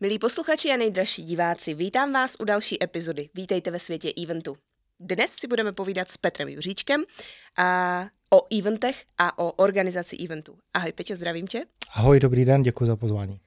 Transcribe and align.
Milí 0.00 0.18
posluchači 0.18 0.70
a 0.72 0.76
nejdražší 0.76 1.22
diváci, 1.22 1.74
vítám 1.74 2.12
vás 2.12 2.36
u 2.40 2.44
další 2.44 2.84
epizody. 2.84 3.28
Vítejte 3.34 3.70
ve 3.70 3.78
světě 3.78 4.12
eventu. 4.22 4.56
Dnes 5.00 5.32
si 5.32 5.46
budeme 5.48 5.72
povídat 5.72 6.10
s 6.10 6.16
Petrem 6.16 6.48
Juříčkem 6.48 7.04
a 7.58 8.00
o 8.32 8.58
eventech 8.58 9.04
a 9.18 9.38
o 9.38 9.52
organizaci 9.52 10.16
eventů. 10.16 10.58
Ahoj 10.74 10.92
Peťo, 10.92 11.16
zdravím 11.16 11.46
tě. 11.46 11.64
Ahoj, 11.94 12.20
dobrý 12.20 12.44
den, 12.44 12.62
děkuji 12.62 12.84
za 12.84 12.96
pozvání. 12.96 13.40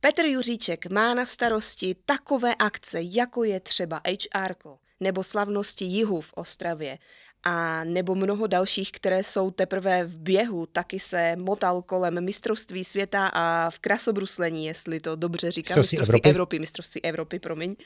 Petr 0.00 0.24
Juříček 0.24 0.86
má 0.86 1.14
na 1.14 1.26
starosti 1.26 1.96
takové 2.04 2.54
akce, 2.54 2.98
jako 3.02 3.44
je 3.44 3.60
třeba 3.60 4.00
HR 4.06 4.54
nebo 5.00 5.22
slavnosti 5.22 5.84
jihu 5.84 6.20
v 6.20 6.32
Ostravě 6.32 6.98
a 7.44 7.84
nebo 7.84 8.14
mnoho 8.14 8.46
dalších, 8.46 8.92
které 8.92 9.22
jsou 9.22 9.50
teprve 9.50 10.04
v 10.04 10.16
běhu, 10.16 10.66
taky 10.66 11.00
se 11.00 11.36
motal 11.36 11.82
kolem 11.82 12.24
mistrovství 12.24 12.84
světa 12.84 13.26
a 13.26 13.70
v 13.70 13.78
krasobruslení, 13.78 14.66
jestli 14.66 15.00
to 15.00 15.16
dobře 15.16 15.50
říkám, 15.50 15.78
mistrovství, 15.78 15.98
mistrovství 15.98 16.20
Evropy. 16.20 16.30
Evropy, 16.30 16.58
mistrovství 16.58 17.04
Evropy, 17.04 17.38
promiň. 17.38 17.76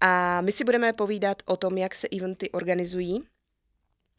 A 0.00 0.40
my 0.40 0.52
si 0.52 0.64
budeme 0.64 0.92
povídat 0.92 1.42
o 1.46 1.56
tom, 1.56 1.78
jak 1.78 1.94
se 1.94 2.08
eventy 2.08 2.50
organizují, 2.50 3.22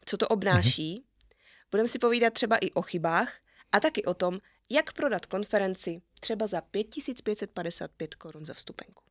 co 0.04 0.16
to 0.16 0.28
obnáší. 0.28 0.98
Mm-hmm. 0.98 1.36
Budeme 1.70 1.88
si 1.88 1.98
povídat 1.98 2.32
třeba 2.32 2.56
i 2.56 2.70
o 2.70 2.82
chybách 2.82 3.32
a 3.72 3.80
taky 3.80 4.04
o 4.04 4.14
tom, 4.14 4.38
jak 4.70 4.92
prodat 4.92 5.26
konferenci 5.26 6.02
třeba 6.20 6.46
za 6.46 6.60
5555 6.60 8.14
korun 8.14 8.44
za 8.44 8.54
vstupenku. 8.54 9.02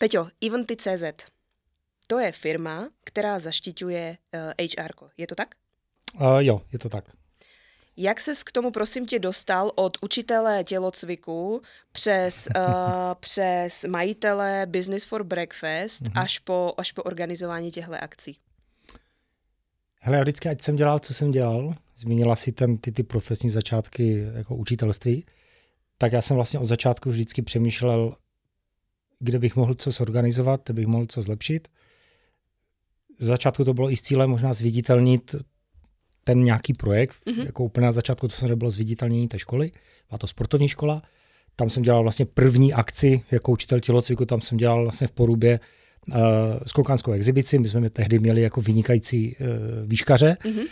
Peťo, 0.00 0.28
Eventy.cz. 0.46 1.04
To 2.06 2.18
je 2.18 2.32
firma, 2.32 2.88
která 3.04 3.38
zaštiťuje 3.38 4.16
uh, 4.34 4.40
HR. 4.58 4.92
Je 5.16 5.26
to 5.26 5.34
tak? 5.34 5.54
Uh, 6.20 6.38
jo, 6.38 6.60
je 6.72 6.78
to 6.78 6.88
tak. 6.88 7.04
Jak 7.96 8.20
ses 8.20 8.42
k 8.42 8.52
tomu, 8.52 8.70
prosím 8.70 9.06
tě, 9.06 9.18
dostal 9.18 9.70
od 9.74 9.98
učitele 10.00 10.64
tělocviku 10.64 11.62
přes, 11.92 12.48
uh, 12.56 12.62
přes 13.20 13.84
majitele 13.84 14.66
Business 14.66 15.04
for 15.04 15.24
Breakfast 15.24 16.02
mm-hmm. 16.02 16.22
až, 16.22 16.38
po, 16.38 16.74
až 16.76 16.92
po 16.92 17.02
organizování 17.02 17.70
těchto 17.70 17.94
akcí? 18.02 18.36
Hele, 20.00 20.16
já 20.16 20.22
vždycky, 20.22 20.48
ať 20.48 20.62
jsem 20.62 20.76
dělal, 20.76 20.98
co 20.98 21.14
jsem 21.14 21.30
dělal, 21.30 21.74
zmínila 21.96 22.36
si 22.36 22.52
ten, 22.52 22.78
ty, 22.78 22.92
ty 22.92 23.02
profesní 23.02 23.50
začátky 23.50 24.26
jako 24.34 24.56
učitelství, 24.56 25.26
tak 25.98 26.12
já 26.12 26.22
jsem 26.22 26.36
vlastně 26.36 26.58
od 26.58 26.64
začátku 26.64 27.10
vždycky 27.10 27.42
přemýšlel, 27.42 28.16
kde 29.20 29.38
bych 29.38 29.56
mohl 29.56 29.74
co 29.74 29.90
zorganizovat, 29.90 30.60
kde 30.64 30.74
bych 30.74 30.86
mohl 30.86 31.06
co 31.06 31.22
zlepšit. 31.22 31.68
Z 33.18 33.26
začátku 33.26 33.64
to 33.64 33.74
bylo 33.74 33.90
i 33.90 33.96
s 33.96 34.02
cílem 34.02 34.30
možná 34.30 34.52
zviditelnit 34.52 35.34
ten 36.24 36.44
nějaký 36.44 36.72
projekt, 36.72 37.18
mm-hmm. 37.26 37.46
jako 37.46 37.64
úplně 37.64 37.86
na 37.86 37.92
začátku 37.92 38.28
to 38.28 38.34
samozřejmě 38.34 38.56
bylo 38.56 38.70
zviditelnění 38.70 39.28
té 39.28 39.38
školy, 39.38 39.72
byla 40.08 40.18
to 40.18 40.26
sportovní 40.26 40.68
škola, 40.68 41.02
tam 41.56 41.70
jsem 41.70 41.82
dělal 41.82 42.02
vlastně 42.02 42.26
první 42.26 42.72
akci 42.72 43.22
jako 43.30 43.52
učitel 43.52 43.80
tělocviku, 43.80 44.24
tam 44.24 44.40
jsem 44.40 44.58
dělal 44.58 44.82
vlastně 44.82 45.06
v 45.06 45.12
Porubě 45.12 45.60
skokanskou 46.66 47.12
exibici, 47.12 47.58
my 47.58 47.68
jsme 47.68 47.90
tehdy 47.90 48.18
měli 48.18 48.42
jako 48.42 48.60
vynikající 48.60 49.36
uh, 49.36 49.46
výškaře, 49.86 50.36
mm-hmm. 50.40 50.66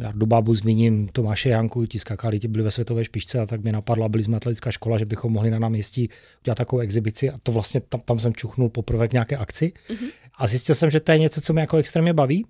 já 0.00 0.12
do 0.12 0.26
bábu 0.26 0.54
zmíním 0.54 1.08
Tomáše 1.08 1.48
Janku, 1.48 1.86
ti 1.86 1.98
skakali, 1.98 2.38
ti 2.38 2.48
byli 2.48 2.64
ve 2.64 2.70
světové 2.70 3.04
špičce 3.04 3.40
a 3.40 3.46
tak 3.46 3.62
mě 3.62 3.72
napadla, 3.72 4.08
byli 4.08 4.24
jsme 4.24 4.36
atletická 4.36 4.70
škola, 4.70 4.98
že 4.98 5.04
bychom 5.04 5.32
mohli 5.32 5.50
na 5.50 5.58
náměstí 5.58 6.08
udělat 6.42 6.58
takovou 6.58 6.80
exibici 6.80 7.30
a 7.30 7.34
to 7.42 7.52
vlastně 7.52 7.80
tam, 7.80 8.00
tam 8.00 8.18
jsem 8.18 8.34
čuchnul 8.34 8.68
poprvé 8.68 9.08
k 9.08 9.12
nějaké 9.12 9.36
akci. 9.36 9.72
Mm-hmm. 9.88 10.10
a 10.38 10.46
zjistil 10.46 10.74
jsem, 10.74 10.90
že 10.90 11.00
to 11.00 11.12
je 11.12 11.18
něco, 11.18 11.40
co 11.40 11.52
mě 11.52 11.60
jako 11.60 11.76
extrémně 11.76 12.12
baví, 12.12 12.46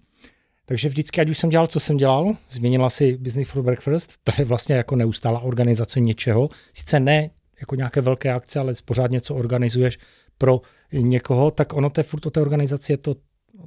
takže 0.66 0.88
vždycky, 0.88 1.20
ať 1.20 1.28
už 1.28 1.38
jsem 1.38 1.50
dělal, 1.50 1.66
co 1.66 1.80
jsem 1.80 1.96
dělal, 1.96 2.36
změnila 2.50 2.90
si 2.90 3.16
Business 3.16 3.48
for 3.48 3.62
Breakfast, 3.62 4.12
to 4.24 4.32
je 4.38 4.44
vlastně 4.44 4.74
jako 4.74 4.96
neustálá 4.96 5.40
organizace 5.40 6.00
něčeho, 6.00 6.48
sice 6.74 7.00
ne 7.00 7.30
jako 7.60 7.74
nějaké 7.74 8.00
velké 8.00 8.32
akce, 8.32 8.60
ale 8.60 8.72
pořád 8.84 9.10
něco 9.10 9.34
organizuješ 9.34 9.98
pro 10.38 10.60
někoho, 10.92 11.50
tak 11.50 11.72
ono 11.72 11.90
to 11.90 12.00
je 12.00 12.04
furt 12.04 12.26
o 12.26 12.30
té 12.30 12.40
organizaci, 12.40 12.92
je 12.92 12.96
to, 12.96 13.14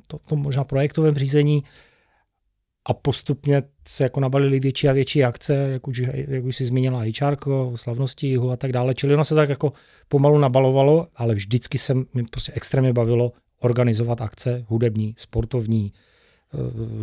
to, 0.07 0.17
to 0.17 0.35
možná 0.35 0.63
projektovém 0.63 1.15
řízení 1.15 1.63
a 2.85 2.93
postupně 2.93 3.63
se 3.87 4.03
jako 4.03 4.19
nabalily 4.19 4.59
větší 4.59 4.89
a 4.89 4.93
větší 4.93 5.23
akce, 5.23 5.53
jak 5.53 5.87
už, 5.87 6.01
jak 6.13 6.43
už 6.43 6.55
si 6.55 6.65
zmínila 6.65 6.99
HR, 6.99 7.35
slavnosti 7.75 8.27
jihu 8.27 8.51
a 8.51 8.57
tak 8.57 8.71
dále, 8.71 8.95
čili 8.95 9.13
ono 9.13 9.25
se 9.25 9.35
tak 9.35 9.49
jako 9.49 9.73
pomalu 10.07 10.37
nabalovalo, 10.37 11.07
ale 11.15 11.35
vždycky 11.35 11.77
se 11.77 11.93
mi 11.93 12.23
prostě 12.31 12.51
extrémně 12.55 12.93
bavilo 12.93 13.31
organizovat 13.59 14.21
akce 14.21 14.65
hudební, 14.67 15.15
sportovní, 15.17 15.93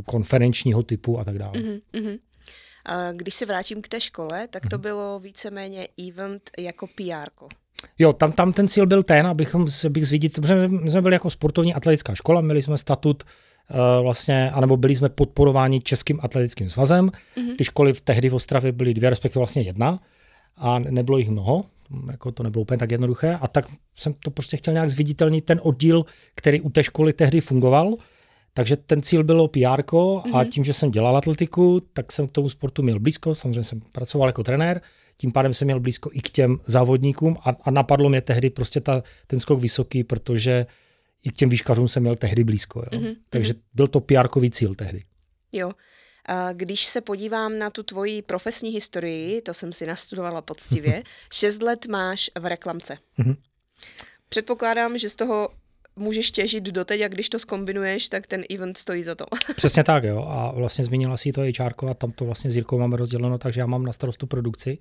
konferenčního 0.05 0.83
typu 0.83 1.19
a 1.19 1.25
tak 1.25 1.39
dále. 1.39 1.53
Mm-hmm. 1.53 2.19
A 2.85 3.13
když 3.13 3.35
se 3.35 3.47
vrátím 3.47 3.83
k 3.83 3.89
té 3.89 4.01
škole, 4.01 4.49
tak 4.49 4.67
to 4.67 4.77
mm-hmm. 4.77 4.81
bylo 4.81 5.21
víceméně 5.21 5.89
event 6.09 6.51
jako 6.59 6.87
PR. 6.87 7.47
Jo, 7.99 8.13
tam, 8.13 8.33
tam 8.33 8.53
ten 8.53 8.69
cíl 8.69 8.87
byl 8.87 9.03
ten, 9.03 9.27
abychom 9.27 9.69
se 9.69 9.91
bych 9.91 10.07
zvidit, 10.07 10.35
protože 10.35 10.69
my 10.69 10.91
jsme 10.91 11.03
byli 11.03 11.15
jako 11.15 11.31
sportovní 11.31 11.75
atletická 11.75 12.15
škola, 12.15 12.41
měli 12.41 12.63
jsme 12.63 12.79
statut 12.79 13.23
uh, 13.23 14.03
vlastně, 14.03 14.51
anebo 14.51 14.77
byli 14.77 14.97
jsme 14.97 15.09
podporováni 15.09 15.81
Českým 15.81 16.21
atletickým 16.23 16.71
svazem. 16.71 17.09
Mm-hmm. 17.09 17.57
Ty 17.59 17.65
školy 17.65 17.93
v 17.93 18.01
tehdy 18.01 18.29
v 18.29 18.35
Ostravě 18.35 18.73
byly 18.73 18.95
dvě, 18.95 19.11
respektive 19.11 19.41
vlastně 19.41 19.63
jedna 19.63 20.01
a 20.57 20.79
nebylo 20.79 21.19
jich 21.19 21.31
mnoho, 21.31 21.65
jako 22.11 22.33
to 22.33 22.43
nebylo 22.43 22.63
úplně 22.63 22.79
tak 22.79 22.91
jednoduché 22.91 23.39
a 23.41 23.49
tak 23.49 23.67
jsem 23.97 24.15
to 24.15 24.31
prostě 24.31 24.57
chtěl 24.57 24.75
nějak 24.75 24.91
zviditelnit 24.91 25.45
ten 25.45 25.61
oddíl, 25.63 26.05
který 26.35 26.61
u 26.61 26.71
té 26.71 26.85
školy 26.85 27.13
tehdy 27.13 27.41
fungoval, 27.41 27.95
takže 28.57 28.77
ten 28.77 29.03
cíl 29.03 29.25
bylo 29.25 29.49
PR 29.49 29.61
mm-hmm. 29.61 30.37
a 30.37 30.45
tím, 30.45 30.65
že 30.65 30.73
jsem 30.73 30.91
dělal 30.91 31.17
atletiku, 31.17 31.81
tak 31.93 32.13
jsem 32.13 32.29
k 32.29 32.33
tomu 32.33 32.49
sportu 32.49 32.83
měl 32.83 33.01
blízko. 33.01 33.35
Samozřejmě 33.35 33.65
jsem 33.65 33.81
pracoval 33.81 34.29
jako 34.29 34.43
trenér, 34.43 34.81
tím 35.17 35.33
pádem 35.33 35.55
jsem 35.55 35.67
měl 35.67 35.81
blízko 35.81 36.11
i 36.13 36.21
k 36.21 36.31
těm 36.31 36.59
závodníkům 36.65 37.37
a, 37.45 37.57
a 37.63 37.71
napadlo 37.71 38.09
mě 38.09 38.21
tehdy 38.21 38.51
prostě 38.51 38.81
ta, 38.81 39.03
ten 39.27 39.41
skok 39.41 39.61
vysoký, 39.61 40.05
protože 40.05 40.67
i 41.25 41.31
k 41.31 41.37
těm 41.37 41.49
výškařům 41.49 41.89
jsem 41.89 42.03
měl 42.03 42.15
tehdy 42.15 42.45
blízko. 42.45 42.85
Jo. 42.93 43.01
Mm-hmm. 43.01 43.17
Takže 43.31 43.55
byl 43.75 43.87
to 43.87 44.01
pr 44.01 44.51
cíl 44.51 44.75
tehdy. 44.75 45.03
Jo. 45.53 45.73
A 46.27 46.53
když 46.53 46.87
se 46.87 47.01
podívám 47.01 47.59
na 47.59 47.71
tu 47.71 47.83
tvoji 47.83 48.23
profesní 48.23 48.71
historii, 48.71 49.43
to 49.43 49.55
jsem 49.55 49.73
si 49.73 49.87
nastudovala 49.87 50.43
poctivě, 50.43 51.03
šest 51.33 51.63
let 51.63 51.87
máš 51.87 52.31
v 52.39 52.47
reklamce. 52.47 52.99
Mm-hmm. 53.19 53.37
Předpokládám, 54.29 54.99
že 54.99 55.11
z 55.11 55.17
toho 55.17 55.49
můžeš 55.97 56.31
těžit 56.31 56.65
doteď 56.65 57.01
a 57.01 57.09
když 57.09 57.29
to 57.29 57.39
skombinuješ, 57.39 58.09
tak 58.09 58.27
ten 58.27 58.45
event 58.55 58.77
stojí 58.77 59.03
za 59.03 59.15
to. 59.15 59.25
Přesně 59.57 59.85
tak, 59.85 60.05
jo. 60.05 60.25
A 60.29 60.53
vlastně 60.53 60.85
zmínila 60.85 61.17
si 61.17 61.33
to 61.33 61.41
HR 61.41 61.89
a 61.91 61.95
tam 61.95 62.13
to 62.13 62.25
vlastně 62.25 62.51
s 62.51 62.57
Jirkou 62.57 62.79
máme 62.79 62.97
rozděleno, 62.97 63.39
takže 63.39 63.61
já 63.61 63.67
mám 63.67 63.85
na 63.85 63.93
starostu 63.93 64.27
produkci 64.27 64.79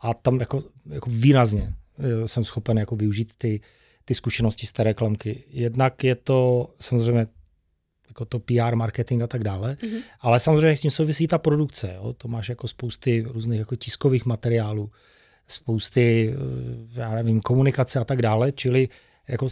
a 0.00 0.14
tam 0.14 0.40
jako, 0.40 0.64
jako 0.86 1.10
výrazně 1.10 1.74
eh, 1.98 2.28
jsem 2.28 2.44
schopen 2.44 2.78
jako 2.78 2.96
využít 2.96 3.32
ty, 3.38 3.60
ty 4.04 4.14
zkušenosti 4.14 4.66
z 4.66 4.72
té 4.72 4.84
reklamky. 4.84 5.44
Jednak 5.50 6.04
je 6.04 6.14
to 6.14 6.70
samozřejmě 6.80 7.26
jako 8.08 8.24
to 8.24 8.38
PR, 8.38 8.76
marketing 8.76 9.22
a 9.22 9.26
tak 9.26 9.44
dále, 9.44 9.74
mm-hmm. 9.74 10.02
ale 10.20 10.40
samozřejmě 10.40 10.76
s 10.76 10.80
tím 10.80 10.90
souvisí 10.90 11.26
ta 11.26 11.38
produkce. 11.38 11.92
Jo. 11.94 12.12
To 12.12 12.28
máš 12.28 12.48
jako 12.48 12.68
spousty 12.68 13.24
různých 13.28 13.58
jako 13.58 13.76
tiskových 13.76 14.26
materiálů, 14.26 14.90
spousty, 15.48 16.34
eh, 16.34 17.00
já 17.00 17.14
nevím, 17.14 17.40
komunikace 17.40 17.98
a 17.98 18.04
tak 18.04 18.22
dále, 18.22 18.52
čili 18.52 18.88
jako 19.28 19.46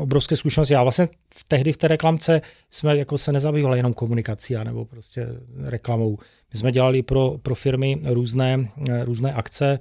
obrovské 0.00 0.36
zkušenosti. 0.36 0.74
Já 0.74 0.82
vlastně 0.82 1.08
v 1.34 1.44
tehdy 1.48 1.72
v 1.72 1.76
té 1.76 1.88
reklamce 1.88 2.40
jsme 2.70 2.96
jako 2.96 3.18
se 3.18 3.32
nezabývali 3.32 3.78
jenom 3.78 3.94
komunikací 3.94 4.54
nebo 4.64 4.84
prostě 4.84 5.26
reklamou. 5.64 6.18
My 6.52 6.58
jsme 6.58 6.72
dělali 6.72 7.02
pro, 7.02 7.38
pro 7.42 7.54
firmy 7.54 8.00
různé, 8.04 8.68
různé 9.04 9.32
akce, 9.32 9.78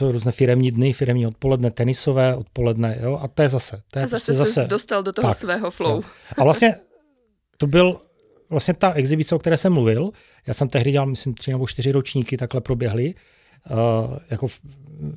uh, 0.00 0.10
různé 0.10 0.32
firemní 0.32 0.70
dny, 0.70 0.92
firemní 0.92 1.26
odpoledne, 1.26 1.70
tenisové 1.70 2.36
odpoledne, 2.36 2.98
jo, 3.02 3.18
a 3.22 3.28
to 3.28 3.42
je 3.42 3.48
zase. 3.48 3.82
To 3.90 3.98
je 3.98 4.04
a 4.04 4.08
zase, 4.08 4.32
prostě 4.32 4.32
zase 4.32 4.68
dostal 4.68 5.02
do 5.02 5.12
toho 5.12 5.28
tak, 5.28 5.36
svého 5.36 5.70
flow. 5.70 5.96
Jo. 5.96 6.02
A 6.38 6.44
vlastně 6.44 6.74
to 7.56 7.66
byl 7.66 8.00
vlastně 8.50 8.74
ta 8.74 8.92
exibice, 8.92 9.34
o 9.34 9.38
které 9.38 9.56
jsem 9.56 9.72
mluvil. 9.72 10.10
Já 10.46 10.54
jsem 10.54 10.68
tehdy 10.68 10.92
dělal, 10.92 11.06
myslím, 11.06 11.34
tři 11.34 11.50
nebo 11.50 11.66
čtyři 11.66 11.92
ročníky, 11.92 12.36
takhle 12.36 12.60
proběhly, 12.60 13.14
uh, 13.70 13.76
jako, 14.30 14.46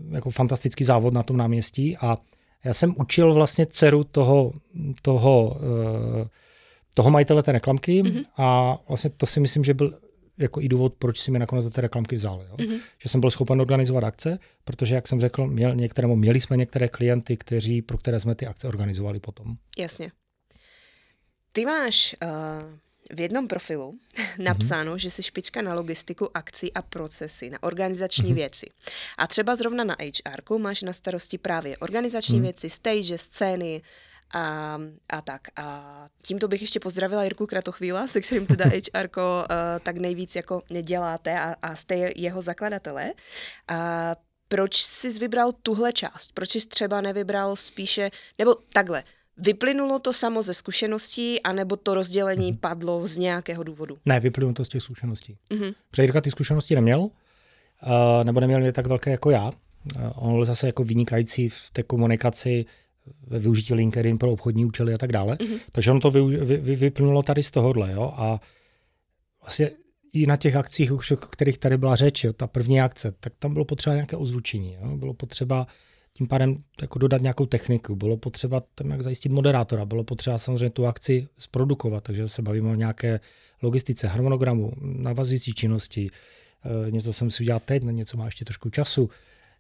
jako 0.10 0.30
fantastický 0.30 0.84
závod 0.84 1.14
na 1.14 1.24
tom 1.24 1.38
náměstí 1.38 1.98
a 1.98 2.18
já 2.64 2.74
jsem 2.74 2.96
učil 2.98 3.34
vlastně 3.34 3.66
dceru 3.66 4.04
toho, 4.04 4.54
toho, 5.02 5.60
eh, 6.24 6.28
toho 6.96 7.10
majitele 7.10 7.44
té 7.44 7.52
reklamky 7.52 8.04
mm-hmm. 8.04 8.24
a 8.38 8.78
vlastně 8.88 9.10
to 9.10 9.26
si 9.26 9.40
myslím, 9.40 9.64
že 9.64 9.74
byl 9.74 10.00
jako 10.38 10.62
i 10.62 10.70
důvod, 10.70 10.94
proč 10.94 11.20
si 11.20 11.32
mi 11.32 11.40
nakonec 11.40 11.64
za 11.64 11.70
té 11.70 11.82
reklamky 11.82 12.16
vzal. 12.16 12.46
Jo? 12.50 12.56
Mm-hmm. 12.56 12.80
Že 13.02 13.10
jsem 13.10 13.22
byl 13.22 13.32
schopen 13.32 13.62
organizovat 13.62 14.04
akce, 14.04 14.40
protože, 14.64 14.96
jak 14.96 15.08
jsem 15.08 15.20
řekl, 15.20 15.48
měl 15.48 15.76
některé, 15.76 16.08
měli 16.08 16.42
jsme 16.42 16.58
některé 16.58 16.88
klienty, 16.88 17.38
kteří, 17.38 17.82
pro 17.82 17.98
které 17.98 18.20
jsme 18.20 18.36
ty 18.36 18.48
akce 18.48 18.68
organizovali 18.68 19.20
potom. 19.20 19.56
Jasně. 19.78 20.12
Ty 21.52 21.66
máš 21.66 22.16
uh 22.24 22.89
v 23.14 23.20
jednom 23.20 23.48
profilu 23.48 24.00
napsáno, 24.38 24.94
mm-hmm. 24.94 25.00
že 25.00 25.10
jsi 25.10 25.24
špička 25.24 25.62
na 25.62 25.74
logistiku, 25.74 26.38
akcí 26.38 26.74
a 26.74 26.82
procesy, 26.82 27.50
na 27.50 27.64
organizační 27.64 28.32
mm-hmm. 28.32 28.36
věci. 28.36 28.68
A 29.18 29.28
třeba 29.28 29.56
zrovna 29.56 29.84
na 29.84 29.96
HR 30.00 30.58
máš 30.58 30.82
na 30.82 30.94
starosti 30.94 31.38
právě 31.38 31.78
organizační 31.78 32.40
mm-hmm. 32.40 32.42
věci, 32.42 32.70
stage, 32.70 33.18
scény 33.18 33.82
a, 34.34 34.78
a 35.10 35.22
tak. 35.22 35.42
A 35.56 36.08
tímto 36.24 36.48
bych 36.48 36.62
ještě 36.62 36.80
pozdravila 36.80 37.24
Jirku 37.24 37.48
Kratochvíla, 37.48 38.08
se 38.08 38.22
kterým 38.22 38.46
teda 38.46 38.66
HR 38.96 39.10
uh, 39.18 39.24
tak 39.84 39.98
nejvíc 39.98 40.36
jako 40.36 40.62
děláte 40.82 41.40
a, 41.40 41.56
a 41.62 41.76
jste 41.76 41.96
jeho 42.16 42.42
zakladatelé. 42.42 43.14
A 43.68 44.16
proč 44.48 44.84
jsi 44.84 45.10
vybral 45.10 45.52
tuhle 45.52 45.94
část? 45.94 46.32
Proč 46.34 46.50
jsi 46.50 46.68
třeba 46.68 47.02
nevybral 47.02 47.56
spíše, 47.56 48.12
nebo 48.38 48.56
takhle, 48.74 49.04
Vyplynulo 49.40 50.00
to 50.00 50.14
samo 50.14 50.42
ze 50.42 50.54
zkušeností, 50.54 51.42
anebo 51.42 51.76
to 51.76 51.94
rozdělení 51.94 52.54
mm-hmm. 52.54 52.60
padlo 52.60 53.08
z 53.08 53.18
nějakého 53.18 53.64
důvodu? 53.64 53.98
Ne, 54.06 54.20
vyplynulo 54.20 54.54
to 54.54 54.66
z 54.66 54.70
těch 54.70 54.84
zkušeností. 54.84 55.38
Mm-hmm. 55.52 55.74
Protože 55.92 56.04
Jirka 56.04 56.22
ty 56.22 56.32
zkušenosti 56.32 56.76
neměl, 56.76 57.00
uh, 57.00 57.10
nebo 58.24 58.40
neměl 58.40 58.60
mě 58.60 58.72
tak 58.72 58.88
velké 58.88 59.12
jako 59.12 59.30
já. 59.30 59.46
Uh, 59.46 60.02
on 60.16 60.34
byl 60.34 60.46
zase 60.46 60.68
jako 60.68 60.84
vynikající 60.84 61.50
v 61.50 61.70
té 61.74 61.84
komunikaci 61.84 62.66
ve 63.28 63.40
využití 63.40 63.74
LinkedIn 63.74 64.18
pro 64.18 64.32
obchodní 64.32 64.66
účely 64.66 64.94
a 64.94 64.98
tak 64.98 65.12
dále. 65.12 65.36
Mm-hmm. 65.36 65.60
Takže 65.72 65.92
on 65.92 66.00
to 66.00 66.12
vy, 66.12 66.22
vy, 66.22 66.58
vy, 66.58 66.76
vyplynulo 66.76 67.24
tady 67.24 67.44
z 67.44 67.52
tohohle. 67.52 67.92
Jo? 67.92 68.14
A 68.16 68.42
vlastně 69.42 69.72
i 70.14 70.26
na 70.26 70.36
těch 70.36 70.56
akcích, 70.56 70.92
o 70.92 70.98
kterých 71.16 71.58
tady 71.58 71.78
byla 71.78 71.96
řeč, 71.96 72.24
jo, 72.24 72.34
ta 72.34 72.48
první 72.48 72.82
akce, 72.82 73.12
tak 73.20 73.34
tam 73.40 73.54
bylo 73.54 73.66
potřeba 73.66 73.94
nějaké 73.94 74.18
ozvučení. 74.18 74.74
Jo? 74.74 74.98
Bylo 74.98 75.14
potřeba 75.14 75.68
tím 76.20 76.28
pádem 76.28 76.64
jako 76.82 77.00
dodat 77.00 77.22
nějakou 77.22 77.46
techniku. 77.46 77.96
Bylo 77.96 78.18
potřeba 78.18 78.64
tam 78.76 78.90
jak 78.90 79.02
zajistit 79.02 79.32
moderátora, 79.32 79.86
bylo 79.86 80.04
potřeba 80.04 80.38
samozřejmě 80.38 80.70
tu 80.70 80.88
akci 80.88 81.28
zprodukovat, 81.38 82.04
takže 82.04 82.30
se 82.30 82.42
bavíme 82.42 82.70
o 82.70 82.76
nějaké 82.76 83.20
logistice, 83.62 84.08
harmonogramu, 84.08 84.74
navazující 84.82 85.54
činnosti, 85.54 86.10
e, 86.88 86.92
něco 86.92 87.14
jsem 87.14 87.32
si 87.32 87.44
udělal 87.44 87.60
teď, 87.66 87.84
na 87.84 87.92
něco 87.92 88.18
má 88.18 88.26
ještě 88.26 88.46
trošku 88.46 88.70
času. 88.70 89.10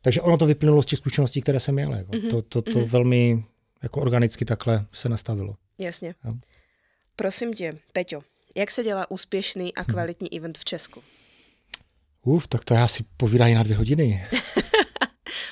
Takže 0.01 0.21
ono 0.21 0.38
to 0.38 0.45
vyplynulo 0.45 0.83
z 0.83 0.85
těch 0.85 1.00
zkušeností, 1.00 1.41
které 1.41 1.59
jsem 1.59 1.75
měl. 1.75 1.94
Jako. 1.94 2.11
Mm-hmm. 2.11 2.29
To, 2.29 2.41
to, 2.41 2.61
to 2.61 2.71
mm-hmm. 2.71 2.85
velmi 2.85 3.44
jako 3.83 4.01
organicky 4.01 4.45
takhle 4.45 4.81
se 4.91 5.09
nastavilo. 5.09 5.56
Jasně. 5.77 6.15
Jo. 6.25 6.31
Prosím 7.15 7.53
tě, 7.53 7.73
Peťo, 7.94 8.21
jak 8.56 8.71
se 8.71 8.83
dělá 8.83 9.11
úspěšný 9.11 9.75
a 9.75 9.83
kvalitní 9.83 10.27
hmm. 10.31 10.38
event 10.38 10.57
v 10.57 10.65
Česku? 10.65 11.01
Uf, 12.23 12.47
tak 12.47 12.65
to 12.65 12.73
já 12.73 12.88
si 12.88 13.03
povídají 13.17 13.56
na 13.56 13.63
dvě 13.63 13.77
hodiny. 13.77 14.25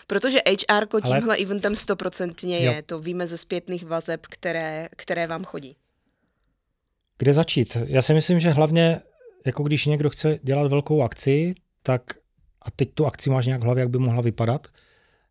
Protože 0.08 0.40
HR 0.50 0.86
tímhle 1.04 1.36
Ale... 1.36 1.38
eventem 1.38 1.76
stoprocentně 1.76 2.58
je, 2.58 2.82
to 2.82 3.00
víme 3.00 3.28
ze 3.28 3.38
zpětných 3.38 3.86
vazeb, 3.86 4.26
které, 4.26 4.90
které 4.96 5.28
vám 5.28 5.44
chodí. 5.44 5.76
Kde 7.18 7.34
začít? 7.34 7.78
Já 7.86 8.02
si 8.02 8.14
myslím, 8.14 8.40
že 8.40 8.50
hlavně, 8.50 9.02
jako 9.46 9.64
když 9.64 9.86
někdo 9.86 10.10
chce 10.10 10.40
dělat 10.44 10.68
velkou 10.68 11.02
akci, 11.02 11.54
tak 11.84 12.02
a 12.62 12.72
teď 12.72 12.94
tu 12.94 13.06
akci 13.06 13.30
máš 13.30 13.46
nějak 13.46 13.62
v 13.62 13.64
hlavě, 13.64 13.82
jak 13.82 13.90
by 13.90 13.98
mohla 13.98 14.22
vypadat, 14.22 14.68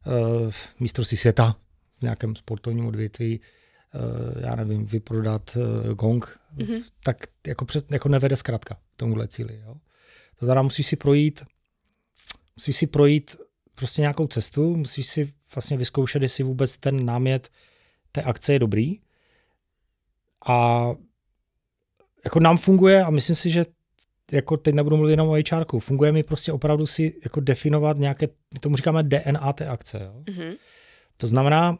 uh, 0.06 0.50
mistrovství 0.80 1.16
světa 1.16 1.56
v 1.98 2.02
nějakém 2.02 2.36
sportovním 2.36 2.86
odvětví, 2.86 3.40
uh, 3.94 4.42
já 4.42 4.56
nevím, 4.56 4.86
vyprodat 4.86 5.56
uh, 5.56 5.94
gong, 5.94 6.38
mm-hmm. 6.56 6.82
tak 7.04 7.16
jako, 7.46 7.64
před, 7.64 7.92
jako 7.92 8.08
nevede 8.08 8.36
zkrátka 8.36 8.76
tomuhle 8.96 9.28
cíli. 9.28 9.60
Jo? 9.66 9.74
To 10.38 10.44
znamená, 10.44 10.62
musíš 10.62 10.86
si 10.86 10.96
projít 10.96 11.44
musíš 12.56 12.76
si 12.76 12.86
projít 12.86 13.36
prostě 13.76 14.02
nějakou 14.02 14.26
cestu, 14.26 14.76
musíš 14.76 15.06
si 15.06 15.32
vlastně 15.54 15.76
vyzkoušet, 15.76 16.22
jestli 16.22 16.44
vůbec 16.44 16.76
ten 16.76 17.04
námět 17.04 17.48
té 18.12 18.22
akce 18.22 18.52
je 18.52 18.58
dobrý. 18.58 18.96
A 20.46 20.88
jako 22.24 22.40
nám 22.40 22.56
funguje, 22.56 23.04
a 23.04 23.10
myslím 23.10 23.36
si, 23.36 23.50
že 23.50 23.66
jako 24.32 24.56
teď 24.56 24.74
nebudu 24.74 24.96
mluvit 24.96 25.10
jenom 25.10 25.28
o 25.28 25.32
HR, 25.32 25.78
funguje 25.78 26.12
mi 26.12 26.22
prostě 26.22 26.52
opravdu 26.52 26.86
si 26.86 27.14
jako 27.24 27.40
definovat 27.40 27.98
nějaké, 27.98 28.28
my 28.54 28.60
tomu 28.60 28.76
říkáme 28.76 29.02
DNA 29.02 29.52
té 29.52 29.66
akce. 29.66 30.00
Jo? 30.04 30.22
Mm-hmm. 30.24 30.56
To 31.16 31.26
znamená, 31.26 31.78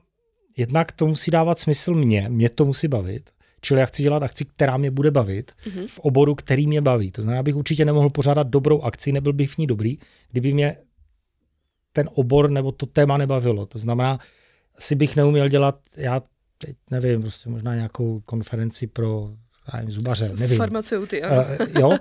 jednak 0.56 0.92
to 0.92 1.06
musí 1.06 1.30
dávat 1.30 1.58
smysl 1.58 1.94
mě, 1.94 2.26
mě 2.28 2.48
to 2.48 2.64
musí 2.64 2.88
bavit, 2.88 3.30
čili 3.60 3.80
já 3.80 3.86
chci 3.86 4.02
dělat 4.02 4.22
akci, 4.22 4.44
která 4.44 4.76
mě 4.76 4.90
bude 4.90 5.10
bavit, 5.10 5.52
mm-hmm. 5.52 5.86
v 5.86 5.98
oboru, 5.98 6.34
který 6.34 6.66
mě 6.66 6.80
baví. 6.80 7.12
To 7.12 7.22
znamená, 7.22 7.42
bych 7.42 7.56
určitě 7.56 7.84
nemohl 7.84 8.10
pořádat 8.10 8.46
dobrou 8.46 8.82
akci, 8.82 9.12
nebyl 9.12 9.32
bych 9.32 9.50
v 9.50 9.58
ní 9.58 9.66
dobrý, 9.66 9.98
kdyby 10.30 10.52
mě 10.52 10.76
ten 11.96 12.08
obor 12.14 12.50
nebo 12.50 12.72
to 12.72 12.86
téma 12.86 13.16
nebavilo. 13.16 13.66
To 13.66 13.78
znamená, 13.78 14.18
asi 14.78 14.94
bych 14.94 15.16
neuměl 15.16 15.48
dělat, 15.48 15.80
já 15.96 16.22
teď 16.58 16.76
nevím, 16.90 17.20
prostě 17.20 17.48
možná 17.48 17.74
nějakou 17.74 18.20
konferenci 18.20 18.86
pro 18.86 19.30
nevím, 19.74 19.90
zubaře, 19.90 20.32
nevím. 20.38 20.58
Farmaceuty, 20.58 21.22
ano. 21.22 21.44
Uh, 21.60 21.66
jo, 21.80 21.98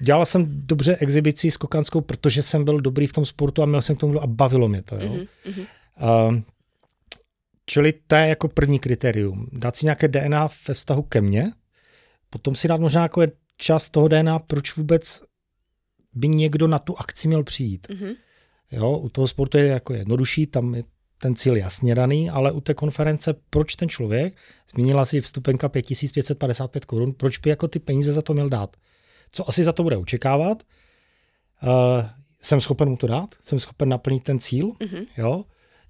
dělal 0.00 0.26
jsem 0.26 0.46
dobře 0.48 0.96
exibici 0.96 1.50
skokanskou, 1.50 2.00
protože 2.00 2.42
jsem 2.42 2.64
byl 2.64 2.80
dobrý 2.80 3.06
v 3.06 3.12
tom 3.12 3.24
sportu 3.24 3.62
a 3.62 3.66
měl 3.66 3.82
jsem 3.82 3.96
k 3.96 4.00
tomu 4.00 4.22
a 4.22 4.26
bavilo 4.26 4.68
mě 4.68 4.82
to. 4.82 4.94
Jo. 4.94 5.10
Mm-hmm. 5.10 5.66
Uh, 6.02 6.40
čili 7.66 7.94
to 8.06 8.14
je 8.14 8.28
jako 8.28 8.48
první 8.48 8.78
kritérium. 8.78 9.48
Dát 9.52 9.76
si 9.76 9.86
nějaké 9.86 10.08
DNA 10.08 10.48
ve 10.68 10.74
vztahu 10.74 11.02
ke 11.02 11.20
mně, 11.20 11.52
potom 12.30 12.54
si 12.54 12.68
dát 12.68 12.80
možná 12.80 13.02
jako 13.02 13.22
čas 13.56 13.88
toho 13.88 14.08
DNA, 14.08 14.38
proč 14.38 14.76
vůbec 14.76 15.22
by 16.14 16.28
někdo 16.28 16.66
na 16.66 16.78
tu 16.78 16.98
akci 16.98 17.28
měl 17.28 17.42
přijít. 17.42 17.86
Mm-hmm. 17.88 18.16
Jo, 18.72 18.98
u 18.98 19.08
toho 19.08 19.28
sportu 19.28 19.58
je 19.58 19.66
jako 19.66 19.94
jednodušší, 19.94 20.46
tam 20.46 20.74
je 20.74 20.84
ten 21.18 21.36
cíl 21.36 21.56
jasně 21.56 21.94
daný, 21.94 22.30
ale 22.30 22.52
u 22.52 22.60
té 22.60 22.74
konference, 22.74 23.34
proč 23.50 23.76
ten 23.76 23.88
člověk, 23.88 24.36
zmínila 24.74 25.04
si 25.04 25.20
vstupenka 25.20 25.68
5555 25.68 26.84
korun, 26.84 27.12
proč 27.12 27.38
by 27.38 27.50
jako 27.50 27.68
ty 27.68 27.78
peníze 27.78 28.12
za 28.12 28.22
to 28.22 28.34
měl 28.34 28.48
dát? 28.48 28.76
Co 29.32 29.48
asi 29.48 29.64
za 29.64 29.72
to 29.72 29.82
bude 29.82 29.96
očekávat? 29.96 30.62
Uh, 31.62 32.04
jsem 32.40 32.60
schopen 32.60 32.88
mu 32.88 32.96
to 32.96 33.06
dát? 33.06 33.34
Jsem 33.42 33.58
schopen 33.58 33.88
naplnit 33.88 34.22
ten 34.22 34.38
cíl? 34.38 34.68
Mm-hmm. 34.68 35.06
Jo? 35.16 35.44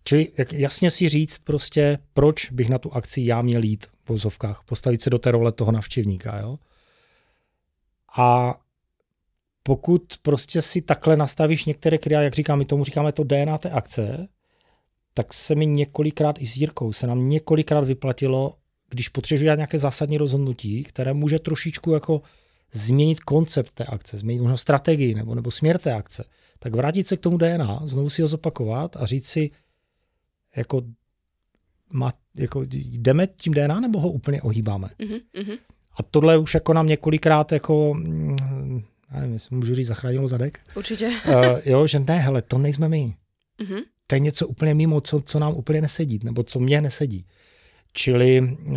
Čili 0.05 0.29
jak 0.39 0.53
jasně 0.53 0.91
si 0.91 1.09
říct 1.09 1.39
prostě, 1.39 1.99
proč 2.13 2.51
bych 2.51 2.69
na 2.69 2.79
tu 2.79 2.93
akci 2.93 3.21
já 3.25 3.43
měl 3.43 3.63
jít 3.63 3.87
v 4.05 4.09
vozovkách, 4.09 4.63
postavit 4.67 5.03
se 5.03 5.11
do 5.11 5.19
té 5.19 5.31
role 5.31 5.53
toho 5.53 5.73
navštěvníka. 5.73 6.39
Jo? 6.39 6.59
A 8.19 8.55
pokud 9.67 10.03
prostě 10.23 10.63
si 10.63 10.83
takhle 10.83 11.17
nastavíš 11.17 11.65
některé 11.65 11.99
kritéria, 11.99 12.23
jak 12.23 12.35
říkám, 12.35 12.59
my 12.59 12.65
tomu 12.65 12.85
říkáme 12.85 13.13
to 13.13 13.25
DNA 13.25 13.59
té 13.59 13.71
akce, 13.71 14.29
tak 15.15 15.35
se 15.35 15.55
mi 15.55 15.67
několikrát 15.67 16.43
i 16.43 16.47
s 16.47 16.57
Jirkou 16.57 16.93
se 16.93 17.07
nám 17.07 17.29
několikrát 17.29 17.85
vyplatilo, 17.85 18.55
když 18.91 19.09
potřebuji 19.09 19.43
dělat 19.43 19.57
nějaké 19.57 19.79
zásadní 19.79 20.19
rozhodnutí, 20.19 20.85
které 20.85 21.15
může 21.15 21.39
trošičku 21.39 21.93
jako 21.93 22.23
změnit 22.73 23.21
koncept 23.21 23.73
té 23.75 23.85
akce, 23.85 24.19
změnit 24.19 24.41
možná 24.41 24.57
strategii 24.57 25.15
nebo, 25.15 25.35
nebo 25.35 25.51
směr 25.51 25.79
té 25.79 25.95
akce, 25.95 26.25
tak 26.59 26.75
vrátit 26.75 27.07
se 27.07 27.17
k 27.17 27.21
tomu 27.21 27.37
DNA, 27.37 27.81
znovu 27.85 28.11
si 28.11 28.23
ho 28.23 28.29
zopakovat 28.29 28.97
a 28.97 29.07
říct 29.07 29.27
si, 29.27 29.51
jako, 30.57 30.83
má, 31.93 32.13
jako 32.35 32.65
jdeme 32.73 33.27
tím 33.27 33.55
DNA 33.55 33.81
nebo 33.81 34.01
ho 34.01 34.11
úplně 34.11 34.43
ohýbáme. 34.43 34.89
Mm-hmm. 34.99 35.59
A 35.99 36.03
tohle 36.03 36.39
už 36.39 36.55
jako 36.55 36.73
nám 36.73 36.87
několikrát 36.87 37.53
jako 37.53 37.95
mm, 37.95 38.37
já 39.13 39.21
nevím, 39.21 39.33
jestli 39.33 39.57
můžu 39.57 39.75
říct, 39.75 39.87
zachránilo 39.87 40.29
zadek. 40.29 40.61
Určitě. 40.75 41.11
uh, 41.29 41.35
jo, 41.65 41.87
že 41.87 41.99
ne, 41.99 42.19
hele, 42.19 42.43
to 42.43 42.59
nejsme 42.59 42.89
my. 42.89 43.15
Uh-huh. 43.61 43.83
To 44.07 44.15
je 44.15 44.21
něco 44.21 44.49
úplně 44.49 44.75
mimo, 44.75 45.01
co, 45.01 45.21
co 45.21 45.39
nám 45.39 45.55
úplně 45.55 45.81
nesedí, 45.81 46.21
nebo 46.25 46.43
co 46.43 46.59
mě 46.59 46.81
nesedí. 46.81 47.27
Čili, 47.93 48.41
uh, 48.41 48.77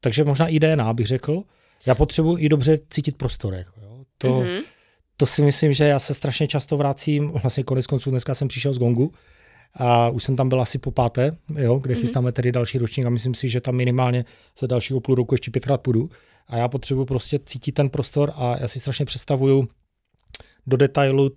takže 0.00 0.24
možná 0.24 0.48
i 0.48 0.60
DNA 0.60 0.92
bych 0.92 1.06
řekl. 1.06 1.42
Já 1.86 1.94
potřebuji 1.94 2.36
i 2.36 2.48
dobře 2.48 2.78
cítit 2.90 3.16
prostor. 3.16 3.54
Jako, 3.54 3.80
jo. 3.80 4.04
To, 4.18 4.28
uh-huh. 4.28 4.62
to 5.16 5.26
si 5.26 5.42
myslím, 5.42 5.72
že 5.72 5.84
já 5.84 5.98
se 5.98 6.14
strašně 6.14 6.48
často 6.48 6.76
vracím, 6.76 7.30
vlastně 7.30 7.64
konec 7.64 7.86
konců 7.86 8.10
dneska 8.10 8.34
jsem 8.34 8.48
přišel 8.48 8.72
z 8.72 8.78
Gongu, 8.78 9.12
a 9.74 10.08
už 10.08 10.24
jsem 10.24 10.36
tam 10.36 10.48
byl 10.48 10.60
asi 10.60 10.78
po 10.78 10.90
páté, 10.90 11.36
jo, 11.56 11.78
kde 11.78 11.94
mm-hmm. 11.94 12.00
chystáme 12.00 12.32
tedy 12.32 12.52
další 12.52 12.78
ročník 12.78 13.06
a 13.06 13.10
myslím 13.10 13.34
si, 13.34 13.48
že 13.48 13.60
tam 13.60 13.74
minimálně 13.74 14.24
za 14.58 14.66
dalšího 14.66 15.00
půl 15.00 15.14
roku 15.14 15.34
ještě 15.34 15.50
pětkrát 15.50 15.80
půjdu 15.80 16.10
a 16.50 16.56
já 16.56 16.68
potřebuji 16.68 17.04
prostě 17.04 17.38
cítit 17.46 17.72
ten 17.72 17.88
prostor 17.88 18.32
a 18.36 18.56
já 18.60 18.68
si 18.68 18.80
strašně 18.80 19.04
představuju 19.04 19.68
do 20.66 20.76
detailu, 20.76 21.30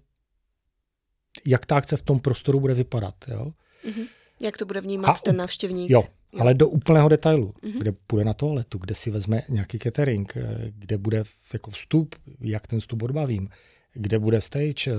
jak 1.45 1.65
ta 1.65 1.75
akce 1.75 1.97
v 1.97 2.01
tom 2.01 2.19
prostoru 2.19 2.59
bude 2.59 2.73
vypadat. 2.73 3.15
Jo? 3.27 3.53
Mm-hmm. 3.85 4.07
Jak 4.41 4.57
to 4.57 4.65
bude 4.65 4.81
vnímat 4.81 5.17
a, 5.17 5.19
ten 5.23 5.37
návštěvník. 5.37 5.91
Jo, 5.91 6.03
jo, 6.33 6.41
ale 6.41 6.53
do 6.53 6.69
úplného 6.69 7.09
detailu, 7.09 7.53
mm-hmm. 7.63 7.79
kde 7.79 7.91
půjde 8.07 8.25
na 8.25 8.33
toaletu, 8.33 8.77
kde 8.77 8.95
si 8.95 9.11
vezme 9.11 9.41
nějaký 9.49 9.79
catering, 9.79 10.37
eh, 10.37 10.71
kde 10.77 10.97
bude 10.97 11.23
jako 11.53 11.71
vstup, 11.71 12.15
jak 12.39 12.67
ten 12.67 12.79
vstup 12.79 13.01
odbavím, 13.01 13.49
kde 13.93 14.19
bude 14.19 14.41
stage, 14.41 14.87
eh, 14.87 14.93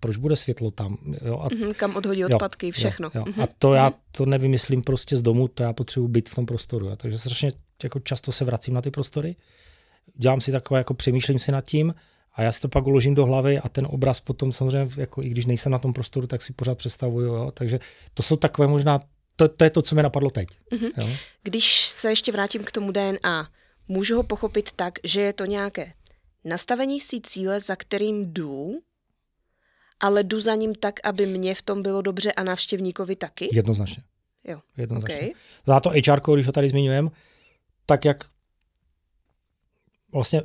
proč 0.00 0.16
bude 0.16 0.36
světlo 0.36 0.70
tam. 0.70 0.96
Jo, 1.24 1.38
a, 1.38 1.48
mm-hmm, 1.48 1.74
kam 1.74 1.96
odhodí 1.96 2.24
odpadky, 2.24 2.66
jo, 2.66 2.72
všechno. 2.72 3.10
Jo, 3.14 3.24
jo. 3.26 3.32
Mm-hmm. 3.32 3.42
A 3.42 3.48
to 3.58 3.74
já 3.74 3.88
mhm. 3.88 3.98
to 4.10 4.26
nevymyslím 4.26 4.82
prostě 4.82 5.16
z 5.16 5.22
domu, 5.22 5.48
to 5.48 5.62
já 5.62 5.72
potřebuji 5.72 6.08
být 6.08 6.28
v 6.28 6.34
tom 6.34 6.46
prostoru. 6.46 6.86
Jo. 6.86 6.96
Takže 6.96 7.18
strašně 7.18 7.52
jako 7.82 8.00
často 8.00 8.32
se 8.32 8.44
vracím 8.44 8.74
na 8.74 8.82
ty 8.82 8.90
prostory, 8.90 9.36
dělám 10.16 10.40
si 10.40 10.52
takové, 10.52 10.80
jako 10.80 10.94
přemýšlím 10.94 11.38
si 11.38 11.52
nad 11.52 11.64
tím 11.64 11.94
a 12.34 12.42
já 12.42 12.52
si 12.52 12.60
to 12.60 12.68
pak 12.68 12.86
uložím 12.86 13.14
do 13.14 13.26
hlavy 13.26 13.58
a 13.58 13.68
ten 13.68 13.86
obraz 13.90 14.20
potom 14.20 14.52
samozřejmě, 14.52 14.90
jako 14.96 15.22
i 15.22 15.28
když 15.28 15.46
nejsem 15.46 15.72
na 15.72 15.78
tom 15.78 15.92
prostoru, 15.92 16.26
tak 16.26 16.42
si 16.42 16.52
pořád 16.52 16.78
představuju. 16.78 17.34
Jo. 17.34 17.50
Takže 17.54 17.80
to 18.14 18.22
jsou 18.22 18.36
takové 18.36 18.68
možná, 18.68 19.00
to, 19.36 19.48
to 19.48 19.64
je 19.64 19.70
to, 19.70 19.82
co 19.82 19.94
mi 19.94 20.02
napadlo 20.02 20.30
teď. 20.30 20.48
Mm-hmm. 20.72 20.90
Jo. 20.98 21.08
Když 21.42 21.80
se 21.88 22.10
ještě 22.10 22.32
vrátím 22.32 22.64
k 22.64 22.72
tomu 22.72 22.92
DNA, 22.92 23.48
můžu 23.88 24.16
ho 24.16 24.22
pochopit 24.22 24.70
tak, 24.76 24.98
že 25.04 25.20
je 25.20 25.32
to 25.32 25.44
nějaké 25.44 25.92
nastavení 26.44 27.00
si 27.00 27.20
cíle, 27.20 27.60
za 27.60 27.76
kterým 27.76 28.32
jdu, 28.32 28.82
ale 30.00 30.22
jdu 30.22 30.40
za 30.40 30.54
ním 30.54 30.74
tak, 30.74 31.00
aby 31.04 31.26
mě 31.26 31.54
v 31.54 31.62
tom 31.62 31.82
bylo 31.82 32.02
dobře 32.02 32.32
a 32.32 32.42
návštěvníkovi 32.42 33.16
taky? 33.16 33.48
Jednoznačně. 33.52 34.02
Jo, 34.44 34.60
Jednoznačně. 34.76 35.16
okay. 35.16 35.32
Za 35.66 35.80
to 35.80 35.90
HR, 35.90 36.20
když 36.34 36.46
ho 36.46 36.52
tady 36.52 36.68
zmiňujeme, 36.68 37.10
tak 37.86 38.04
jak 38.04 38.24
vlastně 40.12 40.42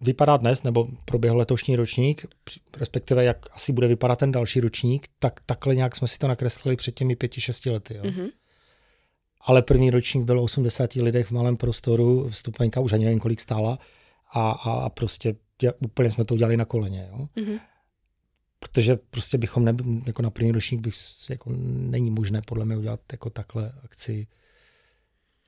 vypadá 0.00 0.36
dnes, 0.36 0.62
nebo 0.62 0.88
proběhl 1.04 1.36
letošní 1.36 1.76
ročník, 1.76 2.26
respektive 2.76 3.24
jak 3.24 3.46
asi 3.50 3.72
bude 3.72 3.88
vypadat 3.88 4.18
ten 4.18 4.32
další 4.32 4.60
ročník, 4.60 5.08
tak 5.18 5.40
takhle 5.46 5.74
nějak 5.74 5.96
jsme 5.96 6.08
si 6.08 6.18
to 6.18 6.28
nakreslili 6.28 6.76
před 6.76 6.94
těmi 6.94 7.16
pěti, 7.16 7.40
šesti 7.40 7.70
lety. 7.70 7.94
Jo. 7.94 8.02
Mm-hmm. 8.02 8.30
Ale 9.40 9.62
první 9.62 9.90
ročník 9.90 10.24
byl 10.24 10.40
80 10.40 10.94
lidech 10.94 11.26
v 11.26 11.32
malém 11.32 11.56
prostoru, 11.56 12.28
vstupenka 12.28 12.80
už 12.80 12.92
ani 12.92 13.04
nevím, 13.04 13.20
kolik 13.20 13.40
stála 13.40 13.78
a, 14.32 14.50
a, 14.50 14.72
a 14.72 14.88
prostě 14.88 15.34
úplně 15.80 16.10
jsme 16.10 16.24
to 16.24 16.34
udělali 16.34 16.56
na 16.56 16.64
koleně. 16.64 17.08
Jo. 17.10 17.28
Mm-hmm. 17.36 17.60
Protože 18.58 18.96
prostě 18.96 19.38
bychom, 19.38 19.64
ne, 19.64 19.74
jako 20.06 20.22
na 20.22 20.30
první 20.30 20.52
ročník 20.52 20.80
bych, 20.80 20.94
jako 21.30 21.50
není 21.66 22.10
možné 22.10 22.42
podle 22.42 22.64
mě 22.64 22.76
udělat 22.76 23.00
jako 23.12 23.30
takhle 23.30 23.72
akci, 23.84 24.26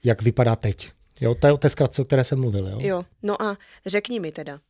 jak 0.04 0.22
vypadá 0.22 0.56
teď. 0.56 0.90
Jo, 1.20 1.34
to 1.34 1.46
je 1.46 1.52
o 1.52 1.58
té 1.58 1.68
zkratce, 1.68 2.02
o 2.02 2.04
které 2.04 2.24
jsem 2.24 2.40
mluvil. 2.40 2.68
Jo? 2.68 2.78
jo, 2.80 3.04
no 3.22 3.42
a 3.42 3.56
řekni 3.86 4.20
mi 4.20 4.32
teda, 4.32 4.60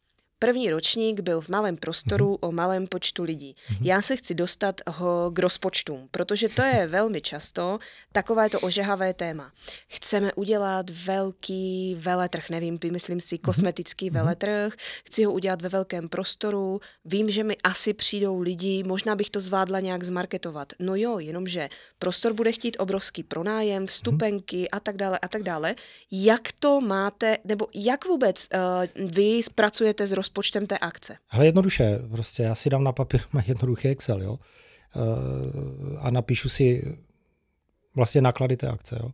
První 0.43 0.71
ročník 0.71 1.21
byl 1.21 1.41
v 1.41 1.49
malém 1.49 1.77
prostoru 1.77 2.35
mm-hmm. 2.35 2.49
o 2.49 2.53
malém 2.53 2.87
počtu 2.87 3.23
lidí. 3.23 3.55
Mm-hmm. 3.55 3.79
Já 3.83 4.03
se 4.03 4.17
chci 4.17 4.35
dostat 4.35 4.81
ho 4.87 5.31
k 5.31 5.39
rozpočtům, 5.39 6.09
protože 6.11 6.49
to 6.49 6.63
je 6.63 6.87
velmi 6.91 7.21
často 7.21 7.79
takové 8.13 8.51
to 8.51 8.61
ožehavé 8.61 9.15
téma. 9.15 9.53
Chceme 9.89 10.33
udělat 10.33 10.91
velký 10.91 11.95
veletrh, 11.99 12.51
nevím, 12.51 12.79
vymyslím 12.83 13.21
si 13.21 13.35
mhm. 13.35 13.43
kosmetický 13.43 14.11
mm-hmm. 14.11 14.15
veletrh, 14.15 14.75
chci 15.05 15.25
ho 15.25 15.33
udělat 15.33 15.63
ve 15.63 15.69
velkém 15.69 16.09
prostoru, 16.09 16.81
vím, 17.05 17.31
že 17.31 17.45
mi 17.45 17.57
asi 17.65 17.95
přijdou 17.95 18.41
lidi, 18.41 18.83
možná 18.87 19.17
bych 19.17 19.31
to 19.31 19.41
zvládla 19.41 19.81
nějak 19.81 20.03
zmarketovat. 20.03 20.73
No 20.79 20.97
jo, 20.97 21.19
jenomže 21.19 21.69
prostor 21.99 22.33
bude 22.33 22.53
chtít 22.53 22.77
obrovský 22.81 23.23
pronájem, 23.23 23.87
vstupenky 23.87 24.57
mm-hmm. 24.57 24.77
a 24.77 24.81
tak 24.81 24.97
dále 24.97 25.19
a 25.19 25.29
tak 25.29 25.43
dále. 25.43 25.75
Jak 26.13 26.53
to 26.59 26.81
máte, 26.81 27.37
nebo 27.45 27.67
jak 27.75 28.05
vůbec 28.05 28.49
uh, 28.55 29.07
vy 29.15 29.41
pracujete 29.55 30.07
s 30.07 30.13
rozpočtem 30.13 30.32
rozpočtem 30.33 30.67
té 30.67 30.79
akce? 30.79 31.17
Hele, 31.29 31.47
jednoduše, 31.47 31.99
prostě 32.11 32.43
já 32.43 32.55
si 32.55 32.71
dám 32.71 32.85
na 32.85 32.93
papír 32.93 33.21
má 33.33 33.43
jednoduchý 33.47 33.89
Excel, 33.89 34.23
jo, 34.23 34.39
eh, 34.97 35.99
a 35.99 36.11
napíšu 36.11 36.49
si 36.49 36.97
vlastně 37.95 38.21
náklady 38.21 38.57
té 38.57 38.69
akce, 38.69 38.99
jo. 39.03 39.11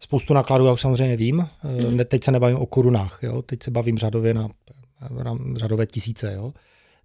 Spoustu 0.00 0.34
nákladů 0.34 0.66
já 0.66 0.72
už 0.72 0.80
samozřejmě 0.80 1.16
vím, 1.16 1.48
mm. 1.88 1.98
teď 2.04 2.24
se 2.24 2.32
nebavím 2.32 2.56
o 2.56 2.66
korunách, 2.66 3.18
jo, 3.22 3.42
teď 3.42 3.62
se 3.62 3.70
bavím 3.70 3.98
řadově 3.98 4.34
na, 4.34 4.48
na 5.22 5.36
řadové 5.56 5.86
tisíce, 5.86 6.32
jo. 6.32 6.52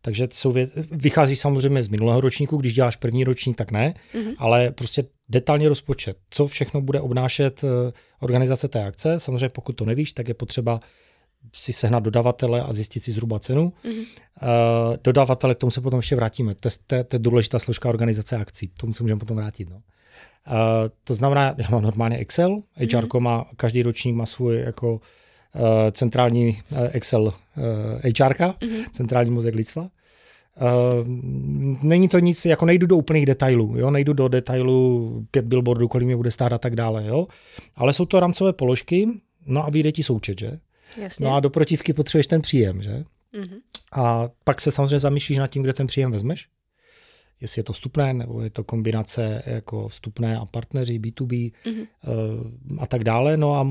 Takže 0.01 0.27
jsou 0.31 0.51
věc, 0.51 0.72
vychází 0.91 1.36
samozřejmě 1.36 1.84
z 1.84 1.88
minulého 1.88 2.22
ročníku, 2.22 2.57
když 2.57 2.74
děláš 2.74 2.96
první 2.96 3.24
ročník, 3.24 3.57
tak 3.57 3.72
ne, 3.72 3.93
mm-hmm. 4.13 4.36
ale 4.38 4.72
prostě 4.72 5.03
detailní 5.29 5.67
rozpočet, 5.67 6.17
co 6.29 6.48
všechno 6.48 6.81
bude 6.81 7.01
obnášet 7.01 7.63
eh, 7.63 7.91
organizace 8.19 8.67
té 8.67 8.86
akce. 8.86 9.19
Samozřejmě 9.19 9.50
pokud 9.50 9.74
to 9.74 9.86
nevíš, 9.86 10.13
tak 10.13 10.27
je 10.27 10.34
potřeba 10.34 10.79
si 11.54 11.74
sehnat 11.74 12.04
dodavatele 12.04 12.62
a 12.62 12.74
zjistit 12.74 13.04
si 13.04 13.12
zhruba 13.12 13.39
cenu. 13.39 13.74
Mm-hmm. 13.86 14.06
Uh, 14.42 14.96
dodavatele, 15.04 15.56
k 15.56 15.58
tomu 15.58 15.72
se 15.72 15.82
potom 15.82 15.98
ještě 16.00 16.16
vrátíme. 16.16 16.56
To, 16.56 16.70
to, 16.88 17.04
to 17.04 17.16
je 17.16 17.20
důležitá 17.20 17.60
složka 17.60 17.89
organizace 17.89 18.38
akcí, 18.38 18.68
k 18.68 18.77
tomu 18.80 18.94
se 18.94 19.04
můžeme 19.04 19.20
potom 19.20 19.38
vrátit. 19.38 19.70
No. 19.70 19.75
Uh, 19.75 19.82
to 21.04 21.16
znamená, 21.16 21.56
já 21.58 21.66
mám 21.72 21.84
normálně 21.84 22.18
Excel, 22.18 22.58
HR 22.77 22.86
mm-hmm. 22.86 23.20
má, 23.20 23.46
každý 23.56 23.84
ročník 23.84 24.16
má 24.16 24.25
svůj 24.25 24.60
jako 24.60 24.94
uh, 24.94 25.01
centrální 25.92 26.62
uh, 26.72 26.77
Excel 26.92 27.22
uh, 27.24 27.34
HR, 28.04 28.34
mm-hmm. 28.34 28.86
centrální 28.92 29.32
mozek 29.32 29.56
lidstva. 29.56 29.82
Uh, 30.62 31.08
není 31.84 32.10
to 32.10 32.20
nic, 32.20 32.46
jako 32.46 32.66
nejdu 32.66 32.88
do 32.88 32.98
úplných 32.98 33.25
detailů, 33.25 33.74
jo, 33.77 33.92
nejdu 33.92 34.13
do 34.13 34.27
detailu 34.27 35.25
pět 35.32 35.46
billboardů, 35.46 35.88
kolik 35.88 36.06
mě 36.06 36.16
bude 36.16 36.32
stát 36.32 36.54
a 36.54 36.58
tak 36.58 36.75
dále, 36.75 37.06
jo, 37.08 37.27
ale 37.75 37.94
jsou 37.94 38.06
to 38.06 38.20
rámcové 38.20 38.54
položky, 38.54 39.08
no 39.46 39.66
a 39.66 39.70
vyjde 39.70 39.92
ti 39.92 40.04
součet, 40.04 40.39
že? 40.39 40.60
Jasně. 40.98 41.25
No 41.25 41.36
a 41.36 41.39
do 41.39 41.50
protivky 41.50 41.94
potřebuješ 41.94 42.27
ten 42.27 42.41
příjem, 42.41 42.82
že? 42.82 43.03
Mm-hmm. 43.34 43.60
A 43.91 44.29
pak 44.44 44.62
se 44.62 44.72
samozřejmě 44.72 45.00
zamýšlíš 45.00 45.38
nad 45.38 45.48
tím, 45.48 45.63
kde 45.63 45.74
ten 45.74 45.88
příjem 45.88 46.12
vezmeš. 46.12 46.48
Jestli 47.41 47.60
je 47.60 47.63
to 47.63 47.74
vstupné, 47.74 48.13
nebo 48.13 48.41
je 48.41 48.50
to 48.50 48.63
kombinace 48.63 49.44
jako 49.46 49.88
vstupné 49.88 50.38
a 50.38 50.46
partneři, 50.46 51.00
B2B 51.00 51.51
mm-hmm. 51.65 51.88
uh, 52.72 52.84
a 52.84 52.88
tak 52.88 53.03
dále. 53.03 53.38
No 53.38 53.56
a 53.56 53.67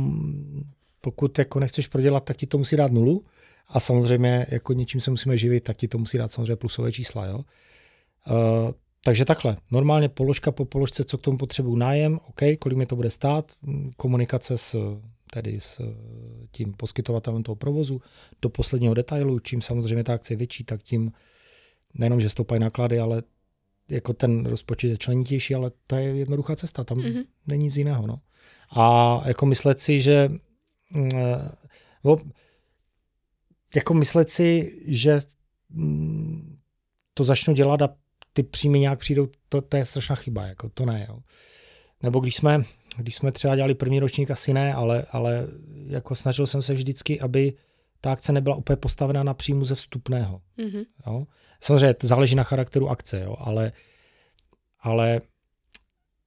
pokud 1.00 1.38
jako 1.38 1.60
nechceš 1.60 1.86
prodělat, 1.86 2.24
tak 2.24 2.36
ti 2.36 2.46
to 2.46 2.58
musí 2.58 2.76
dát 2.76 2.92
nulu. 2.92 3.24
A 3.68 3.80
samozřejmě, 3.80 4.46
jako 4.48 4.72
něčím 4.72 5.00
se 5.00 5.10
musíme 5.10 5.38
živit, 5.38 5.60
tak 5.60 5.76
ti 5.76 5.88
to 5.88 5.98
musí 5.98 6.18
dát 6.18 6.32
samozřejmě 6.32 6.56
plusové 6.56 6.92
čísla. 6.92 7.26
Jo? 7.26 7.36
Uh, 7.38 8.72
takže 9.04 9.24
takhle, 9.24 9.56
normálně 9.70 10.08
položka 10.08 10.52
po 10.52 10.64
položce, 10.64 11.04
co 11.04 11.18
k 11.18 11.22
tomu 11.22 11.38
potřebuju 11.38 11.76
nájem, 11.76 12.18
OK, 12.28 12.40
kolik 12.58 12.78
mi 12.78 12.86
to 12.86 12.96
bude 12.96 13.10
stát, 13.10 13.52
komunikace 13.96 14.58
s 14.58 14.98
tedy 15.36 15.60
s 15.60 15.80
eh, 15.80 15.84
tím 16.50 16.72
poskytovatelem 16.72 17.42
toho 17.42 17.56
provozu 17.56 18.00
do 18.42 18.48
posledního 18.48 18.94
detailu. 18.94 19.38
Čím 19.38 19.62
samozřejmě 19.62 20.04
ta 20.04 20.14
akce 20.14 20.32
je 20.32 20.36
větší, 20.36 20.64
tak 20.64 20.82
tím 20.82 21.12
nejenom, 21.94 22.20
že 22.20 22.28
stoupají 22.28 22.60
náklady, 22.60 22.98
ale 22.98 23.22
jako 23.88 24.12
ten 24.12 24.46
rozpočet 24.46 24.88
je 24.88 24.98
členitější, 24.98 25.54
ale 25.54 25.70
to 25.86 25.96
je 25.96 26.16
jednoduchá 26.16 26.56
cesta, 26.56 26.84
tam 26.84 26.98
mm-hmm. 26.98 27.24
není 27.46 27.64
nic 27.64 27.76
jiného. 27.76 28.06
No. 28.06 28.20
A 28.70 29.22
jako 29.26 29.46
myslet 29.46 29.80
si, 29.80 30.00
že 30.00 30.28
no, 32.04 32.16
jako 33.74 33.94
myslet 33.94 34.30
si, 34.30 34.80
že 34.86 35.20
mm, 35.70 36.58
to 37.14 37.24
začnu 37.24 37.54
dělat 37.54 37.82
a 37.82 37.88
ty 38.32 38.42
příjmy 38.42 38.80
nějak 38.80 38.98
přijdou, 38.98 39.28
to, 39.48 39.60
to 39.60 39.76
je 39.76 39.86
strašná 39.86 40.16
chyba, 40.16 40.46
jako 40.46 40.68
to 40.68 40.86
ne. 40.86 41.06
Jo. 41.08 41.18
Nebo 42.02 42.20
když 42.20 42.36
jsme 42.36 42.64
když 43.02 43.14
jsme 43.14 43.32
třeba 43.32 43.56
dělali 43.56 43.74
první 43.74 44.00
ročník, 44.00 44.30
asi 44.30 44.52
ne, 44.52 44.74
ale, 44.74 45.06
ale 45.10 45.46
jako 45.86 46.14
snažil 46.14 46.46
jsem 46.46 46.62
se 46.62 46.74
vždycky, 46.74 47.20
aby 47.20 47.52
ta 48.00 48.12
akce 48.12 48.32
nebyla 48.32 48.56
úplně 48.56 48.76
postavená 48.76 49.22
na 49.22 49.34
příjmu 49.34 49.64
ze 49.64 49.74
vstupného. 49.74 50.40
Mm-hmm. 50.58 50.84
Jo? 51.06 51.26
Samozřejmě 51.60 51.94
to 51.94 52.06
záleží 52.06 52.34
na 52.34 52.42
charakteru 52.42 52.88
akce, 52.88 53.20
jo? 53.20 53.36
ale, 53.38 53.72
ale 54.80 55.20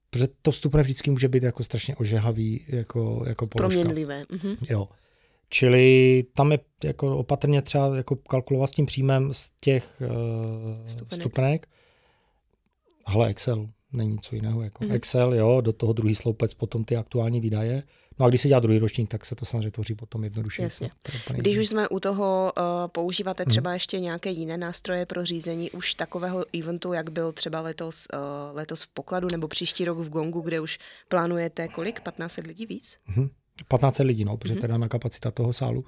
protože 0.10 0.28
to 0.42 0.52
vstupné 0.52 0.84
vždycky 0.84 1.12
může 1.12 1.28
být 1.28 1.44
jako 1.44 1.64
strašně 1.64 1.96
ožehavý 1.96 2.66
jako, 2.68 3.24
jako 3.28 3.48
položka. 3.48 3.80
Proměnlivé. 3.82 4.24
Mm-hmm. 4.24 4.58
Jo. 4.70 4.88
Čili 5.50 6.24
tam 6.34 6.52
je 6.52 6.60
jako 6.84 7.18
opatrně 7.18 7.62
třeba 7.62 7.98
jako 7.98 8.16
kalkulovat 8.16 8.70
s 8.70 8.74
tím 8.74 8.86
příjmem 8.86 9.34
z 9.34 9.52
těch 9.62 10.02
uh, 10.02 10.86
vstupenek. 10.86 11.20
vstupenek. 11.20 11.68
Hle, 13.08 13.30
Excel 13.30 13.68
není 13.94 14.20
co 14.20 14.36
jiného. 14.36 14.62
Jako 14.62 14.84
mm-hmm. 14.84 14.94
Excel, 14.94 15.34
jo, 15.34 15.62
do 15.62 15.74
toho 15.74 15.94
druhý 15.94 16.16
sloupec, 16.16 16.54
potom 16.54 16.84
ty 16.84 16.96
aktuální 16.96 17.42
výdaje. 17.42 17.84
No 18.20 18.26
a 18.26 18.30
když 18.30 18.42
se 18.42 18.48
dělá 18.48 18.60
druhý 18.60 18.80
ročník, 18.80 19.10
tak 19.10 19.26
se 19.26 19.36
to 19.36 19.46
samozřejmě 19.46 19.72
tvoří 19.72 19.96
potom 19.96 20.24
jednoduše. 20.24 20.62
Jasně. 20.62 20.90
Když 21.34 21.58
už 21.58 21.68
jsme 21.68 21.90
u 21.90 22.00
toho, 22.00 22.54
uh, 22.58 22.64
používáte 22.88 23.44
mhm. 23.44 23.50
třeba 23.50 23.70
mm. 23.70 23.74
ještě 23.74 24.00
nějaké 24.00 24.30
jiné 24.30 24.58
nástroje 24.58 25.06
pro 25.06 25.26
řízení 25.26 25.72
už 25.72 25.94
takového 25.94 26.46
eventu, 26.60 26.94
jak 26.94 27.10
byl 27.10 27.32
třeba 27.32 27.62
letos, 27.62 28.08
uh, 28.14 28.58
letos 28.58 28.84
v 28.84 28.88
Pokladu 28.88 29.28
nebo 29.32 29.48
příští 29.48 29.86
rok 29.86 29.98
v 29.98 30.10
Gongu, 30.10 30.42
kde 30.42 30.60
už 30.60 30.80
plánujete 31.08 31.68
kolik? 31.68 32.02
15 32.02 32.38
lidí 32.38 32.66
víc? 32.66 32.98
Mm-hmm. 33.10 33.30
15 33.68 34.00
lidí, 34.00 34.26
no, 34.26 34.38
protože 34.38 34.54
mm-hmm. 34.54 34.62
teda 34.62 34.78
na 34.78 34.88
kapacita 34.88 35.32
toho 35.32 35.54
sálu. 35.54 35.86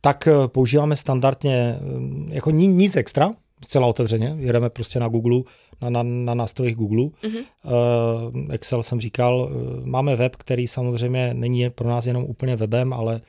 Tak 0.00 0.28
uh, 0.32 0.46
používáme 0.46 0.96
standardně 0.96 1.78
jako 2.28 2.50
nic 2.50 2.96
extra, 2.96 3.30
zcela 3.64 3.86
otevřeně, 3.86 4.34
jedeme 4.38 4.70
prostě 4.70 5.00
na 5.00 5.08
Google, 5.08 5.42
na, 5.80 5.90
na, 5.90 6.02
na 6.02 6.34
nástrojích 6.34 6.76
Google. 6.76 7.04
Mm-hmm. 7.04 7.44
Uh, 7.64 8.54
Excel 8.54 8.82
jsem 8.82 9.00
říkal, 9.00 9.40
uh, 9.40 9.86
máme 9.86 10.16
web, 10.16 10.36
který 10.36 10.68
samozřejmě 10.68 11.34
není 11.34 11.70
pro 11.70 11.88
nás 11.88 12.06
jenom 12.06 12.24
úplně 12.24 12.56
webem, 12.56 12.92
ale, 12.92 13.20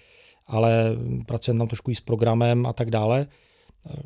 ale 0.47 0.95
pracujeme 1.25 1.57
tam 1.57 1.67
trošku 1.67 1.91
i 1.91 1.95
s 1.95 2.01
programem 2.01 2.65
a 2.65 2.73
tak 2.73 2.89
dále. 2.89 3.27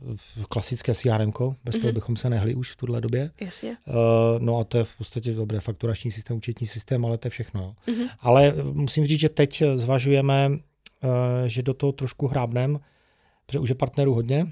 Uh, 0.08 0.16
klasické 0.50 0.96
CRM, 0.96 1.32
bez 1.32 1.76
mm-hmm. 1.76 1.82
toho 1.82 1.94
bychom 1.94 2.18
se 2.18 2.30
nehli 2.30 2.56
už 2.56 2.72
v 2.72 2.76
tuhle 2.76 3.02
době. 3.02 3.30
Jasně. 3.42 3.78
Uh, 3.88 3.96
no 4.40 4.58
a 4.58 4.64
to 4.64 4.78
je 4.78 4.84
v 4.84 4.98
podstatě 4.98 5.34
dobré 5.34 5.60
fakturační 5.60 6.12
systém, 6.12 6.38
účetní 6.38 6.68
systém, 6.68 7.06
ale 7.06 7.18
to 7.18 7.28
je 7.28 7.32
všechno. 7.32 7.62
Jo. 7.62 7.74
Mm-hmm. 7.94 8.10
Ale 8.20 8.54
musím 8.74 9.06
říct, 9.06 9.20
že 9.20 9.30
teď 9.30 9.64
zvažujeme, 9.76 10.50
uh, 10.50 10.60
že 11.48 11.62
do 11.62 11.74
toho 11.74 11.92
trošku 11.92 12.28
hrábnem, 12.28 12.80
protože 13.46 13.60
už 13.60 13.70
je 13.70 13.76
partnerů 13.76 14.14
hodně, 14.14 14.48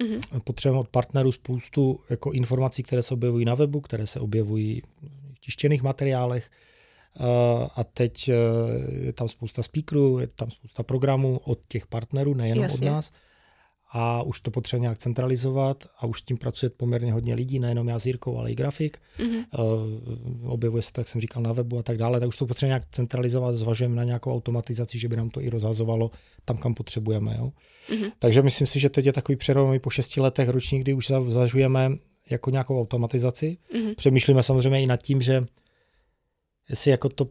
Mm-hmm. 0.00 0.40
Potřebujeme 0.44 0.80
od 0.80 0.88
partnerů 0.88 1.32
spoustu 1.32 2.00
jako 2.10 2.32
informací, 2.32 2.82
které 2.82 3.02
se 3.02 3.14
objevují 3.14 3.44
na 3.44 3.54
webu, 3.54 3.80
které 3.80 4.06
se 4.06 4.20
objevují 4.20 4.82
v 5.34 5.40
tištěných 5.40 5.82
materiálech. 5.82 6.50
Uh, 7.20 7.26
a 7.76 7.84
teď 7.84 8.28
uh, 8.28 9.04
je 9.04 9.12
tam 9.12 9.28
spousta 9.28 9.62
speakerů, 9.62 10.18
je 10.18 10.26
tam 10.26 10.50
spousta 10.50 10.82
programů 10.82 11.40
od 11.44 11.58
těch 11.68 11.86
partnerů, 11.86 12.34
nejenom 12.34 12.62
Jasně. 12.62 12.90
od 12.90 12.92
nás 12.92 13.12
a 13.94 14.22
už 14.22 14.40
to 14.40 14.50
potřebuje 14.50 14.80
nějak 14.80 14.98
centralizovat 14.98 15.84
a 15.98 16.06
už 16.06 16.18
s 16.18 16.22
tím 16.22 16.36
pracuje 16.36 16.70
poměrně 16.70 17.12
hodně 17.12 17.34
lidí, 17.34 17.58
nejenom 17.58 17.88
já 17.88 17.98
s 17.98 18.06
Jirkou, 18.06 18.38
ale 18.38 18.52
i 18.52 18.54
grafik. 18.54 18.98
Mm-hmm. 19.18 19.44
Uh, 20.42 20.52
objevuje 20.52 20.82
se, 20.82 20.92
tak 20.92 21.08
jsem 21.08 21.20
říkal, 21.20 21.42
na 21.42 21.52
webu 21.52 21.78
a 21.78 21.82
tak 21.82 21.98
dále, 21.98 22.20
tak 22.20 22.28
už 22.28 22.36
to 22.36 22.46
potřebuje 22.46 22.68
nějak 22.68 22.84
centralizovat, 22.90 23.56
zvažujeme 23.56 23.96
na 23.96 24.04
nějakou 24.04 24.32
automatizaci, 24.32 24.98
že 24.98 25.08
by 25.08 25.16
nám 25.16 25.30
to 25.30 25.40
i 25.40 25.48
rozhazovalo 25.48 26.10
tam, 26.44 26.56
kam 26.56 26.74
potřebujeme. 26.74 27.36
Jo? 27.38 27.52
Mm-hmm. 27.88 28.12
Takže 28.18 28.42
myslím 28.42 28.66
si, 28.66 28.80
že 28.80 28.88
teď 28.88 29.06
je 29.06 29.12
takový 29.12 29.36
přeromový 29.36 29.78
po 29.78 29.90
šesti 29.90 30.20
letech 30.20 30.48
ročník, 30.48 30.82
kdy 30.82 30.94
už 30.94 31.06
zvažujeme 31.06 31.90
jako 32.30 32.50
nějakou 32.50 32.80
automatizaci. 32.80 33.56
Mm-hmm. 33.74 33.94
Přemýšlíme 33.94 34.42
samozřejmě 34.42 34.82
i 34.82 34.86
nad 34.86 35.02
tím, 35.02 35.22
že 35.22 35.44
jestli 36.70 36.90
jako 36.90 37.08
to 37.08 37.28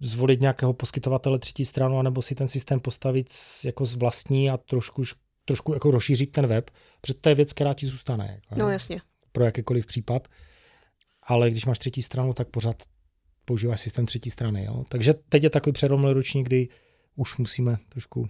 zvolit 0.00 0.40
nějakého 0.40 0.72
poskytovatele 0.72 1.38
třetí 1.38 1.64
stranu, 1.64 1.98
anebo 1.98 2.22
si 2.22 2.34
ten 2.34 2.48
systém 2.48 2.80
postavit 2.80 3.26
jako 3.64 3.84
z 3.84 3.94
vlastní 3.94 4.50
a 4.50 4.56
trošku, 4.56 5.02
trošku 5.48 5.72
jako 5.74 5.90
rozšířit 5.90 6.32
ten 6.32 6.46
web, 6.46 6.70
protože 7.00 7.14
to 7.14 7.28
je 7.28 7.34
věc, 7.34 7.52
která 7.52 7.74
ti 7.74 7.86
zůstane. 7.86 8.26
Jako, 8.34 8.54
no 8.64 8.68
jasně. 8.70 9.00
Pro 9.32 9.44
jakýkoliv 9.44 9.86
případ. 9.86 10.28
Ale 11.22 11.50
když 11.50 11.66
máš 11.66 11.78
třetí 11.78 12.02
stranu, 12.02 12.34
tak 12.34 12.48
pořád 12.48 12.82
používáš 13.44 13.80
systém 13.80 14.06
třetí 14.06 14.30
strany. 14.30 14.64
Jo? 14.64 14.84
Takže 14.88 15.14
teď 15.14 15.42
je 15.42 15.50
takový 15.50 15.72
přeromlý 15.72 16.12
roční, 16.12 16.44
kdy 16.44 16.68
už 17.16 17.36
musíme 17.36 17.76
trošku 17.88 18.28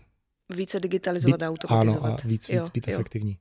více 0.54 0.80
digitalizovat 0.80 1.40
být, 1.40 1.44
a 1.44 1.48
automatizovat. 1.48 2.04
Ano, 2.04 2.14
a 2.24 2.28
víc, 2.28 2.48
víc 2.48 2.48
jo, 2.48 2.68
být 2.74 2.88
jo. 2.88 2.94
efektivní. 2.94 3.38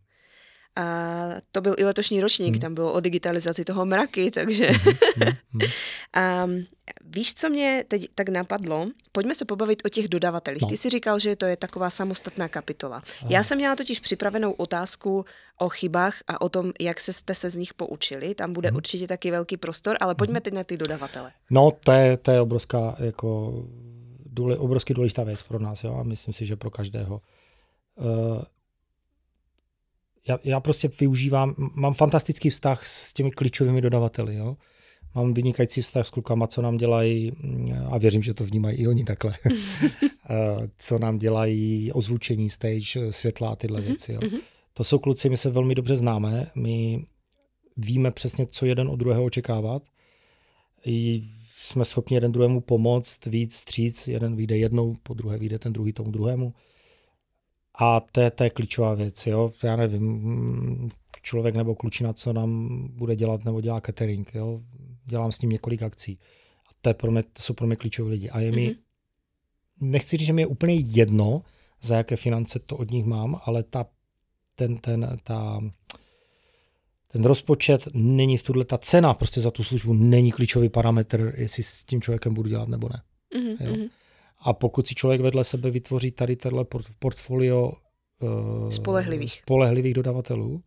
A 0.77 1.27
to 1.51 1.62
byl 1.62 1.75
i 1.77 1.86
letošní 1.86 2.22
ročník, 2.22 2.53
hmm. 2.53 2.60
tam 2.60 2.74
bylo 2.75 2.93
o 2.93 3.00
digitalizaci 3.00 3.65
toho 3.65 3.86
mraky, 3.86 4.31
takže... 4.31 4.72
Hmm, 5.15 5.34
hmm, 5.53 5.62
a 6.15 6.48
víš, 7.05 7.34
co 7.34 7.50
mě 7.50 7.86
teď 7.88 8.07
tak 8.15 8.29
napadlo? 8.29 8.88
Pojďme 9.12 9.36
se 9.36 9.46
pobavit 9.46 9.81
o 9.86 9.89
těch 9.89 10.07
dodavatelích. 10.07 10.62
No. 10.62 10.67
Ty 10.67 10.77
jsi 10.77 10.89
říkal, 10.89 11.19
že 11.19 11.36
to 11.36 11.46
je 11.46 11.57
taková 11.57 11.89
samostatná 11.89 12.48
kapitola. 12.48 12.96
Aha. 13.22 13.29
Já 13.29 13.43
jsem 13.43 13.57
měla 13.57 13.75
totiž 13.75 14.00
připravenou 14.00 14.51
otázku 14.51 15.25
o 15.60 15.69
chybách 15.69 16.17
a 16.27 16.41
o 16.41 16.50
tom, 16.50 16.72
jak 16.79 17.00
se 17.00 17.13
jste 17.13 17.34
se 17.34 17.50
z 17.50 17.55
nich 17.55 17.74
poučili. 17.74 18.36
Tam 18.36 18.53
bude 18.53 18.69
hmm. 18.69 18.77
určitě 18.77 19.07
taky 19.07 19.31
velký 19.31 19.57
prostor, 19.57 19.98
ale 20.00 20.15
pojďme 20.15 20.41
teď 20.41 20.53
na 20.53 20.63
ty 20.63 20.77
dodavatele. 20.77 21.31
No, 21.50 21.72
to 21.84 21.91
je, 21.91 22.17
to 22.17 22.31
je 22.31 22.41
obrovská, 22.41 22.96
jako, 23.00 23.53
důle, 24.25 24.57
obrovský 24.57 24.93
důležitá 24.93 25.24
věc 25.24 25.41
pro 25.41 25.60
nás, 25.60 25.84
jo, 25.84 25.98
a 26.00 26.03
myslím 26.03 26.34
si, 26.34 26.46
že 26.46 26.55
pro 26.55 26.69
každého. 26.69 27.22
Uh, 27.96 28.41
já, 30.27 30.39
já 30.43 30.60
prostě 30.60 30.89
využívám, 31.00 31.55
mám 31.57 31.93
fantastický 31.93 32.50
vztah 32.50 32.88
s 32.88 33.13
těmi 33.13 33.31
klíčovými 33.31 33.81
dodavateli, 33.81 34.36
jo. 34.36 34.57
Mám 35.15 35.34
vynikající 35.34 35.81
vztah 35.81 36.07
s 36.07 36.10
klukama, 36.10 36.48
co 36.48 36.62
nám 36.62 36.77
dělají, 36.77 37.31
a 37.89 37.98
věřím, 37.98 38.24
že 38.24 38.34
to 38.34 38.43
vnímají 38.43 38.77
i 38.77 38.88
oni 38.88 39.03
takhle, 39.03 39.34
eh, 40.29 40.69
co 40.77 41.00
nám 41.00 41.17
dělají 41.17 41.91
ozvučení, 41.91 42.50
stage, 42.50 43.12
světla 43.12 43.50
a 43.50 43.55
tyhle 43.55 43.79
mm-hmm. 43.79 43.86
věci. 43.86 44.13
Jo. 44.13 44.19
Mm-hmm. 44.19 44.39
To 44.74 44.84
jsou 44.84 45.00
kluci, 45.00 45.29
my 45.29 45.38
se 45.38 45.50
velmi 45.50 45.75
dobře 45.75 45.98
známe, 45.98 46.51
my 46.55 47.05
víme 47.77 48.12
přesně, 48.12 48.46
co 48.46 48.65
jeden 48.65 48.89
od 48.89 48.96
druhého 48.96 49.24
očekávat. 49.24 49.84
I 50.86 51.24
jsme 51.55 51.86
schopni 51.86 52.15
jeden 52.15 52.31
druhému 52.31 52.62
pomoct, 52.62 53.25
víc 53.25 53.55
stříc, 53.55 54.07
jeden 54.07 54.36
vyjde 54.36 54.57
jednou, 54.57 54.96
po 55.03 55.13
druhé 55.13 55.38
vyjde 55.38 55.60
ten 55.60 55.74
druhý 55.74 55.93
tomu 55.93 56.12
druhému. 56.12 56.53
A 57.79 58.00
to 58.00 58.22
je, 58.22 58.31
to 58.31 58.43
je 58.43 58.50
klíčová 58.50 58.93
věc, 58.93 59.27
jo. 59.27 59.51
Já 59.63 59.75
nevím, 59.75 60.91
člověk 61.22 61.55
nebo 61.55 61.75
klučina, 61.75 62.13
co 62.13 62.34
nám 62.34 62.79
bude 62.91 63.15
dělat 63.15 63.46
nebo 63.46 63.62
dělá 63.62 63.81
catering, 63.81 64.36
jo. 64.36 64.62
Dělám 65.05 65.31
s 65.31 65.41
ním 65.41 65.51
několik 65.51 65.81
akcí. 65.81 66.19
A 66.67 66.69
to, 66.81 66.89
je 66.89 66.93
pro 66.93 67.12
mě, 67.12 67.24
to 67.24 67.41
jsou 67.41 67.53
pro 67.53 67.67
mě 67.67 67.75
klíčové 67.75 68.10
lidi. 68.10 68.29
A 68.29 68.39
je 68.39 68.51
mm-hmm. 68.51 68.55
mi, 68.55 68.67
mhm. 68.67 69.91
nechci 69.91 70.17
říct, 70.17 70.27
že 70.27 70.34
mi 70.34 70.41
je 70.41 70.48
úplně 70.48 70.75
jedno, 70.75 71.41
za 71.81 71.98
jaké 71.98 72.15
finance 72.15 72.60
to 72.60 72.77
od 72.77 72.91
nich 72.91 73.05
mám, 73.05 73.39
ale 73.43 73.63
ta, 73.63 73.86
ten, 74.55 74.77
ten, 74.77 75.17
ta, 75.24 75.62
ten 77.07 77.25
rozpočet 77.25 77.88
není 77.93 78.38
v 78.38 78.43
tuhle, 78.43 78.65
ta 78.65 78.77
cena 78.77 79.13
prostě 79.13 79.41
za 79.41 79.51
tu 79.51 79.63
službu 79.63 79.93
není 79.93 80.31
klíčový 80.31 80.69
parametr, 80.69 81.34
jestli 81.38 81.63
s 81.63 81.84
tím 81.84 82.01
člověkem 82.01 82.34
budu 82.34 82.50
dělat 82.50 82.69
nebo 82.69 82.89
ne. 82.89 83.01
Mm-hmm. 83.36 83.77
Jo? 83.79 83.88
Mhm. 84.39 84.50
A 84.50 84.53
pokud 84.53 84.88
si 84.88 84.96
člověk 84.96 85.22
vedle 85.22 85.44
sebe 85.44 85.72
vytvoří 85.72 86.12
tady 86.12 86.36
tenhle 86.36 86.65
portfolio 87.00 87.72
uh, 88.22 88.70
spolehlivých. 88.70 89.34
spolehlivých 89.34 89.94
dodavatelů, 89.94 90.63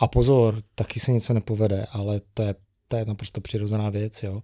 a 0.00 0.08
pozor, 0.08 0.62
taky 0.74 1.00
se 1.00 1.12
něco 1.12 1.32
nepovede, 1.32 1.86
ale 1.92 2.20
to 2.34 2.42
je, 2.42 2.54
to 2.88 2.96
je 2.96 3.04
naprosto 3.04 3.40
přirozená 3.40 3.90
věc, 3.90 4.22
jo, 4.22 4.42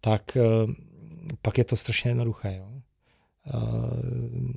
tak 0.00 0.36
uh, 0.36 0.72
pak 1.42 1.58
je 1.58 1.64
to 1.64 1.76
strašně 1.76 2.10
jednoduché. 2.10 2.56
Jo. 2.56 2.82
Uh, 3.54 4.52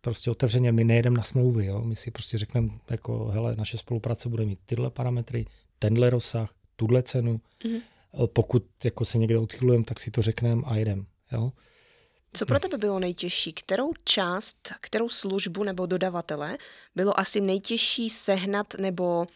prostě 0.00 0.30
otevřeně 0.30 0.72
my 0.72 0.84
nejedeme 0.84 1.16
na 1.16 1.22
smlouvy, 1.22 1.66
jo? 1.66 1.80
my 1.84 1.96
si 1.96 2.10
prostě 2.10 2.38
řekneme, 2.38 2.68
jako, 2.90 3.24
hele, 3.26 3.56
naše 3.56 3.78
spolupráce 3.78 4.28
bude 4.28 4.44
mít 4.44 4.58
tyhle 4.66 4.90
parametry, 4.90 5.44
tenhle 5.78 6.10
rozsah, 6.10 6.54
tuhle 6.76 7.02
cenu, 7.02 7.40
mm-hmm. 7.64 7.80
pokud 8.26 8.64
jako 8.84 9.04
se 9.04 9.18
někde 9.18 9.38
odchylujeme, 9.38 9.84
tak 9.84 10.00
si 10.00 10.10
to 10.10 10.22
řekneme 10.22 10.62
a 10.64 10.76
jedem. 10.76 11.06
Jo? 11.32 11.52
Co 12.36 12.46
pro 12.46 12.60
tebe 12.60 12.78
bylo 12.78 12.98
nejtěžší? 12.98 13.52
Kterou 13.52 13.92
část, 14.04 14.72
kterou 14.80 15.08
službu 15.08 15.64
nebo 15.64 15.86
dodavatele 15.86 16.58
bylo 16.94 17.20
asi 17.20 17.40
nejtěžší 17.40 18.10
sehnat 18.10 18.74
nebo 18.78 19.26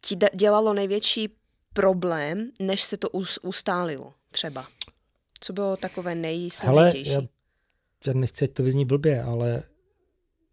ti 0.00 0.16
dělalo 0.34 0.74
největší 0.74 1.28
problém, 1.72 2.50
než 2.60 2.84
se 2.84 2.96
to 2.96 3.08
ustálilo 3.42 4.14
třeba? 4.30 4.66
Co 5.40 5.52
bylo 5.52 5.76
takové 5.76 6.14
nejsložitější? 6.14 7.10
Hele, 7.10 7.22
já, 7.22 8.12
já 8.12 8.20
nechci, 8.20 8.44
ať 8.44 8.50
to 8.50 8.62
vyzní 8.62 8.84
blbě, 8.84 9.22
ale 9.22 9.62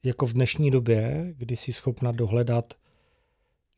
jako 0.04 0.26
v 0.26 0.34
dnešní 0.34 0.72
době, 0.72 1.34
kdy 1.38 1.56
jsi 1.56 1.74
schopna 1.74 2.12
dohledat, 2.12 2.74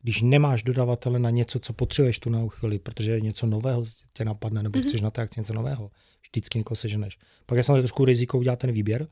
když 0.02 0.22
nemáš 0.22 0.62
dodavatele 0.62 1.18
na 1.18 1.30
něco, 1.30 1.58
co 1.58 1.72
potřebuješ 1.72 2.18
tu 2.18 2.30
na 2.30 2.48
chvíli, 2.48 2.78
protože 2.78 3.20
něco 3.20 3.46
nového 3.46 3.84
tě 4.12 4.24
napadne, 4.24 4.62
nebo 4.62 4.78
mm-hmm. 4.78 4.88
chceš 4.88 5.00
na 5.00 5.10
té 5.10 5.22
akci 5.22 5.40
něco 5.40 5.54
nového, 5.54 5.90
vždycky 6.22 6.58
někoho 6.58 6.76
seženeš. 6.76 7.18
Pak 7.46 7.56
je 7.56 7.64
samozřejmě 7.64 7.82
trošku 7.82 8.04
riziko 8.04 8.38
udělat 8.38 8.58
ten 8.58 8.72
výběr, 8.72 9.08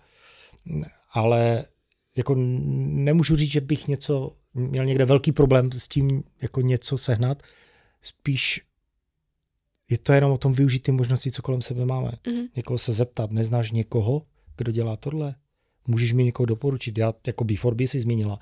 ale 1.13 1.65
jako 2.17 2.35
nemůžu 2.35 3.37
říct, 3.37 3.51
že 3.51 3.61
bych 3.61 3.89
něco, 3.89 4.37
měl 4.55 4.85
někde 4.85 5.05
velký 5.05 5.33
problém 5.33 5.73
s 5.73 5.89
tím 5.89 6.25
jako 6.43 6.61
něco 6.61 6.99
sehnat, 6.99 7.43
spíš 8.03 8.61
je 9.91 9.99
to 9.99 10.13
jenom 10.13 10.33
o 10.33 10.39
tom 10.39 10.53
využít 10.53 10.83
ty 10.83 10.93
možnosti, 10.93 11.31
co 11.31 11.43
kolem 11.43 11.63
sebe 11.63 11.87
máme. 11.87 12.11
Mm-hmm. 12.11 12.49
Někoho 12.57 12.79
se 12.79 12.93
zeptat, 12.93 13.33
neznáš 13.33 13.71
někoho, 13.71 14.23
kdo 14.57 14.73
dělá 14.73 14.97
tohle? 14.97 15.35
Můžeš 15.87 16.13
mi 16.13 16.25
někoho 16.25 16.47
doporučit? 16.47 16.99
Já 16.99 17.15
jako 17.27 17.45
B4B 17.45 17.87
si 17.87 18.01
zmínila, 18.01 18.39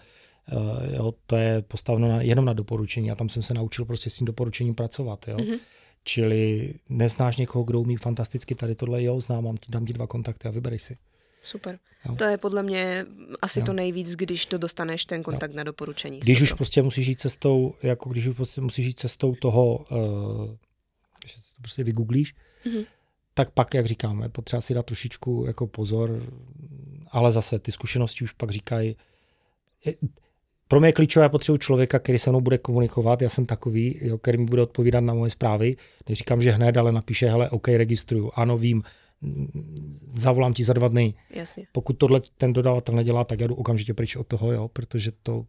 jo, 0.92 1.14
to 1.26 1.36
je 1.36 1.62
postaveno 1.62 2.08
na, 2.08 2.22
jenom 2.22 2.44
na 2.44 2.52
doporučení 2.52 3.10
a 3.10 3.14
tam 3.14 3.28
jsem 3.28 3.42
se 3.42 3.54
naučil 3.54 3.84
prostě 3.84 4.10
s 4.10 4.16
tím 4.16 4.24
doporučením 4.24 4.74
pracovat. 4.74 5.28
Jo. 5.28 5.36
Mm-hmm. 5.36 5.58
Čili 6.04 6.74
neznáš 6.88 7.36
někoho, 7.36 7.64
kdo 7.64 7.80
umí 7.80 7.96
fantasticky 7.96 8.54
tady 8.54 8.74
tohle, 8.74 9.02
jo, 9.02 9.20
znám, 9.20 9.44
mám 9.44 9.56
ti, 9.56 9.66
dám 9.70 9.86
ti 9.86 9.92
dva 9.92 10.06
kontakty 10.06 10.48
a 10.48 10.50
vybereš 10.50 10.82
si. 10.82 10.96
Super. 11.42 11.78
Jo. 12.08 12.16
To 12.16 12.24
je 12.24 12.38
podle 12.38 12.62
mě 12.62 13.06
asi 13.42 13.60
jo. 13.60 13.66
to 13.66 13.72
nejvíc, 13.72 14.16
když 14.16 14.46
to 14.46 14.58
dostaneš 14.58 15.04
ten 15.04 15.22
kontakt 15.22 15.50
jo. 15.50 15.56
na 15.56 15.62
doporučení. 15.62 16.20
Když 16.20 16.40
už 16.40 16.52
prostě 16.52 16.82
musíš 16.82 17.06
jít 17.06 17.20
cestou, 17.20 17.74
jako 17.82 18.10
když 18.10 18.26
už 18.26 18.36
prostě 18.36 18.60
musíš 18.60 18.86
jít 18.86 18.98
cestou 18.98 19.34
toho, 19.34 19.76
uh, 19.76 20.54
když 21.22 21.34
to 21.34 21.40
prostě 21.60 21.84
vygooglíš, 21.84 22.34
mm-hmm. 22.66 22.86
tak 23.34 23.50
pak, 23.50 23.74
jak 23.74 23.86
říkám, 23.86 24.22
je 24.22 24.28
potřeba 24.28 24.60
si 24.60 24.74
dát 24.74 24.86
trošičku 24.86 25.44
jako 25.46 25.66
pozor, 25.66 26.32
ale 27.10 27.32
zase 27.32 27.58
ty 27.58 27.72
zkušenosti 27.72 28.24
už 28.24 28.32
pak 28.32 28.50
říkají, 28.50 28.96
pro 30.68 30.80
mě 30.80 30.88
je 30.88 30.92
klíčové, 30.92 31.28
potřebuji 31.28 31.58
člověka, 31.58 31.98
který 31.98 32.18
se 32.18 32.30
mnou 32.30 32.40
bude 32.40 32.58
komunikovat, 32.58 33.22
já 33.22 33.28
jsem 33.28 33.46
takový, 33.46 33.98
jo, 34.02 34.18
který 34.18 34.38
mi 34.38 34.44
bude 34.44 34.62
odpovídat 34.62 35.00
na 35.00 35.14
moje 35.14 35.30
zprávy. 35.30 35.76
Neříkám, 36.08 36.42
že 36.42 36.50
hned, 36.50 36.76
ale 36.76 36.92
napíše, 36.92 37.28
hele, 37.28 37.50
OK, 37.50 37.68
registruju, 37.68 38.30
ano, 38.34 38.58
vím, 38.58 38.82
zavolám 40.14 40.54
ti 40.54 40.64
za 40.64 40.72
dva 40.72 40.88
dny. 40.88 41.14
Jasně. 41.30 41.66
Pokud 41.72 41.92
tohle 41.92 42.20
ten 42.38 42.52
dodavatel 42.52 42.94
nedělá, 42.94 43.24
tak 43.24 43.40
já 43.40 43.46
jdu 43.46 43.54
okamžitě 43.54 43.94
pryč 43.94 44.16
od 44.16 44.26
toho, 44.26 44.52
jo, 44.52 44.68
protože 44.68 45.12
to, 45.22 45.44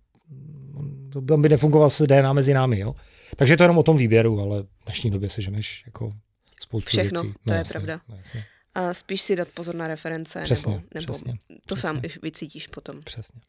to 1.10 1.22
tam 1.22 1.42
by 1.42 1.50
nefungoval 1.50 1.90
se 1.90 2.08
DNA 2.08 2.34
mezi 2.34 2.54
námi. 2.54 2.80
Jo. 2.80 2.96
Takže 3.36 3.58
to 3.58 3.64
je 3.64 3.66
jenom 3.66 3.78
o 3.78 3.84
tom 3.84 3.98
výběru, 3.98 4.40
ale 4.40 4.64
v 4.64 4.86
dnešní 4.86 5.12
době 5.12 5.30
se 5.30 5.42
ženeš 5.42 5.84
jako 5.86 6.14
spoustu 6.62 6.90
Všechno, 6.90 7.22
věcí. 7.22 7.34
to 7.34 7.40
no, 7.46 7.54
je 7.54 7.58
jasně, 7.58 7.72
pravda. 7.72 8.02
No, 8.10 8.16
jasně. 8.18 8.44
A 8.76 8.94
spíš 8.94 9.22
si 9.22 9.36
dát 9.36 9.48
pozor 9.48 9.76
na 9.76 9.88
reference, 9.88 10.42
přesně, 10.42 10.72
nebo, 10.74 10.88
nebo 10.94 11.14
přesně, 11.14 11.40
to 11.66 11.76
přesně. 11.76 11.82
sám 11.82 12.02
vycítíš 12.22 12.68
potom. 12.68 13.02
Přesně. 13.04 13.42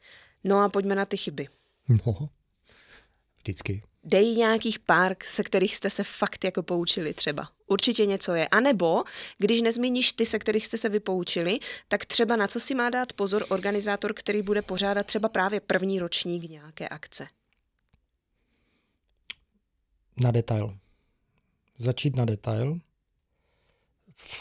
No 0.43 0.59
a 0.59 0.69
pojďme 0.69 0.95
na 0.95 1.05
ty 1.05 1.17
chyby. 1.17 1.47
No, 1.89 2.29
vždycky. 3.39 3.83
Dej 4.03 4.35
nějakých 4.35 4.79
pár, 4.79 5.15
se 5.23 5.43
kterých 5.43 5.75
jste 5.75 5.89
se 5.89 6.03
fakt 6.03 6.43
jako 6.43 6.63
poučili 6.63 7.13
třeba. 7.13 7.49
Určitě 7.67 8.05
něco 8.05 8.33
je. 8.33 8.47
A 8.47 8.59
nebo, 8.59 9.03
když 9.37 9.61
nezmíníš 9.61 10.13
ty, 10.13 10.25
se 10.25 10.39
kterých 10.39 10.65
jste 10.65 10.77
se 10.77 10.89
vypoučili, 10.89 11.59
tak 11.87 12.05
třeba 12.05 12.35
na 12.35 12.47
co 12.47 12.59
si 12.59 12.75
má 12.75 12.89
dát 12.89 13.13
pozor 13.13 13.45
organizátor, 13.49 14.13
který 14.13 14.41
bude 14.41 14.61
pořádat 14.61 15.05
třeba 15.05 15.29
právě 15.29 15.59
první 15.59 15.99
ročník 15.99 16.49
nějaké 16.49 16.87
akce? 16.87 17.27
Na 20.23 20.31
detail. 20.31 20.77
Začít 21.77 22.15
na 22.15 22.25
detail. 22.25 22.79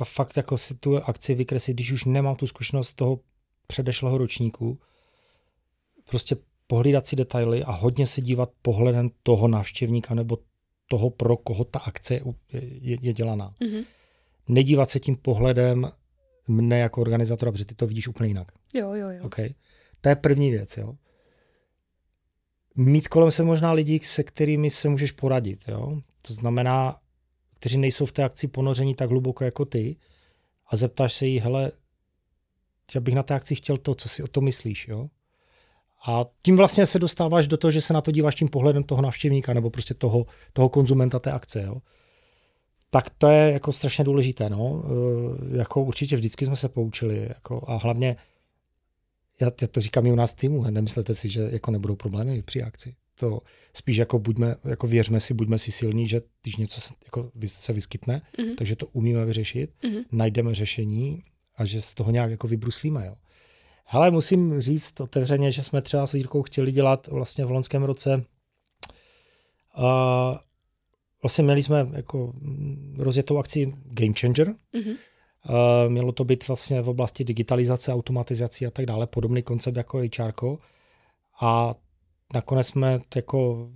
Fakt 0.05 0.37
jako 0.37 0.59
si 0.59 0.75
tu 0.75 0.97
akci 0.97 1.35
vykreslit, 1.35 1.77
když 1.77 1.93
už 1.93 2.05
nemám 2.05 2.37
tu 2.37 2.47
zkušenost 2.47 2.93
toho 2.93 3.21
předešlého 3.67 4.19
ročníku, 4.19 4.79
prostě 6.09 6.37
pohlídat 6.67 7.07
si 7.07 7.17
detaily 7.17 7.65
a 7.65 7.73
hodně 7.73 8.07
se 8.07 8.21
dívat 8.21 8.51
pohledem 8.63 9.11
toho 9.23 9.49
návštěvníka 9.49 10.15
nebo 10.15 10.39
toho, 10.89 11.11
pro 11.11 11.37
koho 11.37 11.65
ta 11.65 11.79
akce 11.79 12.15
je, 12.15 12.23
je, 12.53 12.99
je 13.01 13.13
dělaná. 13.13 13.55
Mm-hmm. 13.61 13.85
Nedívat 14.49 14.91
se 14.91 15.01
tím 15.01 15.17
pohledem 15.17 15.93
mne 16.49 16.79
jako 16.79 17.01
organizátora, 17.01 17.53
protože 17.53 17.65
ty 17.65 17.75
to 17.75 17.87
vidíš 17.87 18.09
úplně 18.09 18.29
jinak. 18.29 18.53
Jo, 18.75 18.95
jo, 18.95 19.11
jo. 19.11 19.25
Okay? 19.25 19.49
To 20.01 20.09
je 20.09 20.17
první 20.17 20.51
věc, 20.51 20.77
jo. 20.77 20.95
Mít 22.77 23.09
kolem 23.09 23.31
se 23.31 23.43
možná 23.43 23.73
lidi, 23.73 24.01
se 24.05 24.23
kterými 24.23 24.71
se 24.71 24.89
můžeš 24.89 25.13
poradit, 25.13 25.65
jo. 25.69 26.01
To 26.27 26.35
znamená, 26.35 27.01
kteří 27.57 27.79
nejsou 27.79 28.07
v 28.07 28.13
té 28.13 28.25
akci 28.25 28.49
ponoření 28.49 28.95
tak 28.95 29.11
hluboko 29.11 29.45
jako 29.45 29.65
ty, 29.65 29.97
a 30.69 30.77
zeptáš 30.77 31.15
se 31.15 31.27
jí, 31.27 31.39
hele, 31.39 31.73
já 32.95 33.01
bych 33.01 33.15
na 33.15 33.23
té 33.23 33.35
akci 33.35 33.55
chtěl 33.55 33.77
to, 33.77 33.95
co 33.95 34.09
si 34.09 34.23
o 34.23 34.27
to 34.27 34.41
myslíš, 34.41 34.89
jo? 34.89 35.09
A 36.07 36.25
tím 36.43 36.57
vlastně 36.57 36.87
se 36.87 36.99
dostáváš 36.99 37.47
do 37.47 37.57
toho, 37.57 37.71
že 37.71 37.81
se 37.81 37.93
na 37.93 38.01
to 38.01 38.11
díváš 38.11 38.35
tím 38.35 38.49
pohledem 38.49 38.83
toho 38.83 39.03
návštěvníka 39.03 39.55
nebo 39.55 39.71
prostě 39.71 39.95
toho, 39.95 40.27
toho 40.53 40.69
konzumenta 40.69 41.19
té 41.19 41.33
akce, 41.33 41.63
jo? 41.63 41.83
Tak 42.91 43.11
to 43.11 43.29
je 43.29 43.53
jako 43.53 43.73
strašně 43.73 44.05
důležité, 44.05 44.51
no. 44.51 44.85
E, 45.55 45.59
jako 45.59 45.83
určitě 45.83 46.17
vždycky 46.17 46.45
jsme 46.45 46.57
se 46.57 46.69
poučili, 46.69 47.27
jako, 47.29 47.65
a 47.67 47.77
hlavně, 47.77 48.17
já, 49.41 49.51
já 49.61 49.69
to 49.69 49.81
říkám 49.81 50.07
i 50.07 50.13
u 50.13 50.15
nás 50.15 50.35
týmu, 50.35 50.71
nemyslete 50.71 51.15
si, 51.15 51.29
že 51.29 51.41
jako 51.41 51.71
nebudou 51.71 51.97
problémy 51.97 52.43
při 52.43 52.63
akci. 52.63 52.95
To 53.19 53.41
spíš 53.75 53.97
jako 53.97 54.19
buďme, 54.19 54.57
jako 54.65 54.87
věřme 54.87 55.21
si, 55.21 55.35
buďme 55.35 55.59
si 55.59 55.73
silní, 55.73 56.09
že 56.09 56.21
když 56.43 56.57
něco 56.57 56.81
se, 56.81 56.95
jako 57.05 57.31
se 57.47 57.73
vyskytne, 57.73 58.23
mm-hmm. 58.39 58.55
takže 58.59 58.77
to 58.77 58.87
umíme 58.87 59.25
vyřešit, 59.25 59.71
mm-hmm. 59.83 60.05
najdeme 60.13 60.55
řešení 60.55 61.23
a 61.57 61.65
že 61.65 61.83
z 61.83 61.95
toho 61.95 62.11
nějak 62.11 62.31
jako 62.31 62.49
vybruslíme, 62.49 63.07
jo. 63.07 63.15
Hele, 63.85 64.11
musím 64.11 64.61
říct 64.61 65.01
otevřeně, 65.01 65.53
že 65.53 65.63
jsme 65.63 65.83
třeba 65.83 66.07
s 66.07 66.15
Jirkou 66.15 66.43
chtěli 66.43 66.73
dělat 66.73 67.07
vlastně 67.07 67.45
v 67.45 67.51
loňském 67.51 67.83
roce 67.83 68.25
uh, 69.79 70.37
vlastně 71.23 71.45
měli 71.45 71.63
jsme 71.63 71.89
jako 71.93 72.33
rozjetou 72.99 73.39
akci 73.39 73.73
Game 73.85 74.13
Changer. 74.21 74.49
Mm-hmm. 74.49 74.97
Uh, 75.49 75.93
mělo 75.93 76.13
to 76.13 76.25
být 76.25 76.49
vlastně 76.49 76.83
v 76.83 76.89
oblasti 76.89 77.25
digitalizace, 77.25 77.93
automatizace 77.93 78.67
a 78.67 78.71
tak 78.71 78.87
dále, 78.87 79.07
podobný 79.07 79.43
koncept 79.43 79.77
jako 79.77 79.99
HR. 79.99 80.33
A 81.41 81.75
nakonec 82.35 82.67
jsme 82.67 83.01
jako 83.17 83.71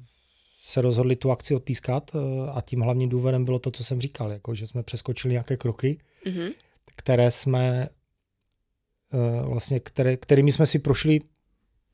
se 0.63 0.81
rozhodli 0.81 1.17
tu 1.17 1.31
akci 1.31 1.55
odpískat 1.55 2.15
uh, 2.15 2.21
a 2.59 2.61
tím 2.61 2.81
hlavním 2.81 3.09
důvodem 3.09 3.45
bylo 3.45 3.59
to, 3.59 3.71
co 3.71 3.85
jsem 3.85 4.01
říkal, 4.01 4.33
jako, 4.33 4.55
že 4.55 4.67
jsme 4.67 4.83
přeskočili 4.83 5.33
nějaké 5.33 5.57
kroky, 5.57 5.99
mm-hmm. 6.27 6.53
které 6.97 7.31
jsme 7.31 7.89
uh, 9.13 9.49
vlastně, 9.49 9.81
které, 9.81 10.17
kterými 10.17 10.53
jsme 10.53 10.67
si 10.67 10.79
prošli 10.79 11.21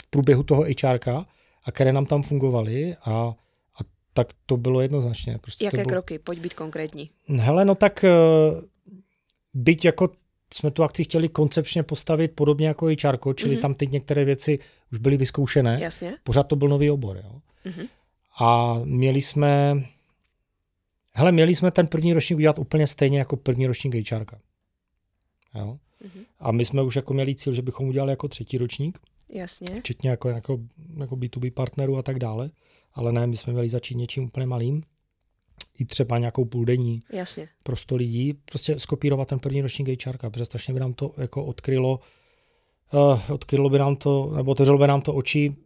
v 0.02 0.10
průběhu 0.10 0.42
toho 0.42 0.62
HR 0.62 1.10
a 1.64 1.72
které 1.72 1.92
nám 1.92 2.06
tam 2.06 2.22
fungovaly 2.22 2.96
a 3.04 3.34
tak 4.16 4.32
to 4.46 4.56
bylo 4.56 4.80
jednoznačně. 4.80 5.38
Prostě 5.38 5.64
Jaké 5.64 5.76
bylo... 5.76 5.88
kroky? 5.88 6.18
Pojď 6.18 6.38
být 6.40 6.54
konkrétní. 6.54 7.10
Hele, 7.28 7.64
no 7.64 7.74
tak 7.74 8.04
eh, 8.04 8.10
byť 9.54 9.84
jako 9.84 10.08
jsme 10.54 10.70
tu 10.70 10.82
akci 10.82 11.04
chtěli 11.04 11.28
koncepčně 11.28 11.82
postavit 11.82 12.32
podobně 12.34 12.66
jako 12.66 12.90
i 12.90 12.96
Čarko, 12.96 13.34
čili 13.34 13.56
mm-hmm. 13.56 13.60
tam 13.60 13.74
teď 13.74 13.90
některé 13.90 14.24
věci 14.24 14.58
už 14.92 14.98
byly 14.98 15.16
vyzkoušené. 15.16 15.78
Jasně. 15.82 16.16
Pořád 16.22 16.42
to 16.42 16.56
byl 16.56 16.68
nový 16.68 16.90
obor. 16.90 17.16
Jo. 17.24 17.40
Mm-hmm. 17.64 17.88
A 18.38 18.74
měli 18.84 19.22
jsme, 19.22 19.84
hele, 21.14 21.32
měli 21.32 21.54
jsme 21.54 21.70
ten 21.70 21.86
první 21.86 22.12
ročník 22.12 22.36
udělat 22.36 22.58
úplně 22.58 22.86
stejně 22.86 23.18
jako 23.18 23.36
první 23.36 23.66
ročník 23.66 24.12
HRka. 24.12 24.38
Jo. 25.54 25.78
Mm-hmm. 26.04 26.24
A 26.38 26.52
my 26.52 26.64
jsme 26.64 26.82
už 26.82 26.96
jako 26.96 27.14
měli 27.14 27.34
cíl, 27.34 27.52
že 27.52 27.62
bychom 27.62 27.88
udělali 27.88 28.12
jako 28.12 28.28
třetí 28.28 28.58
ročník. 28.58 28.98
Jasně. 29.32 29.80
Včetně 29.80 30.10
jako, 30.10 30.28
jako, 30.28 30.58
jako 31.00 31.16
B2B 31.16 31.50
partnerů 31.50 31.96
a 31.96 32.02
tak 32.02 32.18
dále 32.18 32.50
ale 32.96 33.12
ne, 33.12 33.26
my 33.26 33.36
jsme 33.36 33.52
měli 33.52 33.68
začít 33.68 33.94
něčím 33.94 34.24
úplně 34.24 34.46
malým, 34.46 34.82
i 35.78 35.84
třeba 35.84 36.18
nějakou 36.18 36.44
půldenní 36.44 37.02
Jasně. 37.12 37.48
pro 37.62 37.76
100 37.76 37.96
lidí, 37.96 38.34
prostě 38.44 38.78
skopírovat 38.78 39.28
ten 39.28 39.38
první 39.38 39.62
ročník 39.62 40.06
HR, 40.06 40.16
protože 40.16 40.44
strašně 40.44 40.74
by 40.74 40.80
nám 40.80 40.94
to 40.94 41.14
jako 41.16 41.44
odkrylo, 41.44 42.00
uh, 42.92 43.20
odkrylo 43.30 43.70
by 43.70 43.78
nám 43.78 43.96
to, 43.96 44.32
nebo 44.36 44.50
otevřelo 44.50 44.78
by 44.78 44.86
nám 44.86 45.00
to 45.00 45.14
oči, 45.14 45.56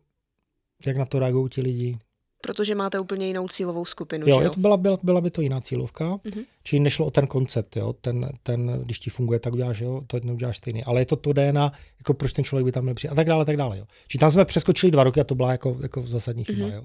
jak 0.86 0.96
na 0.96 1.04
to 1.04 1.18
reagují 1.18 1.48
ti 1.48 1.60
lidi, 1.60 1.98
Protože 2.42 2.74
máte 2.74 3.00
úplně 3.00 3.26
jinou 3.26 3.48
cílovou 3.48 3.84
skupinu, 3.84 4.26
jo, 4.28 4.40
že 4.40 4.44
jo? 4.44 4.52
Byla, 4.56 4.76
byla, 4.76 4.98
byla 5.02 5.20
by 5.20 5.30
to 5.30 5.42
jiná 5.42 5.60
cílovka, 5.60 6.04
mm-hmm. 6.04 6.44
čili 6.62 6.80
nešlo 6.80 7.06
o 7.06 7.10
ten 7.10 7.26
koncept, 7.26 7.76
jo, 7.76 7.92
ten, 7.92 8.28
ten, 8.42 8.80
když 8.84 9.00
ti 9.00 9.10
funguje, 9.10 9.40
tak 9.40 9.52
uděláš, 9.52 9.80
jo, 9.80 10.02
to 10.06 10.20
neuděláš 10.24 10.56
stejný, 10.56 10.84
ale 10.84 11.00
je 11.00 11.06
to 11.06 11.16
to 11.16 11.32
DNA, 11.32 11.72
jako 11.98 12.14
proč 12.14 12.32
ten 12.32 12.44
člověk 12.44 12.64
by 12.64 12.72
tam 12.72 12.82
měl 12.82 12.94
přijít 12.94 13.10
a 13.10 13.14
tak 13.14 13.26
dále, 13.26 13.44
tak 13.44 13.56
dále, 13.56 13.78
jo. 13.78 13.84
Čili 14.08 14.20
tam 14.20 14.30
jsme 14.30 14.44
přeskočili 14.44 14.92
dva 14.92 15.04
roky 15.04 15.20
a 15.20 15.24
to 15.24 15.34
byla 15.34 15.52
jako, 15.52 15.78
jako 15.82 16.02
zásadní 16.02 16.44
chyba, 16.44 16.66
mm-hmm. 16.66 16.74
jo. 16.74 16.84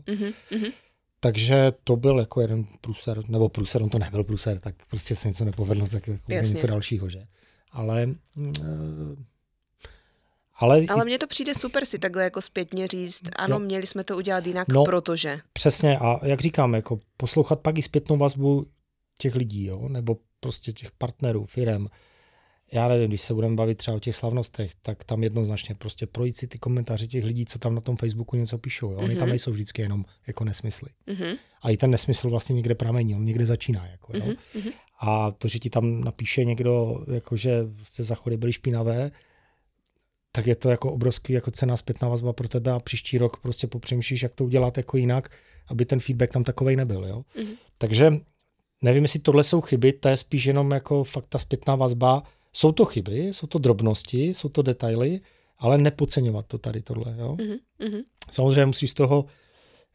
Mm-hmm. 0.51 0.71
Takže 1.25 1.71
to 1.83 1.95
byl 1.95 2.19
jako 2.19 2.41
jeden 2.41 2.65
průser, 2.81 3.29
nebo 3.29 3.49
průser, 3.49 3.83
on 3.83 3.89
to 3.89 3.99
nebyl 3.99 4.23
průser, 4.23 4.59
tak 4.59 4.75
prostě 4.89 5.15
se 5.15 5.27
něco 5.27 5.45
nepovedlo, 5.45 5.87
tak 5.87 6.07
jako 6.07 6.31
něco 6.31 6.67
dalšího, 6.67 7.09
že. 7.09 7.27
Ale 7.71 8.05
mm, 8.35 9.25
ale, 10.55 10.85
Ale 10.89 11.05
mně 11.05 11.17
to 11.17 11.27
přijde 11.27 11.53
super 11.53 11.85
si 11.85 11.99
takhle 11.99 12.23
jako 12.23 12.41
zpětně 12.41 12.87
říct, 12.87 13.21
ano, 13.35 13.55
jo. 13.55 13.59
měli 13.59 13.87
jsme 13.87 14.03
to 14.03 14.17
udělat 14.17 14.47
jinak, 14.47 14.67
no, 14.67 14.83
protože. 14.83 15.39
Přesně 15.53 15.97
a 15.97 16.25
jak 16.25 16.41
říkám, 16.41 16.73
jako 16.73 16.99
poslouchat 17.17 17.59
pak 17.59 17.77
i 17.77 17.81
zpětnou 17.81 18.17
vazbu 18.17 18.65
těch 19.17 19.35
lidí, 19.35 19.65
jo, 19.65 19.89
nebo 19.89 20.17
prostě 20.39 20.73
těch 20.73 20.91
partnerů, 20.91 21.45
firem. 21.45 21.87
Já 22.71 22.87
nevím, 22.87 23.07
když 23.07 23.21
se 23.21 23.33
budeme 23.33 23.55
bavit 23.55 23.77
třeba 23.77 23.97
o 23.97 23.99
těch 23.99 24.15
slavnostech, 24.15 24.71
tak 24.81 25.03
tam 25.03 25.23
jednoznačně 25.23 25.75
prostě 25.75 26.07
projít 26.07 26.37
si 26.37 26.47
ty 26.47 26.57
komentáře 26.57 27.07
těch 27.07 27.23
lidí, 27.23 27.45
co 27.45 27.59
tam 27.59 27.75
na 27.75 27.81
tom 27.81 27.97
Facebooku 27.97 28.37
něco 28.37 28.57
píšou. 28.57 28.91
Jo? 28.91 28.97
Oni 28.97 29.07
mm-hmm. 29.07 29.17
tam 29.17 29.27
mhm. 29.27 29.29
nejsou 29.29 29.51
vždycky 29.51 29.81
jenom 29.81 30.05
jako 30.27 30.43
nesmysly. 30.43 30.89
Mm-hmm. 31.07 31.37
A 31.61 31.69
i 31.69 31.77
ten 31.77 31.91
nesmysl 31.91 32.29
vlastně 32.29 32.53
někde 32.53 32.75
pramení, 32.75 33.15
on 33.15 33.25
někde 33.25 33.45
začíná. 33.45 33.87
Jako, 33.87 34.17
jo? 34.17 34.25
Mm-hmm. 34.25 34.71
A 34.99 35.31
to, 35.31 35.47
že 35.47 35.59
ti 35.59 35.69
tam 35.69 36.03
napíše 36.03 36.45
někdo, 36.45 37.05
jako, 37.13 37.35
že 37.35 37.61
ty 37.95 38.03
zachody 38.03 38.37
byly 38.37 38.53
špinavé, 38.53 39.11
tak 40.31 40.47
je 40.47 40.55
to 40.55 40.69
jako 40.69 40.91
obrovský 40.91 41.33
jako 41.33 41.51
cena 41.51 41.77
zpětná 41.77 42.09
vazba 42.09 42.33
pro 42.33 42.47
tebe 42.47 42.71
a 42.71 42.79
příští 42.79 43.17
rok 43.17 43.39
prostě 43.39 43.67
popřemýšlíš, 43.67 44.23
jak 44.23 44.31
to 44.31 44.45
udělat 44.45 44.77
jako 44.77 44.97
jinak, 44.97 45.29
aby 45.67 45.85
ten 45.85 45.99
feedback 45.99 46.31
tam 46.31 46.43
takovej 46.43 46.75
nebyl. 46.75 47.05
Jo? 47.05 47.23
Mm-hmm. 47.37 47.55
Takže 47.77 48.13
nevím, 48.81 49.03
jestli 49.03 49.19
tohle 49.19 49.43
jsou 49.43 49.61
chyby, 49.61 49.93
to 49.93 50.09
je 50.09 50.17
spíš 50.17 50.45
jenom 50.45 50.71
jako 50.71 51.03
fakt 51.03 51.25
ta 51.25 51.37
zpětná 51.37 51.75
vazba. 51.75 52.23
Jsou 52.55 52.71
to 52.71 52.85
chyby, 52.85 53.19
jsou 53.19 53.47
to 53.47 53.59
drobnosti, 53.59 54.23
jsou 54.23 54.49
to 54.49 54.61
detaily, 54.61 55.21
ale 55.57 55.77
nepodceňovat 55.77 56.45
to 56.45 56.57
tady 56.57 56.81
tohle. 56.81 57.15
Jo? 57.17 57.35
Mm-hmm. 57.35 58.03
Samozřejmě 58.31 58.65
musíš 58.65 58.89
z 58.89 58.93
toho, 58.93 59.25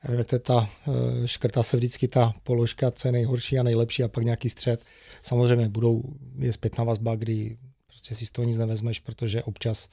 jak 0.09 0.27
to 0.27 0.37
je 0.37 0.41
ta, 0.41 0.71
eh, 0.89 1.29
škrtá 1.29 1.63
se 1.63 1.77
vždycky 1.77 2.09
ta 2.09 2.33
položka, 2.43 2.91
co 2.91 3.09
je 3.09 3.13
nejhorší 3.13 3.59
a 3.59 3.63
nejlepší 3.63 4.03
a 4.03 4.09
pak 4.09 4.25
nějaký 4.25 4.51
střed. 4.51 4.85
Samozřejmě 5.23 5.69
budou, 5.69 6.03
je 6.39 6.53
zpětná 6.53 6.85
vazba, 6.85 7.17
kdy 7.17 7.59
prostě 7.87 8.15
si 8.15 8.27
z 8.27 8.31
toho 8.31 8.47
nic 8.47 8.59
nevezmeš, 8.59 8.99
protože 8.99 9.43
občas 9.43 9.89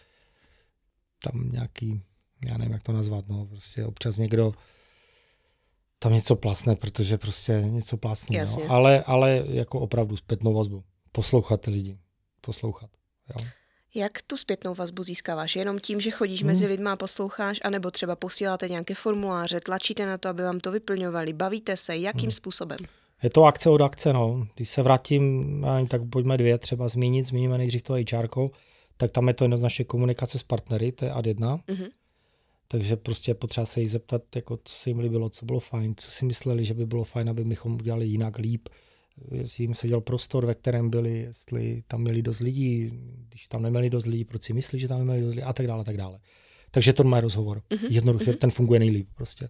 tam 1.24 1.50
nějaký, 1.52 2.02
já 2.50 2.58
nevím, 2.58 2.74
jak 2.74 2.84
to 2.84 2.92
nazvat, 2.92 3.28
no, 3.28 3.46
prostě 3.46 3.86
občas 3.86 4.18
někdo 4.18 4.54
tam 6.00 6.14
něco 6.14 6.36
plasne, 6.36 6.76
protože 6.76 7.18
prostě 7.18 7.64
něco 7.68 7.98
plasne, 7.98 8.46
no. 8.46 8.72
ale, 8.72 9.04
ale 9.04 9.44
jako 9.48 9.80
opravdu 9.80 10.18
zpětnou 10.18 10.54
vazbu. 10.54 10.84
Poslouchat 11.12 11.62
ty 11.62 11.72
lidi, 11.72 11.98
poslouchat, 12.48 12.90
jo. 13.30 13.48
Jak 13.96 14.22
tu 14.22 14.38
zpětnou 14.38 14.74
vazbu 14.74 15.04
získáváš? 15.04 15.56
Jenom 15.56 15.80
tím, 15.80 16.00
že 16.00 16.12
chodíš 16.12 16.42
hmm. 16.42 16.48
mezi 16.48 16.66
lidma 16.68 16.92
a 16.94 16.96
posloucháš, 16.96 17.60
anebo 17.64 17.92
třeba 17.92 18.16
posíláte 18.16 18.70
nějaké 18.70 18.96
formuláře, 18.96 19.60
tlačíte 19.60 20.06
na 20.06 20.18
to, 20.18 20.30
aby 20.30 20.44
vám 20.44 20.60
to 20.60 20.72
vyplňovali, 20.72 21.34
bavíte 21.34 21.78
se, 21.78 21.98
jakým 21.98 22.22
hmm. 22.22 22.32
způsobem? 22.32 22.78
Je 23.24 23.30
to 23.30 23.44
akce 23.44 23.70
od 23.70 23.82
akce, 23.82 24.14
no. 24.14 24.48
Když 24.56 24.70
se 24.70 24.84
vrátím, 24.84 25.66
tak 25.90 26.02
pojďme 26.10 26.38
dvě 26.38 26.58
třeba 26.58 26.88
zmínit, 26.88 27.26
zmíníme 27.26 27.58
nejdřív 27.58 27.82
to 27.82 27.94
HR, 27.94 28.28
tak 28.98 29.12
tam 29.12 29.28
je 29.28 29.34
to 29.34 29.44
jednoznačně 29.44 29.86
komunikace 29.86 30.38
s 30.38 30.44
partnery, 30.44 30.92
to 30.92 31.06
je 31.06 31.12
ad 31.12 31.26
jedna. 31.26 31.58
Mm-hmm. 31.58 31.90
Takže 32.68 32.96
prostě 32.96 33.34
potřeba 33.34 33.66
se 33.66 33.82
jí 33.82 33.88
zeptat, 33.88 34.22
jako, 34.36 34.60
co 34.64 34.76
se 34.76 34.90
jim 34.90 35.00
líbilo, 35.00 35.30
co 35.30 35.46
bylo 35.46 35.60
fajn, 35.60 35.94
co 35.98 36.12
si 36.12 36.26
mysleli, 36.26 36.66
že 36.66 36.74
by 36.74 36.86
bylo 36.86 37.04
fajn, 37.04 37.30
aby 37.30 37.44
bychom 37.44 37.74
udělali 37.74 38.06
jinak, 38.06 38.38
líp, 38.38 38.70
jestli 39.32 39.64
jim 39.64 39.74
seděl 39.74 40.02
prostor, 40.02 40.46
ve 40.46 40.56
kterém 40.56 40.90
byli, 40.90 41.20
jestli 41.20 41.84
tam 41.88 42.02
měli 42.02 42.22
dost 42.22 42.40
lidí, 42.40 42.92
když 43.30 43.48
tam 43.48 43.62
neměli 43.62 43.90
dost 43.90 44.06
lidí, 44.06 44.26
proč 44.26 44.44
si 44.44 44.54
myslí, 44.54 44.80
že 44.80 44.88
tam 44.88 44.98
neměli 44.98 45.22
dost 45.22 45.36
lidí 45.36 45.44
a 45.44 45.54
tak 45.54 45.68
dále, 45.68 45.82
a 45.82 45.84
tak 45.84 45.98
dále. 45.98 46.20
Takže 46.72 46.94
to 46.94 47.04
má 47.04 47.20
rozhovor. 47.20 47.62
Mm-hmm. 47.70 47.88
Jednoduše, 47.90 48.32
mm-hmm. 48.32 48.38
ten 48.38 48.52
funguje 48.52 48.80
nejlíp 48.80 49.08
prostě. 49.16 49.50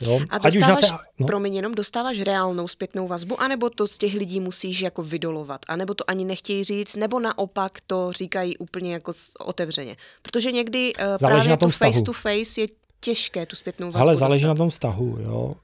Jo? 0.00 0.20
A 0.30 0.36
Ať 0.36 0.56
už 0.56 0.62
na 0.62 0.76
té, 0.76 0.86
no. 1.18 1.26
promiň, 1.26 1.54
jenom 1.54 1.74
dostáváš 1.74 2.20
reálnou 2.20 2.68
zpětnou 2.68 3.08
vazbu, 3.08 3.40
anebo 3.40 3.70
to 3.70 3.88
z 3.88 3.98
těch 3.98 4.14
lidí 4.14 4.40
musíš 4.40 4.80
jako 4.80 5.02
vydolovat, 5.02 5.60
anebo 5.68 5.94
to 5.94 6.10
ani 6.10 6.24
nechtějí 6.24 6.64
říct, 6.64 6.96
nebo 6.96 7.20
naopak 7.20 7.78
to 7.86 8.12
říkají 8.12 8.58
úplně 8.58 8.92
jako 8.92 9.12
otevřeně. 9.40 9.96
Protože 10.22 10.52
někdy 10.52 10.92
uh, 10.94 11.18
právě 11.18 11.48
na 11.48 11.56
tom 11.56 11.70
face 11.70 12.02
to 12.02 12.12
face 12.12 12.60
je 12.60 12.68
těžké 13.00 13.46
tu 13.46 13.56
zpětnou 13.56 13.86
vazbu 13.86 14.00
Ale 14.00 14.16
záleží 14.16 14.42
dostat. 14.42 14.48
na 14.48 14.54
tom 14.54 14.70
vztahu, 14.70 15.18
jo. 15.20 15.54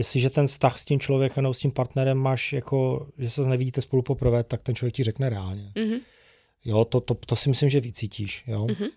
Jestliže 0.00 0.30
ten 0.30 0.46
vztah 0.46 0.78
s 0.78 0.84
tím 0.84 1.00
člověkem 1.00 1.42
nebo 1.42 1.54
s 1.54 1.58
tím 1.58 1.70
partnerem 1.70 2.18
máš 2.18 2.52
jako, 2.52 3.08
že 3.18 3.30
se 3.30 3.42
nevidíte 3.42 3.82
spolu 3.82 4.02
poprvé, 4.02 4.44
tak 4.44 4.62
ten 4.62 4.74
člověk 4.74 4.94
ti 4.94 5.02
řekne 5.02 5.28
reálně. 5.28 5.72
Mm-hmm. 5.74 6.00
Jo, 6.64 6.84
to, 6.84 7.00
to, 7.00 7.14
to 7.14 7.36
si 7.36 7.48
myslím, 7.48 7.68
že 7.68 7.80
vycítíš, 7.80 8.44
jo. 8.46 8.66
Mm-hmm. 8.66 8.88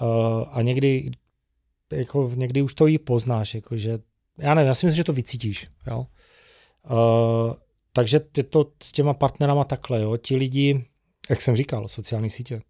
Uh, 0.00 0.44
a 0.50 0.62
někdy, 0.62 1.10
jako 1.92 2.32
někdy 2.34 2.62
už 2.62 2.74
to 2.74 2.88
i 2.88 2.98
poznáš, 2.98 3.54
jako 3.54 3.76
že, 3.76 3.98
já 4.38 4.54
nevím, 4.54 4.68
já 4.68 4.74
si 4.74 4.86
myslím, 4.86 4.96
že 4.96 5.04
to 5.04 5.12
vycítíš, 5.12 5.68
jo. 5.86 6.06
Uh, 6.90 7.54
takže 7.92 8.20
je 8.36 8.42
to 8.42 8.72
s 8.82 8.92
těma 8.92 9.14
partnerama 9.14 9.64
takhle, 9.64 10.02
jo, 10.02 10.16
ti 10.16 10.36
lidi, 10.36 10.84
jak 11.30 11.42
jsem 11.42 11.56
říkal, 11.56 11.88
sociální 11.88 12.30
sítě, 12.30 12.62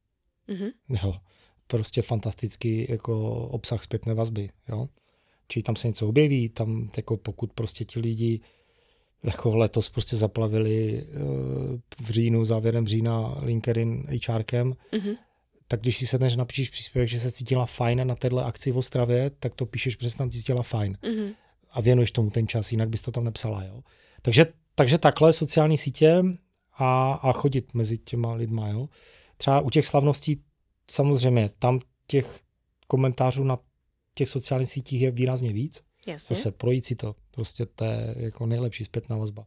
mm-hmm. 0.49 0.73
jo, 0.89 1.15
prostě 1.67 2.03
fantastický 2.03 2.87
jako 2.89 3.31
obsah 3.49 3.83
zpětné 3.83 4.15
vazby, 4.15 4.51
jo. 4.69 4.89
Či 5.53 5.63
tam 5.63 5.77
se 5.77 5.89
něco 5.89 6.09
objeví, 6.09 6.49
tam 6.49 6.91
jako 6.97 7.17
pokud 7.17 7.53
prostě 7.53 7.85
ti 7.85 8.01
lidi 8.01 8.41
jako 9.23 9.57
letos 9.57 9.89
prostě 9.91 10.17
zaplavili 10.17 11.03
uh, 11.03 11.79
v 12.07 12.11
říjnu, 12.11 12.45
závěrem 12.45 12.87
října 12.87 13.39
LinkedIn 13.43 14.05
HRkem, 14.29 14.75
Mhm. 14.93 15.15
tak 15.69 15.81
když 15.81 15.97
si 15.99 16.07
sedneš 16.07 16.37
napíšeš 16.37 16.71
příspěvek, 16.71 17.09
že 17.09 17.21
se 17.21 17.33
cítila 17.33 17.67
fajn 17.67 18.07
na 18.07 18.15
téhle 18.15 18.45
akci 18.45 18.71
v 18.73 18.79
Ostravě, 18.79 19.31
tak 19.31 19.55
to 19.55 19.67
píšeš, 19.67 19.97
protože 19.97 20.11
se 20.11 20.17
tam 20.19 20.31
cítila 20.31 20.63
fajn. 20.63 20.99
Mhm. 21.03 21.33
A 21.71 21.81
věnuješ 21.81 22.11
tomu 22.11 22.31
ten 22.31 22.49
čas, 22.49 22.73
jinak 22.73 22.89
bys 22.89 23.01
to 23.03 23.11
tam 23.11 23.25
nepsala. 23.25 23.65
Jo? 23.65 23.81
Takže, 24.23 24.47
takže 24.75 24.99
takhle 24.99 25.33
sociální 25.33 25.79
sítě 25.79 26.23
a, 26.75 27.13
a 27.13 27.33
chodit 27.33 27.75
mezi 27.75 27.99
těma 27.99 28.33
lidma. 28.35 28.69
Jo? 28.69 28.89
Třeba 29.37 29.61
u 29.61 29.71
těch 29.71 29.87
slavností 29.87 30.43
samozřejmě, 30.91 31.51
tam 31.59 31.81
těch 32.07 32.41
komentářů 32.87 33.45
na 33.45 33.59
těch 34.15 34.29
sociálních 34.29 34.69
sítích 34.71 35.01
je 35.01 35.11
výrazně 35.11 35.53
víc. 35.53 35.83
Jasně. 36.07 36.37
Zase 36.37 36.53
projít 36.53 36.85
si 36.85 36.95
to, 36.95 37.17
prostě 37.31 37.67
to 37.67 37.85
je 37.85 38.15
jako 38.19 38.47
nejlepší 38.47 38.85
zpětná 38.85 39.17
vazba. 39.17 39.47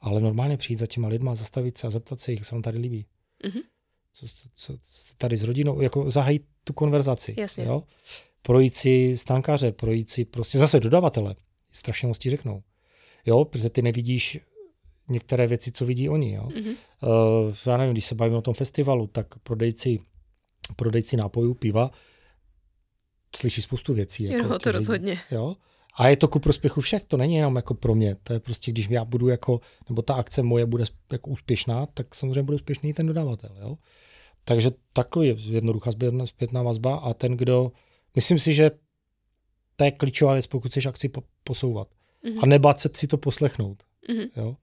Ale 0.00 0.20
normálně 0.20 0.56
přijít 0.56 0.78
za 0.78 0.86
těma 0.86 1.08
lidma, 1.08 1.34
zastavit 1.34 1.78
se 1.78 1.86
a 1.86 1.90
zeptat 1.90 2.20
se 2.20 2.32
jich, 2.32 2.40
jak 2.40 2.46
se 2.46 2.54
vám 2.54 2.62
tady 2.62 2.78
líbí. 2.78 3.06
Mhm. 3.44 3.60
Co, 4.12 4.26
co, 4.26 4.48
co 4.54 4.78
jste 4.82 5.14
tady 5.18 5.36
s 5.36 5.42
rodinou, 5.42 5.80
jako 5.80 6.10
zahajit 6.10 6.44
tu 6.64 6.72
konverzaci. 6.72 7.34
Jasně. 7.38 7.64
Jo? 7.64 7.82
Projít 8.42 8.74
si 8.74 9.18
stánkaře, 9.18 9.72
projít 9.72 10.10
si 10.10 10.24
prostě 10.24 10.58
zase 10.58 10.80
dodavatele. 10.80 11.34
Strašně 11.72 12.08
moc 12.08 12.18
ti 12.18 12.30
řeknou. 12.30 12.62
Jo, 13.26 13.44
protože 13.44 13.70
ty 13.70 13.82
nevidíš 13.82 14.38
některé 15.08 15.46
věci, 15.46 15.72
co 15.72 15.86
vidí 15.86 16.08
oni. 16.08 16.32
Jo? 16.32 16.48
Mhm. 16.54 16.68
Uh, 16.68 17.54
já 17.66 17.76
nevím, 17.76 17.92
když 17.92 18.06
se 18.06 18.14
bavíme 18.14 18.36
o 18.36 18.42
tom 18.42 18.54
festivalu, 18.54 19.06
tak 19.06 19.38
prodejci, 19.38 19.98
prodejci 20.76 21.16
nápojů, 21.16 21.54
piva, 21.54 21.90
slyší 23.36 23.62
spoustu 23.62 23.94
věcí. 23.94 24.24
Jako 24.24 24.36
Jo, 24.36 24.58
ti 24.58 24.62
to 24.62 24.68
lidi. 24.68 24.72
rozhodně. 24.72 25.20
Jo? 25.30 25.56
A 25.96 26.08
je 26.08 26.16
to 26.16 26.28
ku 26.28 26.38
prospěchu 26.38 26.80
všech, 26.80 27.04
to 27.04 27.16
není 27.16 27.34
jenom 27.34 27.56
jako 27.56 27.74
pro 27.74 27.94
mě, 27.94 28.16
to 28.22 28.32
je 28.32 28.40
prostě, 28.40 28.70
když 28.70 28.88
já 28.90 29.04
budu 29.04 29.28
jako, 29.28 29.60
nebo 29.88 30.02
ta 30.02 30.14
akce 30.14 30.42
moje 30.42 30.66
bude 30.66 30.84
jako 31.12 31.30
úspěšná, 31.30 31.86
tak 31.86 32.14
samozřejmě 32.14 32.42
bude 32.42 32.54
úspěšný 32.54 32.90
i 32.90 32.94
ten 32.94 33.06
dodavatel. 33.06 33.56
Jo? 33.60 33.78
Takže 34.44 34.70
takový 34.92 35.28
je 35.28 35.34
jednoduchá 35.38 35.90
zpětná- 36.24 36.62
vazba 36.62 36.96
a 36.96 37.14
ten, 37.14 37.36
kdo, 37.36 37.72
myslím 38.16 38.38
si, 38.38 38.54
že 38.54 38.70
to 39.76 39.84
je 39.84 39.90
klíčová 39.90 40.32
věc, 40.32 40.46
pokud 40.46 40.68
chceš 40.70 40.86
akci 40.86 41.08
po- 41.08 41.22
posouvat. 41.44 41.88
Mhm. 42.22 42.38
A 42.42 42.46
nebát 42.46 42.80
se 42.80 42.90
si 42.94 43.06
to 43.06 43.18
poslechnout. 43.18 43.82
Mhm. 44.08 44.26
Jo? 44.36 44.56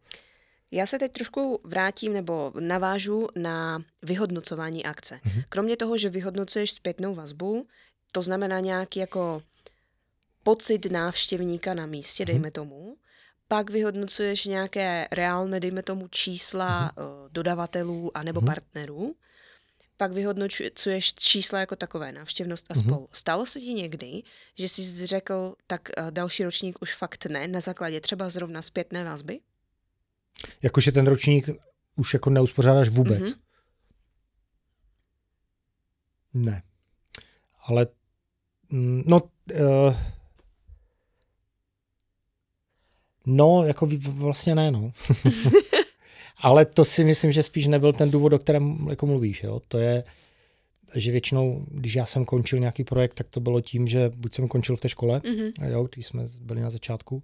Já 0.71 0.85
se 0.85 0.99
teď 0.99 1.11
trošku 1.11 1.59
vrátím 1.63 2.13
nebo 2.13 2.51
navážu 2.59 3.27
na 3.35 3.83
vyhodnocování 4.01 4.85
akce. 4.85 5.19
Mhm. 5.25 5.41
Kromě 5.49 5.77
toho, 5.77 5.97
že 5.97 6.09
vyhodnocuješ 6.09 6.71
zpětnou 6.71 7.15
vazbu, 7.15 7.67
to 8.11 8.21
znamená 8.21 8.59
nějaký 8.59 8.99
jako 8.99 9.41
pocit 10.43 10.91
návštěvníka 10.91 11.73
na 11.73 11.85
místě, 11.85 12.25
dejme 12.25 12.51
tomu, 12.51 12.97
pak 13.47 13.69
vyhodnocuješ 13.69 14.45
nějaké 14.45 15.07
reálné, 15.11 15.59
dejme 15.59 15.83
tomu, 15.83 16.07
čísla 16.07 16.91
eh, 16.91 17.01
dodavatelů 17.29 18.17
anebo 18.17 18.41
partnerů, 18.41 19.15
pak 19.97 20.11
vyhodnocuješ 20.11 21.13
čísla 21.13 21.59
jako 21.59 21.75
takové, 21.75 22.11
návštěvnost 22.11 22.65
a 22.69 22.75
spol. 22.75 23.07
Stalo 23.11 23.45
se 23.45 23.59
ti 23.59 23.73
někdy, 23.73 24.23
že 24.55 24.69
jsi 24.69 25.05
řekl, 25.05 25.55
tak 25.67 25.89
eh, 25.97 26.11
další 26.11 26.43
ročník 26.43 26.81
už 26.81 26.95
fakt 26.95 27.25
ne, 27.25 27.47
na 27.47 27.59
základě 27.59 28.01
třeba 28.01 28.29
zrovna 28.29 28.61
zpětné 28.61 29.03
vazby? 29.03 29.39
Jakože 30.61 30.91
ten 30.91 31.07
ročník 31.07 31.49
už 31.95 32.13
jako 32.13 32.29
neuspořádáš 32.29 32.89
vůbec. 32.89 33.21
Mhm. 33.21 33.41
Ne. 36.33 36.63
Ale 37.63 37.87
no, 39.05 39.21
uh, 39.53 39.95
no, 43.25 43.63
jako 43.65 43.87
vlastně 44.13 44.55
ne, 44.55 44.71
no. 44.71 44.91
Ale 46.37 46.65
to 46.65 46.85
si 46.85 47.03
myslím, 47.03 47.31
že 47.31 47.43
spíš 47.43 47.67
nebyl 47.67 47.93
ten 47.93 48.11
důvod, 48.11 48.33
o 48.33 48.39
kterém 48.39 48.87
jako 48.89 49.05
mluvíš. 49.05 49.43
Jo? 49.43 49.61
To 49.67 49.77
je, 49.77 50.03
že 50.95 51.11
většinou, 51.11 51.65
když 51.71 51.95
já 51.95 52.05
jsem 52.05 52.25
končil 52.25 52.59
nějaký 52.59 52.83
projekt, 52.83 53.13
tak 53.13 53.27
to 53.29 53.39
bylo 53.39 53.61
tím, 53.61 53.87
že 53.87 54.09
buď 54.15 54.33
jsem 54.35 54.47
končil 54.47 54.75
v 54.75 54.81
té 54.81 54.89
škole, 54.89 55.21
Mhm. 55.25 55.71
jo, 55.71 55.87
když 55.93 56.05
jsme 56.05 56.25
byli 56.41 56.61
na 56.61 56.69
začátku, 56.69 57.23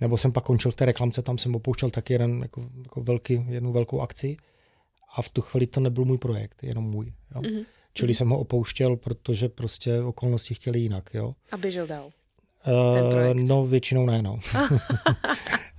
nebo 0.00 0.18
jsem 0.18 0.32
pak 0.32 0.44
končil 0.44 0.70
v 0.70 0.76
té 0.76 0.84
reklamce, 0.84 1.22
tam 1.22 1.38
jsem 1.38 1.54
opouštěl 1.56 1.90
taky 1.90 2.12
jeden, 2.14 2.38
jako, 2.42 2.66
jako 2.82 3.00
velký, 3.02 3.46
jednu 3.48 3.72
velkou 3.72 4.00
akci 4.00 4.36
a 5.16 5.22
v 5.22 5.30
tu 5.30 5.40
chvíli 5.40 5.66
to 5.66 5.80
nebyl 5.80 6.04
můj 6.04 6.18
projekt, 6.18 6.62
jenom 6.62 6.84
můj. 6.84 7.12
Jo. 7.34 7.42
Mhm. 7.42 7.62
Čili 7.94 8.14
jsem 8.14 8.28
ho 8.28 8.38
opouštěl, 8.38 8.96
protože 8.96 9.48
prostě 9.48 10.00
okolnosti 10.00 10.54
chtěli 10.54 10.78
jinak. 10.78 11.10
Jo. 11.14 11.34
A 11.52 11.56
běžel 11.56 11.86
dál. 11.86 12.10
Projekt. 13.10 13.36
no 13.48 13.66
většinou 13.66 14.06
ne, 14.06 14.22
no. 14.22 14.38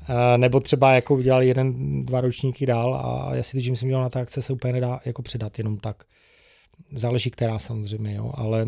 Eh, 0.09 0.37
Nebo 0.37 0.59
třeba 0.59 0.93
jako 0.93 1.15
udělali 1.15 1.47
jeden, 1.47 2.05
dva 2.05 2.21
ročníky 2.21 2.65
dál 2.65 2.95
a 2.95 3.35
já 3.35 3.43
si 3.43 3.61
že 3.61 3.71
jsem 3.75 3.89
dělal 3.89 4.03
na 4.03 4.09
té 4.09 4.21
akce, 4.21 4.41
se 4.41 4.53
úplně 4.53 4.73
nedá 4.73 4.99
jako 5.05 5.21
předat 5.21 5.57
jenom 5.57 5.77
tak. 5.77 6.03
Záleží 6.91 7.31
která 7.31 7.59
samozřejmě, 7.59 8.15
jo, 8.15 8.31
ale 8.35 8.67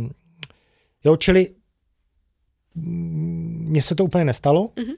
jo, 1.03 1.15
čili 1.17 1.47
mm, 2.75 3.65
mně 3.69 3.81
se 3.81 3.95
to 3.95 4.03
úplně 4.05 4.25
nestalo, 4.25 4.69
Mhm. 4.77 4.93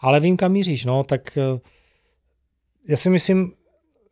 ale 0.00 0.20
vím, 0.20 0.36
kam 0.36 0.52
míříš, 0.52 0.84
no, 0.84 1.04
tak 1.04 1.38
eh, 1.38 1.60
já 2.88 2.96
si 2.96 3.10
myslím, 3.10 3.52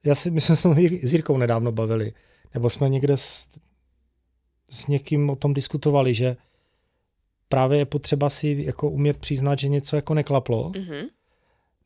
já 0.05 0.15
si 0.15 0.31
myslím, 0.31 0.57
že 0.57 0.61
jsme 0.63 0.75
s 1.09 1.13
Jirkou 1.13 1.37
nedávno 1.37 1.73
bavili, 1.73 2.13
nebo 2.55 2.71
jsme 2.71 2.89
někde 2.89 3.17
s, 3.17 3.49
s 4.73 4.87
někým 4.87 5.31
o 5.31 5.37
tom 5.37 5.55
diskutovali, 5.55 6.15
že 6.15 6.37
právě 7.49 7.79
je 7.79 7.85
potřeba 7.87 8.31
si 8.31 8.63
jako 8.67 8.91
umět 8.91 9.17
přiznat, 9.19 9.59
že 9.59 9.69
něco 9.69 9.97
jako 9.97 10.15
neklaplo. 10.15 10.73
Mhm. 10.77 11.07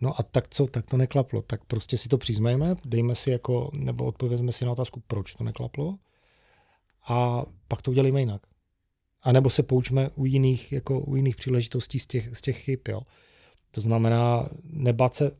No 0.01 0.21
a 0.21 0.23
tak 0.23 0.49
co, 0.51 0.67
tak 0.67 0.87
to 0.87 0.97
neklaplo. 0.97 1.43
Tak 1.43 1.65
prostě 1.65 1.97
si 1.99 2.09
to 2.09 2.19
přiznajme, 2.19 2.77
dejme 2.85 3.15
si 3.15 3.31
jako, 3.31 3.71
nebo 3.79 4.05
odpovězme 4.05 4.53
si 4.53 4.65
na 4.65 4.73
otázku, 4.73 5.03
proč 5.07 5.35
to 5.35 5.45
neklaplo 5.45 5.99
a 7.09 7.45
pak 7.69 7.83
to 7.83 7.91
udělejme 7.91 8.21
jinak. 8.21 8.43
A 9.23 9.33
nebo 9.33 9.51
se 9.51 9.63
poučme 9.63 10.11
u 10.15 10.27
jiných, 10.27 10.73
jako 10.73 11.01
u 11.01 11.17
jiných 11.17 11.37
příležitostí 11.37 11.99
z 11.99 12.07
těch, 12.07 12.37
z 12.37 12.41
těch 12.41 12.59
chyb, 12.59 12.81
jo. 12.89 13.01
To 13.71 13.81
znamená, 13.81 14.49
nebat 14.65 15.15
se, 15.15 15.31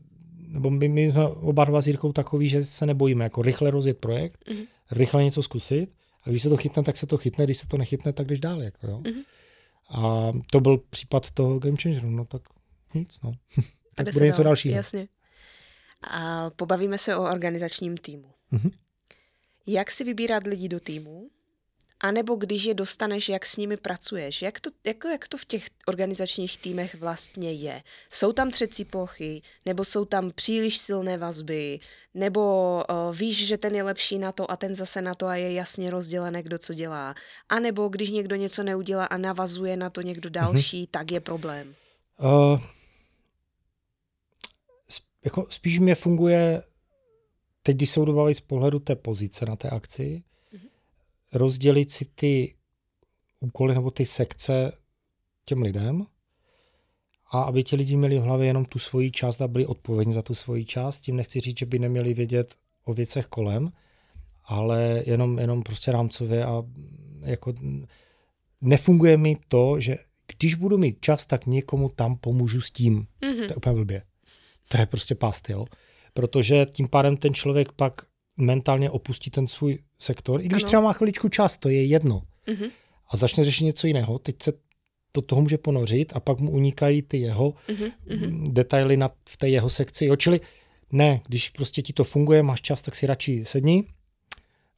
nebo 0.47 0.69
my, 0.69 0.87
my 0.89 1.11
jsme 1.11 1.27
oba 1.27 1.65
dva 1.65 1.81
s 1.81 1.87
Jirkou 1.87 2.13
takový, 2.13 2.49
že 2.49 2.65
se 2.65 2.85
nebojíme, 2.85 3.23
jako 3.23 3.41
rychle 3.41 3.71
rozjet 3.71 3.97
projekt, 3.97 4.49
Mhm. 4.49 4.63
rychle 4.91 5.23
něco 5.23 5.41
zkusit 5.41 5.96
a 6.27 6.29
když 6.29 6.43
se 6.43 6.49
to 6.49 6.57
chytne, 6.57 6.83
tak 6.83 6.97
se 6.97 7.07
to 7.07 7.17
chytne, 7.17 7.45
když 7.45 7.57
se 7.57 7.67
to 7.67 7.77
nechytne, 7.77 8.13
tak 8.13 8.27
jdeš 8.27 8.39
dál, 8.39 8.61
jako 8.63 8.87
jo. 8.87 9.01
Mhm. 9.05 9.21
A 9.89 10.31
to 10.51 10.59
byl 10.59 10.77
případ 10.77 11.31
toho 11.31 11.59
Game 11.59 11.77
Changeru, 11.81 12.09
no 12.09 12.25
tak 12.25 12.41
nic, 12.93 13.21
no. 13.23 13.31
A 13.57 13.61
tak 14.03 14.13
bude 14.13 14.25
něco 14.25 14.43
dál. 14.43 14.49
dalšího. 14.49 14.75
Jasně. 14.75 15.07
A 16.01 16.49
pobavíme 16.49 16.97
se 16.97 17.15
o 17.15 17.23
organizačním 17.23 17.97
týmu. 17.97 18.33
Mhm. 18.51 18.69
Jak 19.67 19.91
si 19.91 20.03
vybírat 20.03 20.43
lidi 20.47 20.67
do 20.67 20.79
týmu? 20.79 21.29
A 21.99 22.11
nebo 22.11 22.35
když 22.35 22.63
je 22.63 22.73
dostaneš, 22.73 23.29
jak 23.29 23.45
s 23.45 23.57
nimi 23.57 23.77
pracuješ? 23.77 24.41
Jak 24.41 24.59
to, 24.59 24.69
jako, 24.85 25.07
jak 25.07 25.27
to 25.27 25.37
v 25.37 25.45
těch 25.45 25.65
organizačních 25.87 26.57
týmech 26.57 26.95
vlastně 26.95 27.51
je? 27.51 27.83
Jsou 28.11 28.33
tam 28.33 28.51
třecí 28.51 28.85
plochy? 28.85 29.41
Nebo 29.65 29.85
jsou 29.85 30.05
tam 30.05 30.31
příliš 30.31 30.77
silné 30.77 31.17
vazby? 31.17 31.79
Nebo 32.13 32.73
uh, 32.89 33.15
víš, 33.15 33.47
že 33.47 33.57
ten 33.57 33.75
je 33.75 33.83
lepší 33.83 34.19
na 34.19 34.31
to 34.31 34.51
a 34.51 34.57
ten 34.57 34.75
zase 34.75 35.01
na 35.01 35.15
to 35.15 35.25
a 35.25 35.35
je 35.35 35.53
jasně 35.53 35.89
rozdělené, 35.89 36.43
kdo 36.43 36.57
co 36.57 36.73
dělá? 36.73 37.15
A 37.49 37.59
nebo 37.59 37.87
když 37.87 38.09
někdo 38.09 38.35
něco 38.35 38.63
neudělá 38.63 39.05
a 39.05 39.17
navazuje 39.17 39.77
na 39.77 39.89
to 39.89 40.01
někdo 40.01 40.29
další, 40.29 40.83
mm-hmm. 40.83 40.91
tak 40.91 41.11
je 41.11 41.19
problém. 41.19 41.75
Uh, 42.19 42.61
jako 45.25 45.47
spíš 45.49 45.79
mě 45.79 45.95
funguje, 45.95 46.63
teď 47.63 47.75
když 47.75 47.89
se 47.89 47.99
budu 47.99 48.13
bavit 48.13 48.35
z 48.35 48.41
pohledu 48.41 48.79
té 48.79 48.95
pozice 48.95 49.45
na 49.45 49.55
té 49.55 49.69
akci, 49.69 50.11
Mhm. 50.11 50.26
Rozdělit 51.33 51.91
si 51.91 52.05
ty 52.05 52.55
úkoly 53.39 53.73
nebo 53.73 53.91
ty 53.91 54.05
sekce 54.05 54.71
těm 55.45 55.61
lidem 55.61 56.05
a 57.31 57.41
aby 57.41 57.63
ti 57.63 57.75
lidi 57.75 57.97
měli 57.97 58.19
v 58.19 58.21
hlavě 58.21 58.47
jenom 58.47 58.65
tu 58.65 58.79
svoji 58.79 59.11
část 59.11 59.41
a 59.41 59.47
byli 59.47 59.65
odpovědní 59.65 60.13
za 60.13 60.21
tu 60.21 60.33
svoji 60.33 60.65
část. 60.65 61.01
Tím 61.01 61.15
nechci 61.15 61.39
říct, 61.39 61.59
že 61.59 61.65
by 61.65 61.79
neměli 61.79 62.13
vědět 62.13 62.55
o 62.83 62.93
věcech 62.93 63.25
kolem, 63.25 63.71
ale 64.45 65.03
jenom, 65.05 65.39
jenom 65.39 65.63
prostě 65.63 65.91
rámcově 65.91 66.45
a 66.45 66.63
jako 67.21 67.53
nefunguje 68.61 69.17
mi 69.17 69.37
to, 69.47 69.79
že 69.79 69.97
když 70.37 70.55
budu 70.55 70.77
mít 70.77 70.97
čas, 71.01 71.25
tak 71.25 71.45
někomu 71.45 71.89
tam 71.89 72.17
pomůžu 72.17 72.61
s 72.61 72.71
tím. 72.71 73.07
Mm-hmm. 73.21 73.47
To 73.47 73.51
je 73.51 73.55
úplně 73.55 73.75
blbě. 73.75 74.01
To 74.67 74.77
je 74.77 74.85
prostě 74.85 75.15
past, 75.15 75.49
jo. 75.49 75.65
Protože 76.13 76.65
tím 76.65 76.87
pádem 76.87 77.17
ten 77.17 77.33
člověk 77.33 77.71
pak 77.71 78.01
mentálně 78.37 78.89
opustí 78.89 79.29
ten 79.29 79.47
svůj 79.47 79.79
sektor, 79.99 80.41
i 80.41 80.45
když 80.45 80.63
Ano. 80.63 80.67
třeba 80.67 80.81
má 80.81 80.93
chviličku 80.93 81.29
čas, 81.29 81.57
to 81.57 81.69
je 81.69 81.85
jedno. 81.85 82.21
Mm-hmm. 82.47 82.71
A 83.09 83.17
začne 83.17 83.43
řešit 83.43 83.63
něco 83.63 83.87
jiného, 83.87 84.19
teď 84.19 84.35
se 84.43 84.53
do 85.13 85.21
toho 85.21 85.41
může 85.41 85.57
ponořit 85.57 86.11
a 86.15 86.19
pak 86.19 86.39
mu 86.41 86.51
unikají 86.51 87.01
ty 87.01 87.17
jeho 87.17 87.53
Mm-hmm. 87.67 88.43
detaily 88.53 88.97
na, 88.97 89.09
v 89.29 89.37
té 89.37 89.49
jeho 89.49 89.69
sekci. 89.69 90.05
Jo, 90.05 90.15
čili 90.15 90.39
ne, 90.91 91.21
když 91.27 91.49
prostě 91.49 91.81
ti 91.81 91.93
to 91.93 92.03
funguje, 92.03 92.43
máš 92.43 92.61
čas, 92.61 92.81
tak 92.81 92.95
si 92.95 93.07
radši 93.07 93.45
sedni 93.45 93.83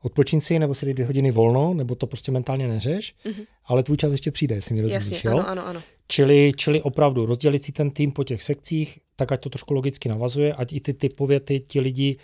odpočin 0.02 0.42
si, 0.42 0.60
nebo 0.60 0.76
si 0.76 0.86
dej 0.86 0.94
dvě 0.94 1.06
hodiny 1.06 1.32
volno, 1.32 1.74
nebo 1.74 1.96
to 1.96 2.08
prostě 2.08 2.32
mentálně 2.32 2.68
neřeš, 2.68 3.16
mm-hmm. 3.26 3.46
ale 3.66 3.84
tvůj 3.84 3.98
čas 3.98 4.12
ještě 4.12 4.32
přijde, 4.32 4.56
jestli 4.56 4.76
mi 4.76 4.82
rozumíš. 4.82 5.12
Jasně, 5.12 5.30
jo? 5.30 5.32
ano, 5.38 5.50
ano, 5.50 5.68
ano. 5.68 5.82
Čili, 6.08 6.52
čili 6.56 6.82
opravdu 6.82 7.26
rozdělit 7.26 7.64
si 7.64 7.72
ten 7.72 7.92
tým 7.92 8.12
po 8.12 8.24
těch 8.24 8.44
sekcích, 8.44 9.00
tak 9.16 9.32
ať 9.32 9.42
to 9.42 9.50
trošku 9.50 9.74
logicky 9.74 10.10
navazuje, 10.10 10.54
ať 10.54 10.74
i 10.74 10.80
ty 10.80 10.94
typově 10.94 11.40
ty, 11.40 11.60
ti 11.60 11.80
lidi 11.80 12.18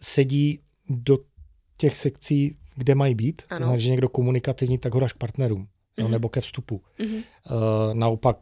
sedí 0.00 0.60
do 0.88 1.18
těch 1.78 1.96
sekcí, 1.96 2.56
kde 2.76 2.94
mají 2.94 3.14
být. 3.14 3.42
Ano. 3.50 3.58
Znamená, 3.58 3.78
že 3.78 3.90
někdo 3.90 4.08
komunikativní, 4.08 4.78
tak 4.78 4.94
ho 4.94 5.00
dáš 5.00 5.12
k 5.12 5.18
partnerům. 5.18 5.66
Jo, 5.98 6.04
Mhm. 6.04 6.12
nebo 6.12 6.28
ke 6.28 6.40
vstupu. 6.40 6.80
Mhm. 6.98 7.14
Uh, 7.16 7.22
naopak 7.92 8.36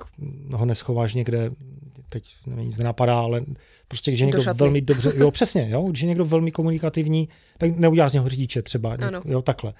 ho 0.54 0.66
neschováš 0.66 1.14
někde, 1.14 1.50
teď 2.08 2.24
nevím, 2.46 2.64
nic 2.66 2.78
nenapadá, 2.78 3.18
ale 3.20 3.42
prostě, 3.88 4.10
Do 4.10 4.16
někdo 4.16 4.40
šatny. 4.40 4.58
velmi 4.58 4.80
dobře, 4.80 5.12
jo 5.16 5.30
přesně, 5.30 5.68
jo, 5.70 5.82
když 5.82 6.00
je 6.02 6.08
někdo 6.08 6.24
velmi 6.24 6.50
komunikativní, 6.50 7.28
tak 7.58 7.76
neuděláš 7.76 8.10
z 8.10 8.14
něho 8.14 8.28
řidiče 8.28 8.62
třeba, 8.62 8.92
Ano. 9.06 9.22
jo, 9.24 9.42
takhle. 9.42 9.74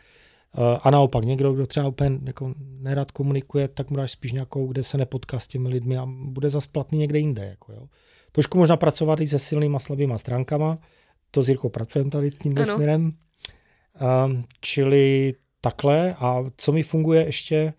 Uh, 0.58 0.64
a 0.82 0.90
naopak, 0.90 1.24
někdo, 1.24 1.52
kdo 1.52 1.66
třeba 1.66 1.88
úplně 1.88 2.18
jako 2.24 2.54
nerad 2.78 3.10
komunikuje, 3.12 3.68
tak 3.68 3.90
mu 3.90 3.96
dáš 3.96 4.12
spíš 4.12 4.32
nějakou, 4.32 4.66
kde 4.66 4.82
se 4.82 4.98
nepotká 4.98 5.38
s 5.38 5.48
těmi 5.48 5.68
lidmi 5.68 5.98
a 5.98 6.06
bude 6.06 6.50
zas 6.50 6.66
platný 6.66 6.98
někde 6.98 7.18
jinde. 7.18 7.44
Jako, 7.46 7.72
jo. 7.72 7.86
Trošku 8.32 8.58
možná 8.58 8.76
pracovat 8.76 9.20
i 9.20 9.26
se 9.26 9.38
silnýma 9.38 9.78
slabýma 9.78 10.18
stránkama, 10.18 10.78
to 11.30 11.42
s 11.42 11.48
Jirkou 11.48 11.68
pracujeme 11.68 12.10
tady 12.10 12.30
tímhle 12.30 12.64
Ano. 12.64 12.74
směrem. 12.74 13.12
Um, 14.00 14.44
čili 14.60 15.34
takhle 15.60 16.14
a 16.18 16.44
co 16.56 16.72
mi 16.72 16.82
funguje 16.82 17.24
ještě, 17.24 17.74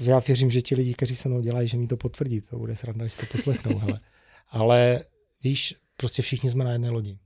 já 0.00 0.18
věřím, 0.18 0.50
že 0.50 0.62
ti 0.62 0.74
lidi, 0.74 0.94
kteří 0.94 1.16
se 1.16 1.28
mnou 1.28 1.40
dělají, 1.40 1.68
že 1.68 1.78
mi 1.78 1.86
to 1.86 1.96
potvrdí, 1.96 2.40
to 2.40 2.58
bude 2.58 2.76
sranda, 2.76 3.04
když 3.04 3.16
to 3.16 3.26
poslechnou, 3.32 3.78
hele. 3.78 4.00
Ale 4.48 5.04
víš, 5.42 5.74
prostě 5.96 6.22
všichni 6.22 6.50
jsme 6.50 6.64
na 6.64 6.72
jedné 6.72 6.90
lodi. 6.90 7.18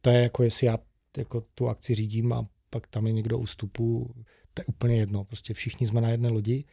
To 0.00 0.10
je 0.10 0.22
jako, 0.22 0.42
jestli 0.42 0.66
já 0.66 0.78
jako 1.16 1.40
tu 1.40 1.68
akci 1.68 1.94
řídím 1.94 2.32
a 2.32 2.46
pak 2.70 2.86
tam 2.86 3.06
je 3.06 3.12
někdo 3.12 3.38
u 3.38 3.44
vstupu, 3.44 4.14
to 4.54 4.62
je 4.62 4.66
úplně 4.66 4.96
jedno, 4.96 5.24
prostě 5.24 5.54
všichni 5.54 5.86
jsme 5.86 6.00
na 6.00 6.08
jedné 6.08 6.28
lodi 6.28 6.64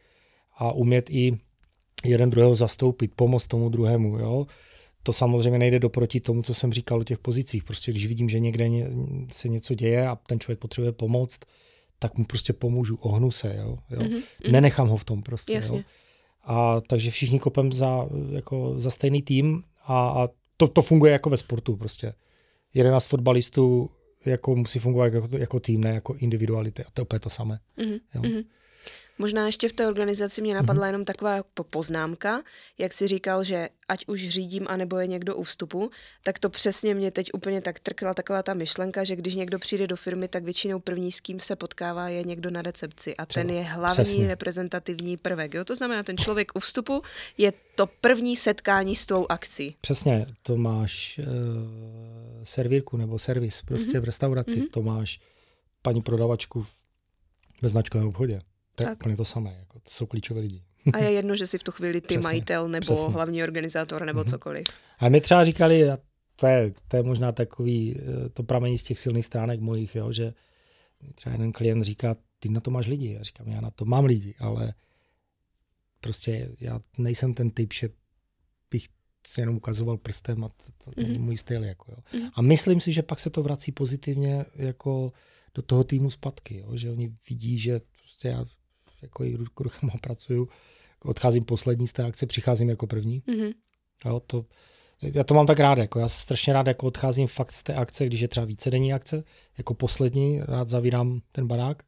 a 0.54 0.72
umět 0.72 1.10
i 1.10 1.38
jeden 2.04 2.30
druhého 2.30 2.54
zastoupit, 2.54 3.14
pomoct 3.14 3.46
tomu 3.46 3.68
druhému, 3.68 4.18
jo. 4.18 4.46
To 5.02 5.12
samozřejmě 5.12 5.58
nejde 5.58 5.78
doproti 5.78 6.20
tomu, 6.20 6.42
co 6.42 6.54
jsem 6.54 6.72
říkal 6.72 7.00
o 7.00 7.04
těch 7.04 7.18
pozicích. 7.18 7.64
Prostě 7.64 7.90
když 7.90 8.06
vidím, 8.06 8.28
že 8.28 8.40
někde 8.40 8.68
ně, 8.68 8.86
se 9.32 9.48
něco 9.48 9.74
děje 9.74 10.08
a 10.08 10.16
ten 10.16 10.40
člověk 10.40 10.58
potřebuje 10.58 10.92
pomoct, 10.92 11.40
tak 11.98 12.18
mu 12.18 12.24
prostě 12.24 12.52
pomůžu, 12.52 12.96
ohnu 12.96 13.30
se, 13.30 13.56
jo. 13.56 13.78
jo. 13.90 14.02
Mhm, 14.02 14.20
Nenechám 14.50 14.88
ho 14.88 14.96
v 14.96 15.04
tom 15.04 15.22
prostě, 15.22 15.52
Jasně. 15.52 15.78
jo. 15.78 15.84
A 16.44 16.80
takže 16.80 17.10
všichni 17.10 17.38
kopem 17.38 17.72
za, 17.72 18.08
jako, 18.30 18.74
za 18.76 18.90
stejný 18.90 19.22
tým 19.22 19.62
a, 19.84 20.08
a 20.08 20.28
to, 20.56 20.68
to 20.68 20.82
funguje 20.82 21.12
jako 21.12 21.30
ve 21.30 21.36
sportu 21.36 21.76
prostě. 21.76 22.14
11 22.74 23.06
fotbalistů 23.06 23.90
jako 24.24 24.56
musí 24.56 24.78
fungovat 24.78 25.14
jako, 25.14 25.36
jako 25.36 25.60
tým, 25.60 25.84
ne 25.84 25.90
jako 25.90 26.14
individuality. 26.14 26.84
A 26.84 26.86
to 26.94 27.00
je 27.00 27.02
úplně 27.02 27.20
to 27.20 27.30
samé. 27.30 27.58
Mhm, 27.76 27.98
Jo. 28.14 28.22
mhm. 28.22 28.42
Možná 29.22 29.46
ještě 29.46 29.68
v 29.68 29.72
té 29.72 29.86
organizaci 29.86 30.42
mě 30.42 30.54
napadla 30.54 30.86
jenom 30.86 31.04
taková 31.04 31.42
poznámka, 31.70 32.42
jak 32.78 32.92
si 32.92 33.06
říkal, 33.06 33.44
že 33.44 33.68
ať 33.88 34.04
už 34.06 34.28
řídím, 34.28 34.66
anebo 34.68 34.98
je 34.98 35.06
někdo 35.06 35.36
u 35.36 35.42
vstupu, 35.42 35.90
tak 36.22 36.38
to 36.38 36.50
přesně 36.50 36.94
mě 36.94 37.10
teď 37.10 37.30
úplně 37.34 37.60
tak 37.60 37.78
trkla 37.78 38.14
taková 38.14 38.42
ta 38.42 38.54
myšlenka, 38.54 39.04
že 39.04 39.16
když 39.16 39.34
někdo 39.34 39.58
přijde 39.58 39.86
do 39.86 39.96
firmy, 39.96 40.28
tak 40.28 40.44
většinou 40.44 40.78
první, 40.80 41.12
s 41.12 41.20
kým 41.20 41.40
se 41.40 41.56
potkává, 41.56 42.08
je 42.08 42.22
někdo 42.24 42.50
na 42.50 42.62
recepci 42.62 43.16
a 43.16 43.26
ten 43.26 43.50
je 43.50 43.62
hlavní 43.62 44.04
Přesně. 44.04 44.28
reprezentativní 44.28 45.16
prvek. 45.16 45.54
Jo? 45.54 45.64
To 45.64 45.74
znamená, 45.76 46.02
ten 46.02 46.16
člověk 46.18 46.52
u 46.54 46.60
vstupu 46.60 47.02
je 47.38 47.52
to 47.74 47.86
první 47.86 48.36
setkání 48.36 48.96
s 48.96 49.06
tvou 49.06 49.32
akcí. 49.32 49.76
Přesně, 49.80 50.26
to 50.42 50.56
máš 50.56 51.18
uh, 51.18 51.24
servírku 52.42 52.96
nebo 52.96 53.18
servis 53.18 53.62
prostě 53.62 54.00
v 54.00 54.04
restauraci, 54.04 54.58
Mhm. 54.58 54.68
to 54.68 54.82
máš 54.82 55.20
paní 55.82 56.02
prodavačku 56.02 56.62
v 56.62 56.72
beznačkovém 57.62 58.08
obchodě. 58.08 58.40
To 58.84 58.88
je 58.90 58.94
Tak. 58.94 58.98
úplně 59.00 59.16
to 59.16 59.24
samé, 59.24 59.56
jako, 59.58 59.80
to 59.80 59.90
jsou 59.90 60.06
klíčové 60.06 60.40
lidi. 60.40 60.62
A 60.92 60.98
je 60.98 61.10
jedno, 61.12 61.36
že 61.36 61.46
si 61.46 61.58
v 61.58 61.62
tu 61.62 61.72
chvíli 61.72 62.00
ty 62.00 62.06
Přesně, 62.06 62.22
majitel 62.22 62.68
nebo 62.68 62.94
přesně. 62.94 63.12
hlavní 63.12 63.42
organizátor 63.42 64.04
nebo 64.04 64.24
cokoliv. 64.24 64.68
A 64.98 65.08
my 65.08 65.20
třeba 65.20 65.44
říkali, 65.44 65.90
a 65.90 65.98
to 66.36 66.46
je, 66.46 66.74
to 66.88 66.96
je 66.96 67.02
možná 67.02 67.32
takový, 67.32 68.00
eh, 68.00 68.28
to 68.28 68.42
pramení 68.42 68.78
z 68.78 68.82
těch 68.82 68.98
silných 68.98 69.26
stránek 69.26 69.60
mojich, 69.60 69.94
jo, 69.94 70.12
že 70.12 70.32
třeba 71.14 71.32
jeden 71.32 71.52
klient 71.52 71.82
říká, 71.82 72.16
ty 72.38 72.48
na 72.48 72.60
to 72.60 72.70
máš 72.70 72.86
lidi. 72.86 73.12
Já 73.12 73.22
říkám, 73.22 73.48
já 73.48 73.60
na 73.60 73.70
to 73.70 73.84
mám 73.84 74.04
lidi, 74.04 74.34
ale 74.38 74.74
prostě 76.00 76.50
já 76.60 76.80
nejsem 76.98 77.34
ten 77.34 77.50
typ, 77.50 77.72
že 77.72 77.88
bych 78.70 78.88
si 79.26 79.40
jenom 79.40 79.56
ukazoval 79.56 79.96
prstem 79.96 80.44
a 80.44 80.48
to, 80.48 80.54
to 80.84 80.90
mm-hmm. 80.90 81.02
není 81.02 81.18
můj 81.18 81.36
styl. 81.36 81.64
Jako, 81.64 81.92
jo. 81.92 81.98
Mhm. 82.20 82.28
A 82.34 82.42
myslím 82.42 82.80
si, 82.80 82.92
že 82.92 83.02
pak 83.02 83.20
se 83.20 83.30
to 83.30 83.42
vrací 83.42 83.72
pozitivně 83.72 84.44
jako 84.54 85.12
do 85.54 85.62
toho 85.62 85.84
týmu 85.84 86.10
zpátky, 86.10 86.58
jo, 86.58 86.76
že 86.76 86.90
oni 86.90 87.12
vidí, 87.28 87.58
že 87.58 87.80
prostě 87.98 88.28
já 88.28 88.44
jako 89.02 89.24
i 89.24 89.38
rukama 89.60 89.92
pracuju, 90.00 90.48
odcházím 91.04 91.44
poslední 91.44 91.88
z 91.88 91.92
té 91.92 92.04
akce, 92.04 92.26
přicházím 92.26 92.68
jako 92.68 92.86
první. 92.86 93.22
Mhm. 93.26 93.50
Jo, 94.04 94.20
to, 94.20 94.44
já 95.02 95.24
to 95.24 95.34
mám 95.34 95.46
tak 95.46 95.60
rád, 95.60 95.78
jako 95.78 95.98
já 95.98 96.08
se 96.08 96.22
strašně 96.22 96.52
rád 96.52 96.66
jako 96.66 96.86
odcházím 96.86 97.26
fakt 97.26 97.52
z 97.52 97.62
té 97.62 97.74
akce, 97.74 98.06
když 98.06 98.20
je 98.20 98.28
třeba 98.28 98.46
vícedenní 98.46 98.92
akce, 98.92 99.24
jako 99.58 99.74
poslední, 99.74 100.40
rád 100.40 100.68
zavírám 100.68 101.20
ten 101.32 101.46
barák 101.46 101.82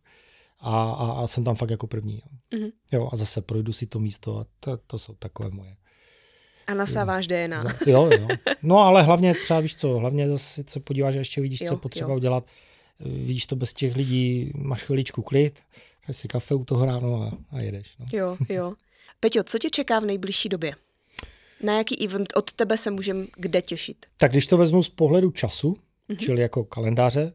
a, 0.60 0.90
a, 0.90 1.12
a 1.12 1.26
jsem 1.26 1.44
tam 1.44 1.54
fakt 1.54 1.70
jako 1.70 1.86
první. 1.86 2.14
Jo. 2.14 2.58
Mhm. 2.58 2.68
jo 2.92 3.08
a 3.12 3.16
zase 3.16 3.40
projdu 3.40 3.72
si 3.72 3.86
to 3.86 4.00
místo 4.00 4.38
a 4.38 4.46
to, 4.60 4.76
to 4.76 4.98
jsou 4.98 5.14
takové 5.14 5.50
moje. 5.50 5.76
A 6.66 6.74
nasáváš 6.74 7.26
DNA. 7.26 7.64
Jo, 7.86 8.10
jo. 8.12 8.28
No 8.62 8.78
ale 8.78 9.02
hlavně 9.02 9.34
třeba 9.34 9.60
víš 9.60 9.76
co, 9.76 9.98
hlavně 9.98 10.28
zase 10.28 10.64
se 10.66 10.80
podíváš 10.80 11.14
a 11.14 11.18
ještě 11.18 11.40
vidíš, 11.40 11.60
Jo, 11.60 11.68
co 11.68 11.76
potřeba 11.76 12.10
jo. 12.10 12.16
udělat. 12.16 12.50
Vidíš 13.00 13.46
to 13.46 13.56
bez 13.56 13.72
těch 13.72 13.96
lidí, 13.96 14.52
máš 14.54 14.82
chviličku 14.82 15.22
klid, 15.22 15.62
dáš 16.08 16.16
si 16.16 16.28
kafe 16.28 16.54
u 16.54 16.64
toho 16.64 16.84
ráno 16.86 17.22
a, 17.22 17.56
a 17.56 17.60
jedeš. 17.60 17.96
No. 17.98 18.06
Jo, 18.12 18.36
jo. 18.48 18.74
Peťo, 19.20 19.42
co 19.42 19.58
tě 19.58 19.70
čeká 19.70 19.98
v 20.00 20.04
nejbližší 20.04 20.48
době? 20.48 20.74
Na 21.62 21.78
jaký 21.78 22.04
event 22.04 22.28
od 22.36 22.52
tebe 22.52 22.76
se 22.76 22.90
můžeme 22.90 23.26
kde 23.36 23.62
těšit? 23.62 24.06
Tak 24.16 24.30
když 24.30 24.46
to 24.46 24.56
vezmu 24.56 24.82
z 24.82 24.88
pohledu 24.88 25.30
času, 25.30 25.76
mm-hmm. 26.08 26.16
čili 26.16 26.42
jako 26.42 26.64
kalendáře, 26.64 27.32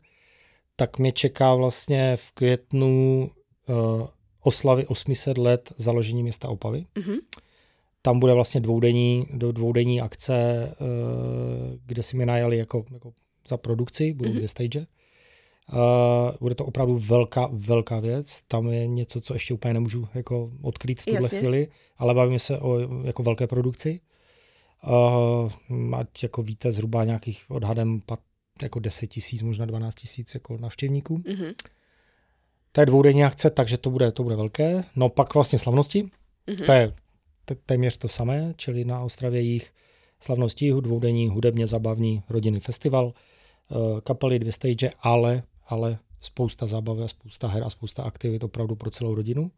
tak 0.75 0.99
mě 0.99 1.11
čeká 1.11 1.55
vlastně 1.55 2.15
v 2.15 2.31
květnu 2.31 3.29
uh, 3.67 4.07
oslavy 4.41 4.87
800 4.87 5.37
let 5.37 5.73
založení 5.77 6.23
města 6.23 6.49
Opavy. 6.49 6.83
Mhm. 6.97 7.17
Tam 8.01 8.19
bude 8.19 8.33
vlastně 8.33 8.61
dvoudenní, 8.61 9.25
do 9.33 9.51
dvoudenní 9.51 10.01
akce, 10.01 10.69
uh, 10.81 11.77
kde 11.85 12.03
si 12.03 12.17
mi 12.17 12.25
najali 12.25 12.57
jako, 12.57 12.85
jako 12.93 13.13
za 13.47 13.57
produkci, 13.57 14.13
budou 14.13 14.29
mm-hmm. 14.29 14.35
dvě 14.35 14.47
stage. 14.47 14.87
Uh, 15.73 16.31
bude 16.41 16.55
to 16.55 16.65
opravdu 16.65 16.97
velká, 16.97 17.49
velká 17.53 17.99
věc. 17.99 18.41
Tam 18.47 18.67
je 18.67 18.87
něco, 18.87 19.21
co 19.21 19.33
ještě 19.33 19.53
úplně 19.53 19.73
nemůžu 19.73 20.07
jako 20.13 20.51
odkrýt 20.61 21.01
v 21.01 21.05
tuhle 21.05 21.21
Jasně. 21.21 21.39
chvíli, 21.39 21.67
ale 21.97 22.13
bavíme 22.13 22.39
se 22.39 22.59
o 22.59 22.79
jako 23.05 23.23
velké 23.23 23.47
produkci. 23.47 23.99
Uh, 24.87 25.51
ať 25.95 26.23
jako 26.23 26.43
víte, 26.43 26.71
zhruba 26.71 27.03
nějakých 27.03 27.45
odhadem 27.49 28.01
pat, 28.05 28.19
jako 28.61 28.79
10 28.79 29.07
tisíc, 29.07 29.41
možná 29.41 29.65
12 29.65 29.95
tisíc 29.95 30.33
jako 30.33 30.57
navštěvníků. 30.57 31.21
Mhm. 31.27 31.51
To 32.71 32.81
je 32.81 32.85
dvoudenní 32.85 33.23
akce, 33.23 33.49
takže 33.49 33.77
to 33.77 33.89
bude, 33.89 34.11
to 34.11 34.23
bude 34.23 34.35
velké. 34.35 34.83
No 34.95 35.09
pak 35.09 35.33
vlastně 35.33 35.59
slavnosti, 35.59 36.09
Mhm. 36.47 36.65
to 36.65 36.71
je 36.71 36.93
te- 37.45 37.55
téměř 37.55 37.97
to 37.97 38.07
samé, 38.07 38.53
čili 38.57 38.85
na 38.85 39.01
Ostravě 39.03 39.41
jich 39.41 39.71
slavnosti 40.19 40.71
dvoudenní, 40.81 41.27
hudebně 41.27 41.67
zabavní 41.67 42.23
rodinný 42.29 42.59
festival, 42.59 43.13
eh, 43.71 44.01
kapely, 44.01 44.39
dvě 44.39 44.51
stage, 44.51 44.91
ale, 44.99 45.43
ale 45.69 45.97
spousta 46.21 46.65
zábavy 46.65 47.03
a 47.03 47.07
spousta 47.07 47.47
her 47.47 47.63
a 47.63 47.69
spousta 47.69 48.03
aktivit 48.03 48.43
opravdu 48.43 48.75
pro 48.75 48.89
celou 48.91 49.15
rodinu. 49.15 49.51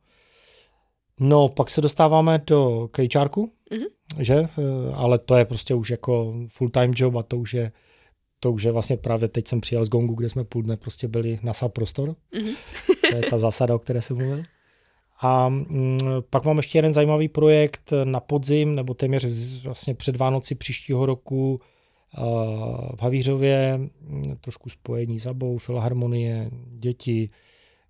No, 1.19 1.49
pak 1.49 1.69
se 1.69 1.81
dostáváme 1.81 2.41
do 2.47 2.87
kejčárku, 2.91 3.51
Mhm. 3.71 3.85
že? 4.19 4.33
Eh, 4.35 4.93
Ale 4.95 5.19
to 5.19 5.35
je 5.35 5.45
prostě 5.45 5.73
už 5.73 5.89
jako 5.89 6.33
full-time 6.47 6.93
job 6.95 7.15
a 7.15 7.23
to 7.23 7.37
už 7.37 7.53
je 7.53 7.71
to 8.39 8.51
už 8.51 8.63
je 8.63 8.71
vlastně 8.71 8.97
právě 8.97 9.27
teď 9.27 9.47
jsem 9.47 9.61
přijel 9.61 9.85
z 9.85 9.89
Gongu, 9.89 10.13
kde 10.15 10.29
jsme 10.29 10.43
půl 10.43 10.61
dne 10.63 10.77
prostě 10.77 11.07
byli 11.07 11.39
nasad 11.43 11.73
prostor. 11.73 12.15
Mhm. 12.35 12.53
To 13.09 13.15
je 13.15 13.21
ta 13.29 13.37
zásada, 13.37 13.75
o 13.75 13.79
které 13.79 14.01
jsem 14.01 14.17
mluvil. 14.17 14.43
A 15.21 15.49
mm, 15.49 15.99
pak 16.29 16.45
mám 16.45 16.57
ještě 16.57 16.77
jeden 16.77 16.93
zajímavý 16.93 17.27
projekt 17.27 17.93
na 18.03 18.19
podzim, 18.19 18.75
nebo 18.75 18.93
téměř 18.93 19.25
vlastně 19.63 19.95
před 19.95 20.15
Vánoci 20.17 20.55
příštího 20.55 21.05
roku 21.05 21.53
uh, 21.53 21.59
v 22.95 23.01
Havířově, 23.01 23.79
trošku 24.41 24.69
spojení 24.69 25.19
s 25.19 25.27
Abou, 25.27 25.57
filharmonie, 25.57 26.51
děti, 26.71 27.29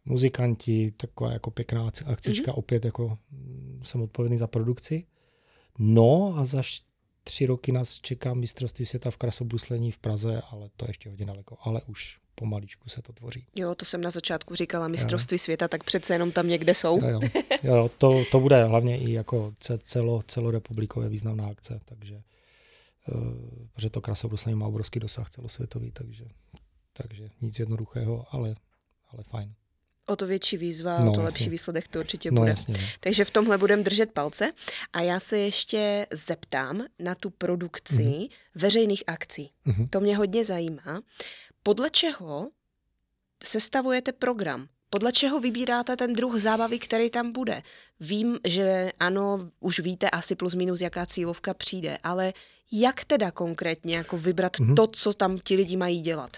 muzikanti, 0.05 0.91
taková 0.97 1.31
jako 1.31 1.51
pěkná 1.51 1.89
akci- 1.89 2.11
akcička, 2.11 2.51
mm-hmm. 2.51 2.57
opět 2.57 2.85
jako 2.85 3.17
jsem 3.81 4.01
odpovědný 4.01 4.37
za 4.37 4.47
produkci. 4.47 5.03
No 5.79 6.33
a 6.37 6.45
za 6.45 6.61
tři 7.23 7.45
roky 7.45 7.71
nás 7.71 7.99
čeká 7.99 8.33
mistrovství 8.33 8.85
světa 8.85 9.11
v 9.11 9.17
krasobruslení 9.17 9.91
v 9.91 9.97
Praze, 9.97 10.41
ale 10.51 10.69
to 10.77 10.85
je 10.85 10.89
ještě 10.89 11.09
hodně 11.09 11.25
daleko, 11.25 11.57
ale 11.61 11.81
už 11.87 12.19
pomaličku 12.35 12.89
se 12.89 13.01
to 13.01 13.13
tvoří. 13.13 13.45
Jo, 13.55 13.75
to 13.75 13.85
jsem 13.85 14.01
na 14.01 14.09
začátku 14.09 14.55
říkala, 14.55 14.87
mistrovství 14.87 15.37
světa, 15.37 15.67
tak 15.67 15.83
přece 15.83 16.13
jenom 16.13 16.31
tam 16.31 16.47
někde 16.47 16.73
jsou. 16.73 17.01
Jo, 17.01 17.09
jo. 17.09 17.19
jo, 17.63 17.75
jo 17.75 17.91
to, 17.97 18.23
to 18.31 18.39
bude 18.39 18.63
hlavně 18.63 18.97
i 18.97 19.11
jako 19.11 19.53
ce- 19.59 19.79
celo, 19.83 20.21
celorepublikově 20.27 21.09
významná 21.09 21.47
akce, 21.47 21.79
takže 21.85 22.21
protože 23.73 23.89
to 23.89 24.01
krasobruslení 24.01 24.55
má 24.59 24.67
obrovský 24.67 24.99
dosah 24.99 25.29
celosvětový, 25.29 25.91
takže 25.91 26.25
takže 26.93 27.29
nic 27.41 27.59
jednoduchého, 27.59 28.25
ale, 28.31 28.55
ale 29.09 29.23
fajn. 29.23 29.53
O 30.07 30.15
to 30.15 30.27
větší 30.27 30.57
výzva, 30.57 30.99
No, 30.99 31.11
o 31.11 31.13
to 31.15 31.21
jasně. 31.21 31.23
lepší 31.23 31.49
výsledek 31.49 31.87
to 31.87 31.99
určitě 31.99 32.31
No 32.31 32.41
bude. 32.41 32.51
jasně. 32.51 32.73
no. 32.73 32.87
Takže 32.99 33.25
v 33.25 33.31
tomhle 33.31 33.57
budeme 33.57 33.83
držet 33.83 34.11
palce. 34.11 34.51
A 34.93 35.01
já 35.01 35.19
se 35.19 35.37
ještě 35.37 36.07
zeptám 36.11 36.83
na 36.99 37.15
tu 37.15 37.29
produkci 37.29 38.03
Mhm. 38.03 38.11
mm-hmm. 38.11 38.29
veřejných 38.55 39.03
akcí. 39.07 39.51
Mhm. 39.65 39.83
Mm-hmm. 39.83 39.89
To 39.89 39.99
mě 39.99 40.17
hodně 40.17 40.43
zajímá. 40.45 41.01
Podle 41.63 41.89
čeho 41.89 42.49
sestavujete 43.43 44.11
program? 44.11 44.67
Podle 44.89 45.11
čeho 45.11 45.39
vybíráte 45.39 45.95
ten 45.97 46.13
druh 46.13 46.39
zábavy, 46.39 46.79
který 46.79 47.09
tam 47.09 47.31
bude? 47.31 47.61
Vím, 47.99 48.39
že 48.47 48.91
ano, 48.99 49.49
už 49.59 49.79
víte 49.79 50.09
asi 50.09 50.35
plus 50.35 50.55
minus, 50.55 50.81
jaká 50.81 51.05
cílovka 51.05 51.53
přijde, 51.53 51.97
ale 52.03 52.33
jak 52.71 53.05
teda 53.05 53.31
konkrétně 53.31 53.95
jako 53.95 54.17
vybrat 54.17 54.59
Mhm. 54.59 54.71
mm-hmm. 54.71 54.75
to, 54.75 54.87
co 54.87 55.13
tam 55.13 55.39
ti 55.43 55.55
lidi 55.55 55.77
mají 55.77 56.01
dělat? 56.01 56.37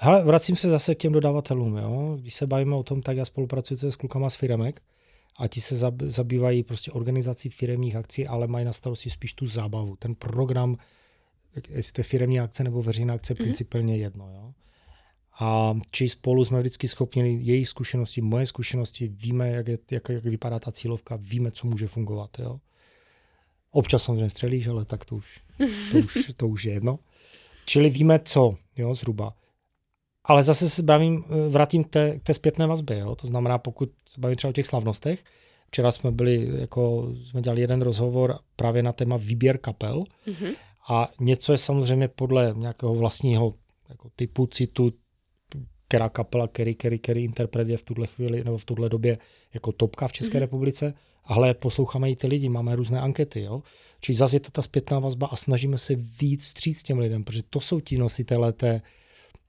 Hele, 0.00 0.24
vracím 0.24 0.56
se 0.56 0.68
zase 0.70 0.94
k 0.94 0.98
těm 0.98 1.12
dodavatelům. 1.12 1.76
Jo? 1.76 2.16
Když 2.20 2.34
se 2.34 2.46
bavíme 2.46 2.76
o 2.76 2.82
tom, 2.82 3.02
tak 3.02 3.16
já 3.16 3.24
spolupracuji 3.24 3.76
s 3.92 3.96
klukama 3.96 4.30
z 4.30 4.36
Firemek 4.36 4.82
a 5.38 5.48
ti 5.48 5.60
se 5.60 5.74
zab- 5.74 6.06
zabývají 6.10 6.62
prostě 6.62 6.92
organizací 6.92 7.48
firemních 7.48 7.96
akcí, 7.96 8.26
ale 8.26 8.46
mají 8.46 8.64
na 8.64 8.72
starosti 8.72 9.10
spíš 9.10 9.34
tu 9.34 9.46
zábavu. 9.46 9.96
Ten 9.96 10.14
program, 10.14 10.76
jestli 11.68 11.92
to 11.92 12.00
je 12.00 12.04
firemní 12.04 12.40
akce 12.40 12.64
nebo 12.64 12.82
veřejná 12.82 13.14
akce, 13.14 13.34
mm-hmm. 13.34 13.36
principálně 13.36 13.96
jedno. 13.96 14.30
Jo? 14.34 14.52
A 15.40 15.74
či 15.90 16.08
spolu 16.08 16.44
jsme 16.44 16.58
vždycky 16.60 16.88
schopni 16.88 17.38
jejich 17.42 17.68
zkušenosti, 17.68 18.20
moje 18.20 18.46
zkušenosti, 18.46 19.08
víme, 19.08 19.50
jak, 19.50 19.68
je, 19.68 19.78
jak, 19.90 20.08
jak 20.08 20.24
vypadá 20.24 20.58
ta 20.58 20.72
cílovka, 20.72 21.16
víme, 21.20 21.50
co 21.50 21.66
může 21.66 21.86
fungovat. 21.86 22.30
Jo? 22.38 22.60
Občas 23.70 24.02
samozřejmě 24.02 24.30
střelíš, 24.30 24.68
ale 24.68 24.84
tak 24.84 25.04
to 25.04 25.16
už, 25.16 25.40
to 25.92 25.98
už, 25.98 26.32
to 26.36 26.48
už 26.48 26.64
je 26.64 26.72
jedno. 26.72 26.98
Čili 27.66 27.90
víme 27.90 28.20
co, 28.24 28.54
jo, 28.76 28.94
zhruba. 28.94 29.34
Ale 30.24 30.44
zase 30.44 30.70
se 30.70 30.82
bavím, 30.82 31.24
eh, 31.24 31.48
vrátím 31.48 31.84
k 31.84 31.88
té, 31.88 32.18
k 32.18 32.22
té 32.22 32.34
zpětné 32.34 32.66
vazbě. 32.66 32.98
Jo? 32.98 33.14
To 33.16 33.26
znamená, 33.26 33.58
pokud 33.58 33.90
se 34.08 34.20
bavím 34.20 34.36
třeba 34.36 34.50
o 34.50 34.52
těch 34.52 34.66
slavnostech, 34.66 35.24
včera 35.66 35.92
jsme 35.92 36.10
byli, 36.10 36.60
jako 36.60 37.12
jsme 37.22 37.42
dělali 37.42 37.60
jeden 37.60 37.82
rozhovor 37.82 38.38
právě 38.56 38.82
na 38.82 38.92
téma 38.92 39.16
výběr 39.16 39.58
kapel 39.58 40.04
Mm-hmm. 40.26 40.54
a 40.88 41.10
něco 41.20 41.52
je 41.52 41.58
samozřejmě 41.58 42.08
podle 42.08 42.54
nějakého 42.56 42.94
vlastního 42.94 43.54
jako 43.88 44.10
typu 44.16 44.46
citu, 44.46 44.92
která 45.88 46.08
kapela, 46.08 46.48
který, 46.48 46.74
který, 46.74 46.98
který 46.98 47.24
interpret 47.24 47.68
je 47.68 47.76
v 47.76 47.82
tuhle 47.82 48.06
chvíli 48.06 48.44
nebo 48.44 48.58
v 48.58 48.64
tuhle 48.64 48.88
době 48.88 49.18
jako 49.54 49.72
topka 49.72 50.08
v 50.08 50.12
České 50.12 50.38
mm-hmm. 50.38 50.40
republice. 50.40 50.94
Ale 51.28 51.54
posloucháme 51.54 52.10
i 52.10 52.16
ty 52.16 52.26
lidi, 52.26 52.48
máme 52.48 52.76
různé 52.76 53.00
ankety. 53.00 53.42
Jo? 53.42 53.62
Čili 54.00 54.16
zase 54.16 54.36
je 54.36 54.40
to 54.40 54.50
ta 54.50 54.62
zpětná 54.62 54.98
vazba 54.98 55.26
a 55.26 55.36
snažíme 55.36 55.78
se 55.78 55.94
víc 55.94 56.44
stříct 56.44 56.86
těm 56.86 56.98
lidem, 56.98 57.24
protože 57.24 57.42
to 57.50 57.60
jsou 57.60 57.80
ti 57.80 57.98
nositelé 57.98 58.52
té, 58.52 58.82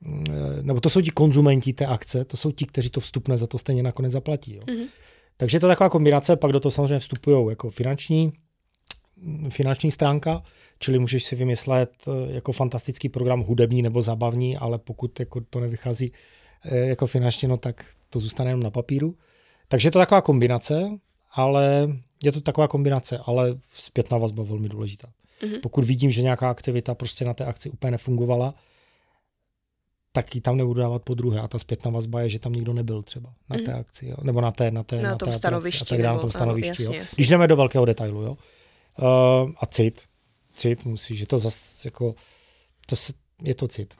mm, 0.01 0.25
nebo 0.61 0.82
to 0.82 0.89
jsou 0.89 1.01
ti 1.01 1.11
konzumenti 1.11 1.73
té 1.73 1.86
akce, 1.86 2.25
to 2.25 2.38
jsou 2.38 2.51
ti, 2.51 2.65
kteří 2.65 2.89
to 2.89 2.99
vstupné 2.99 3.38
za 3.38 3.47
to 3.47 3.57
stejně 3.57 3.84
nakonec 3.84 4.11
zaplatí. 4.11 4.55
Jo? 4.55 4.61
Mm-hmm. 4.61 4.88
Takže 5.38 5.55
je 5.55 5.61
to 5.61 5.67
taková 5.67 5.89
kombinace, 5.89 6.36
pak 6.36 6.51
do 6.51 6.59
toho 6.59 6.71
samozřejmě 6.71 6.99
vstupují 6.99 7.49
jako 7.49 7.69
finanční, 7.69 8.32
finanční 9.49 9.91
stránka, 9.91 10.43
čili 10.80 10.99
můžeš 10.99 11.23
si 11.23 11.36
vymyslet 11.36 11.91
eh, 12.07 12.34
jako 12.34 12.51
fantastický 12.51 13.09
program 13.09 13.41
hudební 13.41 13.82
nebo 13.82 14.01
zabavní, 14.01 14.57
ale 14.57 14.80
pokud 14.80 15.19
jako 15.19 15.41
to 15.41 15.59
nevychází 15.59 16.11
eh, 16.65 16.77
jako 16.77 17.07
finančně, 17.07 17.47
no 17.47 17.57
tak 17.57 17.86
to 18.09 18.19
zůstane 18.19 18.49
jenom 18.49 18.63
na 18.63 18.71
papíru. 18.71 19.15
Takže 19.67 19.88
je 19.88 19.91
to 19.91 19.99
taková 19.99 20.21
kombinace, 20.21 20.89
ale 21.39 21.87
je 22.23 22.31
to 22.31 22.41
taková 22.41 22.67
kombinace, 22.67 23.17
ale 23.25 23.55
zpětná 23.73 24.17
vazba 24.17 24.43
velmi 24.43 24.69
důležitá. 24.69 25.07
Mhm. 25.43 25.61
Pokud 25.61 25.83
vidím, 25.85 26.11
že 26.11 26.21
nějaká 26.21 26.49
aktivita 26.49 26.95
prostě 26.95 27.25
na 27.25 27.33
té 27.33 27.45
akci 27.45 27.69
úplně 27.69 27.91
nefungovala, 27.91 28.55
tak 30.11 30.35
ji 30.35 30.41
tam 30.41 30.57
nebudu 30.57 30.79
dávat 30.79 31.03
po 31.03 31.13
druhé. 31.13 31.41
A 31.41 31.47
ta 31.47 31.59
zpětná 31.59 31.91
vazba 31.91 32.21
je, 32.21 32.29
že 32.29 32.39
tam 32.39 32.53
nikdo 32.53 32.73
nebyl 32.73 33.01
třeba 33.03 33.33
na 33.49 33.57
té 33.65 33.73
akci, 33.73 34.05
jo? 34.07 34.15
nebo 34.23 34.41
na 34.41 34.51
té, 34.51 34.71
na 34.71 34.83
té, 34.83 34.95
Na 35.01 35.09
na 35.09 35.15
tom 35.17 35.29
té 35.29 35.33
stanovišti 35.37 35.81
a 35.81 35.85
tak 35.85 36.01
dále, 36.01 36.13
na 36.15 36.19
tom 36.21 36.25
ano, 36.27 36.31
stanovišti. 36.31 36.67
jasně, 36.69 36.85
jo? 36.85 36.93
jasně. 36.93 37.15
Když 37.15 37.27
jdeme 37.29 37.47
do 37.47 37.55
velkého 37.55 37.85
detailu, 37.85 38.21
jo. 38.21 38.37
Uh, 39.01 39.51
a 39.59 39.65
cit, 39.65 40.01
cit 40.53 40.85
musí, 40.85 41.15
že 41.15 41.27
to 41.27 41.39
zase 41.39 41.87
jako, 41.87 42.15
to 42.85 42.95
se, 42.95 43.13
je 43.43 43.55
to 43.55 43.67
cit. 43.67 43.93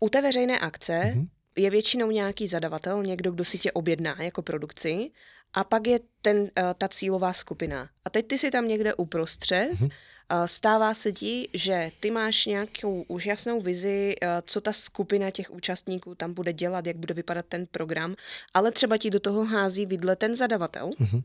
U 0.00 0.08
té 0.08 0.22
veřejné 0.22 0.58
akce 0.58 1.00
Mhm. 1.04 1.20
mm-hmm. 1.22 1.28
je 1.56 1.70
většinou 1.70 2.10
nějaký 2.10 2.46
zadavatel, 2.46 3.02
někdo, 3.02 3.30
kdo 3.32 3.44
si 3.44 3.58
tě 3.58 3.72
objedná 3.72 4.22
jako 4.22 4.42
produkci 4.42 5.10
a 5.56 5.64
pak 5.64 5.86
je 5.86 6.00
ten, 6.22 6.36
uh, 6.40 6.48
ta 6.78 6.88
cílová 6.88 7.32
skupina. 7.32 7.88
A 8.04 8.10
teď 8.10 8.26
ty 8.26 8.38
si 8.38 8.50
tam 8.50 8.68
někde 8.68 8.94
uprostřed, 8.94 9.68
Mhm. 9.72 9.88
mm-hmm. 9.88 10.40
uh, 10.40 10.46
stává 10.46 10.94
se 10.94 11.12
ti, 11.12 11.48
že 11.54 11.90
ty 12.00 12.10
máš 12.10 12.46
nějakou 12.46 13.02
už 13.08 13.26
jasnou 13.26 13.60
vizi, 13.60 14.14
uh, 14.22 14.28
co 14.46 14.60
ta 14.60 14.72
skupina 14.72 15.30
těch 15.30 15.50
účastníků 15.50 16.14
tam 16.14 16.34
bude 16.34 16.52
dělat, 16.52 16.86
jak 16.86 16.96
bude 16.96 17.14
vypadat 17.14 17.46
ten 17.48 17.66
program, 17.66 18.14
ale 18.54 18.72
třeba 18.72 18.96
ti 18.98 19.10
do 19.10 19.20
toho 19.20 19.44
hází 19.44 19.86
vidle 19.86 20.16
ten 20.16 20.36
zadavatel. 20.36 20.90
Mhm. 20.98 21.22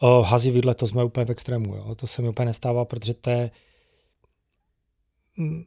O, 0.00 0.22
hazí 0.22 0.50
vidle, 0.50 0.74
to 0.74 0.86
jsme 0.86 1.04
úplně 1.04 1.26
v 1.26 1.30
extrému, 1.30 1.74
jo. 1.76 1.94
To 1.94 2.06
se 2.06 2.22
mi 2.22 2.28
úplně 2.28 2.46
nestává, 2.46 2.84
protože 2.84 3.14
to 3.14 3.30
je 3.30 3.50
mm, 5.36 5.64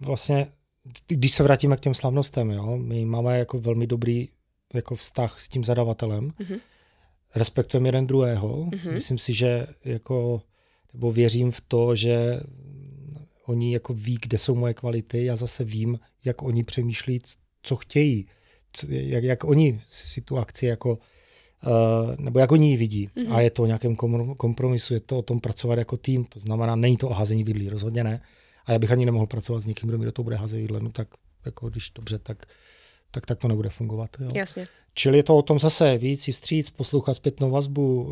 vlastně, 0.00 0.52
když 1.06 1.32
se 1.34 1.42
vrátíme 1.42 1.76
k 1.76 1.80
těm 1.80 1.94
slavnostem, 1.94 2.50
jo, 2.50 2.76
my 2.76 3.04
máme 3.04 3.38
jako 3.38 3.58
velmi 3.58 3.86
dobrý 3.86 4.28
jako 4.74 4.94
vztah 4.94 5.40
s 5.40 5.48
tím 5.48 5.64
zadavatelem, 5.64 6.32
Mhm. 6.38 6.58
Respektujeme 7.36 7.88
jeden 7.88 8.06
druhého, 8.06 8.64
Mhm. 8.74 8.94
myslím 8.94 9.18
si, 9.18 9.32
že 9.34 9.66
jako, 9.84 10.42
nebo 10.92 11.12
věřím 11.12 11.50
v 11.50 11.60
to, 11.60 11.94
že 11.96 12.40
oni 13.46 13.72
jako 13.72 13.94
ví, 13.94 14.18
kde 14.22 14.38
jsou 14.38 14.54
moje 14.54 14.74
kvality, 14.74 15.24
já 15.24 15.36
zase 15.36 15.64
vím, 15.64 15.98
jak 16.24 16.42
oni 16.42 16.64
přemýšlí, 16.64 17.20
co 17.62 17.76
chtějí, 17.76 18.26
c- 18.72 18.86
jak, 18.90 19.24
jak 19.24 19.44
oni 19.44 19.80
si 19.88 20.20
tu 20.20 20.38
akci 20.38 20.66
jako 20.66 20.98
Uh, 21.66 22.16
nebo 22.18 22.38
jak 22.38 22.52
oni 22.52 22.70
ji 22.70 22.76
vidí. 22.76 23.08
Mm-hmm. 23.08 23.32
A 23.34 23.40
je 23.40 23.50
to 23.50 23.62
o 23.62 23.66
nějakém 23.66 23.96
kom- 23.96 24.34
kompromisu, 24.34 24.94
je 24.94 25.00
to 25.00 25.18
o 25.18 25.22
tom 25.22 25.40
pracovat 25.40 25.78
jako 25.78 25.96
tým. 25.96 26.24
To 26.24 26.40
znamená, 26.40 26.76
není 26.76 26.96
to 26.96 27.08
o 27.08 27.12
házení 27.12 27.44
vidlí, 27.44 27.68
rozhodně 27.68 28.04
ne. 28.04 28.20
A 28.66 28.72
já 28.72 28.78
bych 28.78 28.90
ani 28.92 29.06
nemohl 29.06 29.26
pracovat 29.26 29.60
s 29.60 29.66
někým, 29.66 29.88
kdo 29.88 29.98
mi 29.98 30.04
do 30.04 30.12
toho 30.12 30.24
bude 30.24 30.36
házet 30.36 30.56
vidle. 30.58 30.80
No 30.80 30.90
tak, 30.90 31.08
jako 31.44 31.68
když 31.70 31.90
dobře, 31.90 32.18
tak, 32.18 32.46
tak, 33.10 33.26
tak 33.26 33.38
to 33.38 33.48
nebude 33.48 33.68
fungovat. 33.68 34.10
Jo. 34.20 34.28
Jasně. 34.34 34.68
Čili 34.94 35.16
je 35.18 35.22
to 35.22 35.36
o 35.36 35.42
tom 35.42 35.58
zase 35.58 35.98
víc 35.98 36.22
si 36.22 36.32
vstříc, 36.32 36.70
poslouchat 36.70 37.14
zpětnou 37.14 37.50
vazbu, 37.50 38.08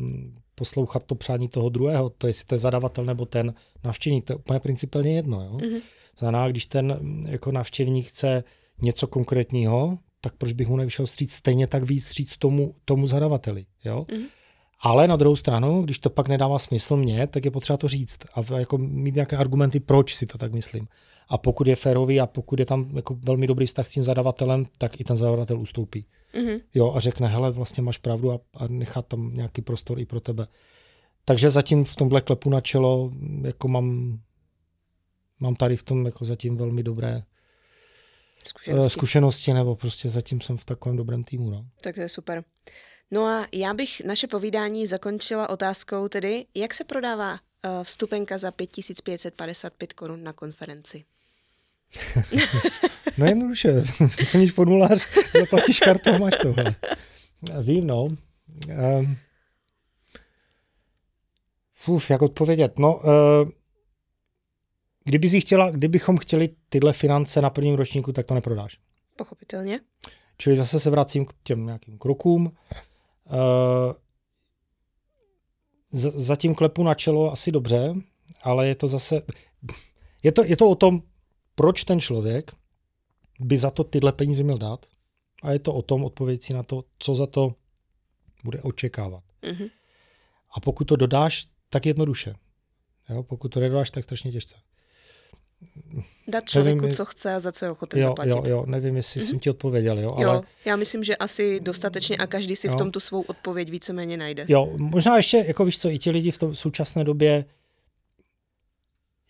ehm, 0.00 0.34
poslouchat 0.54 1.02
to 1.06 1.14
přání 1.14 1.48
toho 1.48 1.68
druhého, 1.68 2.10
to 2.10 2.26
jestli 2.26 2.46
to 2.46 2.54
je 2.54 2.58
zadavatel 2.58 3.04
nebo 3.04 3.26
ten 3.26 3.54
návštěvník, 3.84 4.24
to 4.24 4.32
je 4.32 4.36
úplně 4.36 4.60
principálně 4.60 5.16
jedno. 5.16 5.42
Jo? 5.42 5.56
Mm-hmm. 5.56 5.80
Znamená, 6.18 6.48
když 6.48 6.66
ten 6.66 6.98
mm, 7.00 7.24
jako 7.28 7.52
návštěvník 7.52 8.06
chce 8.06 8.44
něco 8.82 9.06
konkrétního, 9.06 9.98
tak 10.20 10.36
proč 10.36 10.52
bych 10.52 10.68
mu 10.68 10.76
nevyšel 10.76 11.06
vstříc 11.06 11.32
stejně 11.32 11.66
tak 11.66 11.82
víc 11.82 12.04
vstříc 12.04 12.36
tomu, 12.36 12.74
tomu 12.84 13.06
zadavateli. 13.06 13.66
Jo? 13.84 14.06
Mm-hmm. 14.08 14.26
Ale 14.84 15.08
na 15.08 15.16
druhou 15.16 15.36
stranu, 15.36 15.82
když 15.82 15.98
to 15.98 16.10
pak 16.10 16.28
nedává 16.28 16.58
smysl 16.58 16.96
mně, 16.96 17.26
tak 17.26 17.44
je 17.44 17.50
potřeba 17.50 17.76
to 17.76 17.88
říct 17.88 18.18
a 18.34 18.58
jako 18.58 18.78
mít 18.78 19.14
nějaké 19.14 19.36
argumenty, 19.36 19.80
proč 19.80 20.16
si 20.16 20.26
to 20.26 20.38
tak 20.38 20.52
myslím. 20.52 20.88
A 21.28 21.38
pokud 21.38 21.66
je 21.66 21.76
férový 21.76 22.20
a 22.20 22.26
pokud 22.26 22.58
je 22.58 22.66
tam 22.66 22.96
jako 22.96 23.14
velmi 23.14 23.46
dobrý 23.46 23.66
vztah 23.66 23.86
s 23.86 23.90
tím 23.90 24.02
zadavatelem, 24.02 24.66
tak 24.78 25.00
i 25.00 25.04
ten 25.04 25.16
zadavatel 25.16 25.60
ustoupí. 25.60 26.06
Mhm. 26.34 26.58
Jo, 26.74 26.92
a 26.96 27.00
řekne, 27.00 27.28
hele, 27.28 27.50
vlastně 27.50 27.82
máš 27.82 27.98
pravdu 27.98 28.32
a, 28.32 28.38
a 28.54 28.66
nechá 28.68 29.02
tam 29.02 29.34
nějaký 29.34 29.62
prostor 29.62 30.00
i 30.00 30.06
pro 30.06 30.20
tebe. 30.20 30.46
Takže 31.24 31.50
zatím 31.50 31.84
v 31.84 31.96
tomhle 31.96 32.20
klepu 32.20 32.50
na 32.50 32.60
čelo, 32.60 33.10
jako 33.42 33.68
mám, 33.68 34.18
mám 35.40 35.54
tady 35.54 35.76
v 35.76 35.82
tom 35.82 36.06
jako 36.06 36.24
zatím 36.24 36.56
velmi 36.56 36.82
dobré 36.82 37.22
Zkušenosti. 38.44 38.70
zkušenosti. 38.70 38.92
zkušenosti, 38.92 39.52
nebo 39.52 39.76
prostě 39.76 40.08
zatím 40.08 40.40
jsem 40.40 40.56
v 40.56 40.64
takovém 40.64 40.96
dobrém 40.96 41.24
týmu. 41.24 41.50
No. 41.50 41.66
Tak 41.80 41.94
to 41.94 42.00
je 42.00 42.08
super. 42.08 42.44
No 43.12 43.24
a 43.24 43.46
já 43.52 43.74
bych 43.74 44.00
naše 44.00 44.26
povídání 44.26 44.86
zakončila 44.86 45.48
otázkou 45.48 46.08
tedy, 46.08 46.46
jak 46.54 46.74
se 46.74 46.84
prodává 46.84 47.32
uh, 47.32 47.38
vstupenka 47.82 48.38
za 48.38 48.50
5555 48.50 49.92
korun 49.92 50.22
na 50.24 50.32
konferenci. 50.32 51.04
No 53.18 53.26
jednoduše, 53.26 53.84
splníš 54.10 54.52
formulář, 54.52 55.06
zaplatíš 55.40 55.80
kartou, 55.80 56.18
máš 56.18 56.34
tohle. 56.42 56.74
Vím, 57.62 57.86
no. 57.86 58.04
Um, 58.04 59.16
uf, 61.86 62.10
jak 62.10 62.22
odpovědět? 62.22 62.78
No, 62.78 62.96
uh, 62.96 63.50
kdyby 65.04 65.28
si 65.28 65.40
chtěla, 65.40 65.70
kdybychom 65.70 66.18
chtěli 66.18 66.48
tyhle 66.68 66.92
finance 66.92 67.40
na 67.40 67.50
prvním 67.50 67.74
ročníku, 67.74 68.12
tak 68.12 68.26
to 68.26 68.34
neprodáš. 68.34 68.78
Pochopitelně. 69.16 69.80
Čili 70.38 70.56
zase 70.56 70.80
se 70.80 70.90
vracím 70.90 71.26
k 71.26 71.32
těm 71.42 71.66
nějakým 71.66 71.98
krokům. 71.98 72.56
Z- 75.90 76.14
zatím 76.16 76.54
klepu 76.54 76.82
na 76.82 76.94
čelo 76.94 77.32
asi 77.32 77.52
dobře, 77.52 77.94
ale 78.42 78.68
je 78.68 78.74
to 78.74 78.88
zase, 78.88 79.22
je 80.22 80.32
to, 80.32 80.44
je 80.44 80.56
to 80.56 80.70
o 80.70 80.74
tom, 80.74 81.02
proč 81.54 81.84
ten 81.84 82.00
člověk 82.00 82.52
by 83.40 83.58
za 83.58 83.70
to 83.70 83.84
tyhle 83.84 84.12
peníze 84.12 84.42
měl 84.42 84.58
dát 84.58 84.86
a 85.42 85.52
je 85.52 85.58
to 85.58 85.74
o 85.74 85.82
tom 85.82 86.04
odpovědět 86.04 86.42
si 86.42 86.54
na 86.54 86.62
to, 86.62 86.84
co 86.98 87.14
za 87.14 87.26
to 87.26 87.54
bude 88.44 88.62
očekávat. 88.62 89.24
Mhm. 89.52 89.66
A 90.56 90.60
pokud 90.60 90.84
to 90.84 90.96
dodáš, 90.96 91.46
tak 91.70 91.86
jednoduše. 91.86 92.34
Jo? 93.08 93.22
Pokud 93.22 93.48
to 93.48 93.60
nedodáš, 93.60 93.90
tak 93.90 94.04
strašně 94.04 94.32
těžce. 94.32 94.56
Dát 96.28 96.44
člověku, 96.48 96.80
Nevím, 96.80 96.96
co 96.96 97.04
chce 97.04 97.34
a 97.34 97.40
za 97.40 97.52
co 97.52 97.64
je 97.64 97.70
ochoten 97.70 98.00
Jo, 98.00 98.08
zaplatit. 98.08 98.30
jo, 98.30 98.42
jo, 98.46 98.64
nevím, 98.66 98.96
jestli 98.96 99.20
mm-hmm. 99.20 99.24
jsem 99.24 99.38
ti 99.38 99.50
odpověděl, 99.50 99.98
jo, 99.98 100.10
Jo, 100.18 100.28
ale 100.28 100.42
já 100.64 100.76
myslím, 100.76 101.04
že 101.04 101.16
asi 101.16 101.60
dostatečně 101.60 102.16
a 102.16 102.26
každý 102.26 102.56
si 102.56 102.66
Jo. 102.66 102.72
v 102.74 102.76
tom 102.76 102.90
tu 102.90 103.00
svou 103.00 103.20
odpověď 103.22 103.70
víceméně 103.70 104.16
najde. 104.16 104.44
jo, 104.48 104.72
možná 104.76 105.16
ještě, 105.16 105.44
jako 105.46 105.64
víš 105.64 105.78
co, 105.80 105.90
i 105.90 105.98
ti 105.98 106.10
lidi 106.10 106.30
v 106.30 106.38
to, 106.38 106.54
současné 106.54 107.04
době 107.04 107.44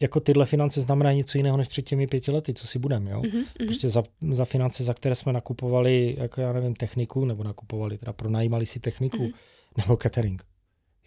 jako 0.01 0.21
tyhle 0.21 0.47
finance 0.47 0.81
znamenají 0.81 1.17
něco 1.17 1.39
jiného 1.39 1.57
než 1.57 1.69
před 1.69 1.83
těmi 1.83 2.07
pěti 2.07 2.31
lety, 2.31 2.55
co 2.55 2.67
si 2.67 2.79
budeme, 2.79 3.11
jo. 3.11 3.23
Mhm, 3.23 3.37
mhm. 3.39 3.47
Prostě 3.67 3.89
za, 3.89 4.03
za 4.33 4.45
finance, 4.45 4.85
za 4.85 4.95
které 4.95 5.15
jsme 5.15 5.33
nakupovali, 5.33 6.17
jako 6.19 6.41
já 6.41 6.53
nevím, 6.53 6.75
techniku, 6.75 7.25
nebo 7.25 7.45
nakupovali, 7.45 7.99
teda 7.99 8.13
pronajímali 8.13 8.67
si 8.67 8.81
techniku, 8.81 9.23
Mhm. 9.23 9.33
nebo 9.79 9.97
catering. 10.03 10.45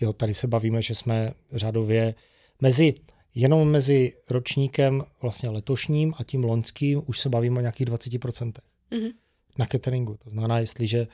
Jo, 0.01 0.13
tady 0.13 0.33
se 0.33 0.47
bavíme, 0.47 0.81
že 0.81 0.95
jsme 0.95 1.33
řadově 1.51 2.15
mezi, 2.61 2.93
jenom 3.35 3.71
mezi 3.71 4.13
ročníkem 4.29 5.03
vlastně 5.21 5.49
letošním 5.49 6.13
a 6.17 6.23
tím 6.23 6.43
loňským 6.43 7.01
už 7.05 7.19
se 7.19 7.29
bavíme 7.29 7.57
o 7.57 7.61
nějakých 7.61 7.87
20% 7.87 8.51
Mhm. 8.91 9.09
na 9.57 9.65
cateringu. 9.65 10.17
To 10.23 10.29
znamená, 10.29 10.59
jestliže 10.59 11.07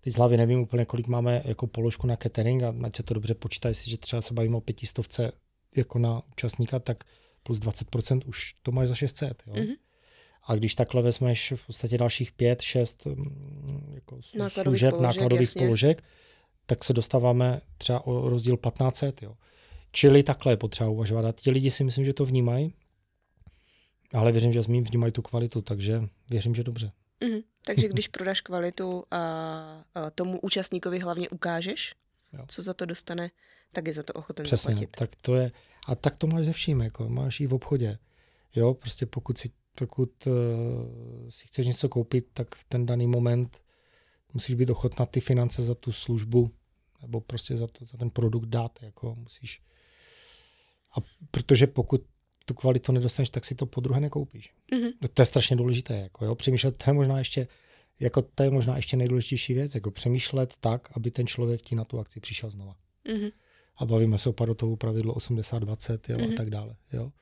teď 0.00 0.12
z 0.12 0.16
hlavy 0.16 0.36
nevím 0.36 0.60
úplně, 0.60 0.84
kolik 0.84 1.06
máme 1.06 1.42
jako 1.44 1.66
položku 1.66 2.06
na 2.06 2.16
catering 2.16 2.62
a 2.62 2.74
ať 2.84 2.96
se 2.96 3.02
to 3.02 3.14
dobře 3.14 3.34
počítá, 3.34 3.68
jestliže 3.68 3.96
třeba 3.98 4.22
se 4.22 4.34
bavíme 4.34 4.56
o 4.56 4.60
pětistovce 4.60 5.32
jako 5.76 5.98
na 5.98 6.22
účastníka, 6.32 6.78
tak 6.78 7.04
plus 7.42 7.58
20% 7.58 8.20
už 8.26 8.54
to 8.62 8.72
máš 8.72 8.88
za 8.88 8.94
600. 8.94 9.42
Jo? 9.46 9.54
Mhm. 9.56 9.72
A 10.48 10.54
když 10.54 10.74
takhle 10.74 11.02
vezmeš 11.02 11.52
v 11.56 11.66
podstatě 11.66 11.98
dalších 11.98 12.32
5, 12.32 12.62
6 12.62 13.06
jako 13.94 14.22
s- 14.22 14.34
Nákladových 14.34 14.52
služeb, 14.62 14.90
položek, 14.90 15.16
nákladových 15.16 15.48
jasně. 15.48 15.60
položek, 15.66 16.02
tak 16.66 16.84
se 16.84 16.92
dostáváme 16.92 17.60
třeba 17.78 18.06
o 18.06 18.28
rozdíl 18.28 18.56
1500. 18.56 19.22
Jo? 19.22 19.34
Čili 19.96 20.22
takhle 20.22 20.52
je 20.52 20.56
potřeba 20.56 20.90
uvažovat. 20.90 21.24
A 21.24 21.32
ti 21.32 21.50
lidi 21.50 21.70
si 21.70 21.84
myslím, 21.84 22.04
že 22.04 22.12
to 22.12 22.24
vnímají, 22.24 22.74
ale 24.12 24.32
věřím, 24.32 24.52
že 24.52 24.62
z 24.62 24.66
mým 24.66 24.84
vnímají 24.84 25.12
tu 25.12 25.22
kvalitu, 25.22 25.62
takže 25.62 26.02
věřím, 26.30 26.54
že 26.54 26.64
dobře. 26.64 26.92
Mhm. 27.24 27.40
Takže 27.66 27.88
když 27.88 28.08
prodáš 28.08 28.40
kvalitu 28.40 29.04
a, 29.10 29.18
a 29.94 30.10
tomu 30.10 30.40
účastníkovi 30.40 30.98
hlavně 30.98 31.28
ukážeš, 31.28 31.94
Jo. 32.32 32.44
co 32.48 32.62
za 32.62 32.74
to 32.74 32.86
dostane, 32.86 33.30
tak 33.72 33.86
je 33.86 33.92
za 33.92 34.02
to 34.02 34.12
ochoten 34.12 34.44
Přesně, 34.44 34.74
zaplatit. 34.74 34.96
tak 34.96 35.10
to 35.20 35.34
je, 35.34 35.52
a 35.86 35.94
tak 35.94 36.18
to 36.18 36.26
máš 36.26 36.46
ze 36.46 36.52
vším, 36.52 36.80
jako 36.80 37.08
máš 37.08 37.40
i 37.40 37.46
v 37.46 37.54
obchodě. 37.54 37.98
Jo, 38.54 38.74
prostě 38.74 39.06
pokud 39.06 39.38
si, 39.38 39.50
pokud 39.74 40.26
uh, 40.26 40.32
si 41.28 41.46
chceš 41.46 41.66
něco 41.66 41.88
koupit, 41.88 42.26
tak 42.32 42.54
v 42.54 42.64
ten 42.64 42.86
daný 42.86 43.06
moment 43.06 43.62
musíš 44.34 44.54
být 44.54 44.70
ochotná 44.70 45.06
ty 45.06 45.20
finance 45.20 45.62
za 45.62 45.74
tu 45.74 45.92
službu 45.92 46.50
nebo 47.02 47.20
prostě 47.20 47.56
za, 47.56 47.66
to, 47.66 47.84
za 47.84 47.98
ten 47.98 48.10
produkt 48.10 48.46
dát, 48.46 48.78
jako 48.82 49.14
musíš. 49.14 49.62
A 50.96 51.00
protože 51.30 51.66
pokud 51.66 52.02
tu 52.44 52.54
kvalitu 52.54 52.92
nedostaneš, 52.92 53.30
tak 53.30 53.44
si 53.44 53.54
to 53.54 53.66
po 53.66 53.80
druhé 53.80 54.00
nekoupíš. 54.00 54.52
Mhm. 54.72 54.90
To 55.14 55.22
je 55.22 55.26
strašně 55.26 55.56
důležité, 55.56 55.96
jako 55.98 56.24
jo, 56.24 56.34
přemýšlet, 56.34 56.76
to 56.76 56.90
je 56.90 56.94
možná 56.94 57.18
ještě, 57.18 57.48
jako 58.00 58.22
to 58.22 58.42
je 58.42 58.50
možná 58.50 58.76
ještě 58.76 58.96
nejdůležitější 58.96 59.54
věc, 59.54 59.74
jako 59.74 59.90
přemýšlet 59.90 60.54
tak, 60.60 60.88
aby 60.96 61.10
ten 61.10 61.26
člověk 61.26 61.62
ti 61.62 61.74
na 61.76 61.84
tu 61.84 61.98
akci 61.98 62.20
přišel 62.20 62.50
znova 62.50 62.76
Mhm. 63.08 63.28
a 63.76 63.86
bavíme 63.86 64.18
se 64.18 64.28
o 64.28 64.32
parotovu 64.32 64.76
pravidlo 64.76 65.14
80-20 65.14 66.08
jo, 66.08 66.18
Mhm. 66.18 66.32
a 66.32 66.36
tak 66.36 66.50
dále. 66.50 66.76
Jo. 66.92 67.12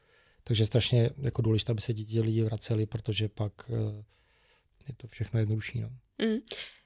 Takže 0.44 0.66
strašně 0.66 1.10
jako 1.22 1.42
důležité, 1.42 1.72
aby 1.72 1.80
se 1.80 1.94
ti 1.94 2.04
ti 2.04 2.20
lidi 2.20 2.42
vraceli, 2.42 2.86
protože 2.86 3.28
pak 3.28 3.52
eh, 3.70 4.04
je 4.88 4.94
to 4.96 5.06
všechno 5.08 5.40
jednodušší. 5.40 5.80
No. 5.80 5.88
Mm. 6.22 6.36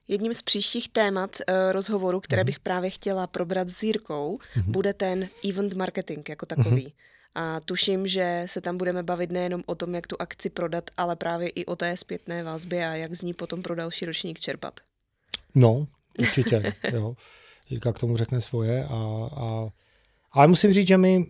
Jedním 0.08 0.34
z 0.34 0.42
příštích 0.42 0.88
témat 0.88 1.30
uh, 1.48 1.54
rozhovoru, 1.72 2.20
které 2.20 2.40
Mhm. 2.42 2.46
bych 2.46 2.60
právě 2.60 2.90
chtěla 2.90 3.26
probrat 3.26 3.68
s 3.68 3.82
Jirkou, 3.82 4.38
Mhm. 4.56 4.72
bude 4.72 4.94
ten 4.94 5.28
event 5.48 5.74
marketing 5.74 6.28
jako 6.28 6.46
takový. 6.46 6.92
A 7.34 7.60
tuším, 7.60 8.06
že 8.06 8.42
se 8.46 8.60
tam 8.60 8.76
budeme 8.78 9.02
bavit 9.02 9.30
nejenom 9.30 9.62
o 9.66 9.74
tom, 9.74 9.94
jak 9.94 10.06
tu 10.06 10.16
akci 10.18 10.50
prodat, 10.50 10.90
ale 10.96 11.16
právě 11.16 11.48
i 11.48 11.66
o 11.66 11.76
té 11.76 11.96
zpětné 11.96 12.42
vazbě 12.44 12.88
a 12.88 12.94
jak 12.94 13.14
z 13.14 13.22
ní 13.22 13.34
potom 13.34 13.62
pro 13.62 13.74
další 13.74 14.04
ročník 14.04 14.40
čerpat. 14.40 14.80
no, 15.54 15.86
určitě. 16.18 16.72
jo. 16.92 17.14
Jirka 17.68 17.92
k 17.92 17.98
tomu 17.98 18.16
řekne 18.16 18.40
svoje. 18.40 18.84
A, 18.84 18.94
a, 19.36 19.68
ale 20.32 20.46
musím 20.46 20.72
říct, 20.72 20.88
že 20.88 20.96
my 20.98 21.26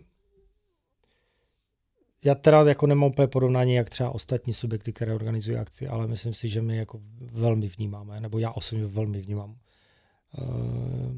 já 2.23 2.35
teda 2.35 2.63
jako 2.63 2.87
nemám 2.87 3.09
úplně 3.09 3.27
porovnání, 3.27 3.73
jak 3.73 3.89
třeba 3.89 4.09
ostatní 4.09 4.53
subjekty, 4.53 4.93
které 4.93 5.13
organizují 5.13 5.57
akci, 5.57 5.87
ale 5.87 6.07
myslím 6.07 6.33
si, 6.33 6.49
že 6.49 6.61
my 6.61 6.77
jako 6.77 7.01
velmi 7.19 7.67
vnímáme, 7.67 8.21
nebo 8.21 8.39
já 8.39 8.51
osobně 8.51 8.85
velmi 8.85 9.21
vnímám 9.21 9.49
uh, 9.49 11.15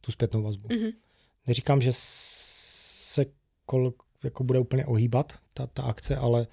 tu 0.00 0.12
zpětnou 0.12 0.42
vazbu. 0.42 0.68
Mhm. 0.70 0.90
neříkám, 1.46 1.80
že 1.80 1.90
se 1.92 3.24
kol, 3.66 3.92
jako 4.24 4.44
bude 4.44 4.58
úplně 4.58 4.86
ohýbat 4.86 5.32
ta, 5.54 5.66
ta 5.66 5.82
akce, 5.82 6.16
ale, 6.16 6.46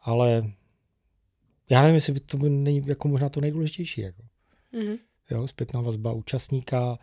ale 0.00 0.52
já 1.70 1.82
nevím, 1.82 1.94
jestli 1.94 2.12
by 2.12 2.20
to 2.20 2.36
by 2.36 2.50
není 2.50 2.82
jako 2.86 3.08
možná 3.08 3.28
to 3.28 3.40
nejdůležitější. 3.40 4.00
Jako. 4.00 4.22
Mhm. 4.72 4.96
Jo, 5.30 5.48
zpětná 5.48 5.80
vazba 5.80 6.12
účastníka, 6.12 6.98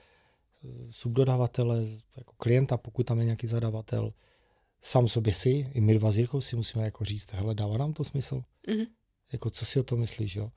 eh, 0.64 0.68
subdodavatele, 0.90 1.86
jako 2.18 2.34
klienta, 2.38 2.78
pokud 2.78 3.04
tam 3.04 3.20
je 3.20 3.26
nějaký 3.26 3.48
zadavatel, 3.48 4.14
sám 4.86 5.08
sobě 5.08 5.34
si, 5.34 5.50
i 5.74 5.82
my 5.82 5.94
dva 6.00 6.12
s 6.12 6.18
Jirkou 6.18 6.42
si 6.42 6.56
musíme 6.56 6.84
jako 6.86 7.06
říct, 7.06 7.34
hele, 7.34 7.56
dává 7.56 7.78
nám 7.78 7.94
to 7.94 8.04
smysl? 8.04 8.44
Mhm. 8.68 8.86
Jako 9.32 9.50
co 9.50 9.66
si 9.66 9.80
o 9.80 9.84
to 9.84 9.98
myslíš, 9.98 10.36
jo? 10.36 10.52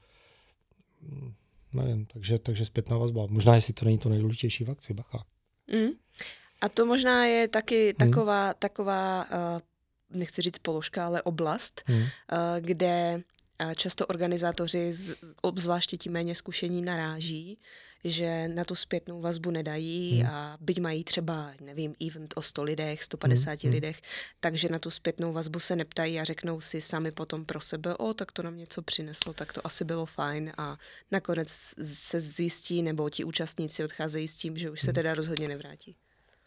Mm, 1.03 1.35
Nevím, 1.73 2.07
takže, 2.07 2.39
takže 2.39 2.65
zpětná 2.67 2.97
vazba. 2.99 3.27
Možná, 3.31 3.55
jestli 3.55 3.75
to 3.75 3.85
není 3.85 3.99
to 3.99 4.09
nejdůležitější 4.09 4.65
v 4.65 4.71
akci, 4.71 4.95
bacha. 4.95 5.25
Mm. 5.73 5.89
A 6.61 6.69
to 6.69 6.87
možná 6.87 7.25
je 7.25 7.49
taky 7.49 7.95
Hmm. 8.01 8.11
taková, 8.11 8.55
taková 8.55 9.25
uh, 9.31 9.61
nechci 10.19 10.43
říct 10.43 10.59
položka, 10.59 11.07
ale 11.07 11.23
oblast, 11.23 11.83
Hmm. 11.87 12.01
uh, 12.01 12.09
kde 12.61 13.23
často 13.77 14.07
organizátoři, 14.07 14.93
obzvláště 15.43 15.97
ti 15.97 16.09
méně 16.11 16.35
zkušení, 16.35 16.83
naráží, 16.83 17.59
že 18.05 18.49
na 18.49 18.65
tu 18.65 18.75
zpětnou 18.75 19.21
vazbu 19.21 19.51
nedají 19.51 20.19
Hmm. 20.21 20.31
a 20.31 20.57
byť 20.61 20.81
mají 20.81 21.05
třeba, 21.05 21.51
nevím, 21.61 21.95
event 22.09 22.35
o 22.37 22.43
100 22.43 22.63
lidech, 22.63 23.03
150 23.05 23.63
Hmm. 23.65 23.73
lidech, 23.73 24.01
takže 24.41 24.69
na 24.69 24.79
tu 24.79 24.91
zpětnou 24.91 25.33
vazbu 25.33 25.59
se 25.59 25.77
neptají 25.77 26.21
a 26.21 26.25
řeknou 26.25 26.61
si 26.61 26.81
sami 26.81 27.13
potom 27.13 27.45
pro 27.45 27.61
sebe, 27.61 27.97
o, 27.97 28.15
tak 28.15 28.33
to 28.33 28.43
nám 28.43 28.57
něco 28.57 28.83
přineslo, 28.83 29.33
tak 29.33 29.53
to 29.53 29.67
asi 29.67 29.85
bylo 29.85 30.07
fajn 30.07 30.53
a 30.59 30.77
nakonec 31.11 31.49
se 31.83 32.21
zjistí, 32.21 32.83
nebo 32.83 33.11
ti 33.11 33.25
účastníci 33.25 33.85
odcházejí 33.85 34.29
s 34.29 34.37
tím, 34.37 34.57
že 34.57 34.71
už 34.71 34.81
se 34.81 34.93
teda 34.93 35.15
rozhodně 35.15 35.49
nevrátí. 35.49 35.97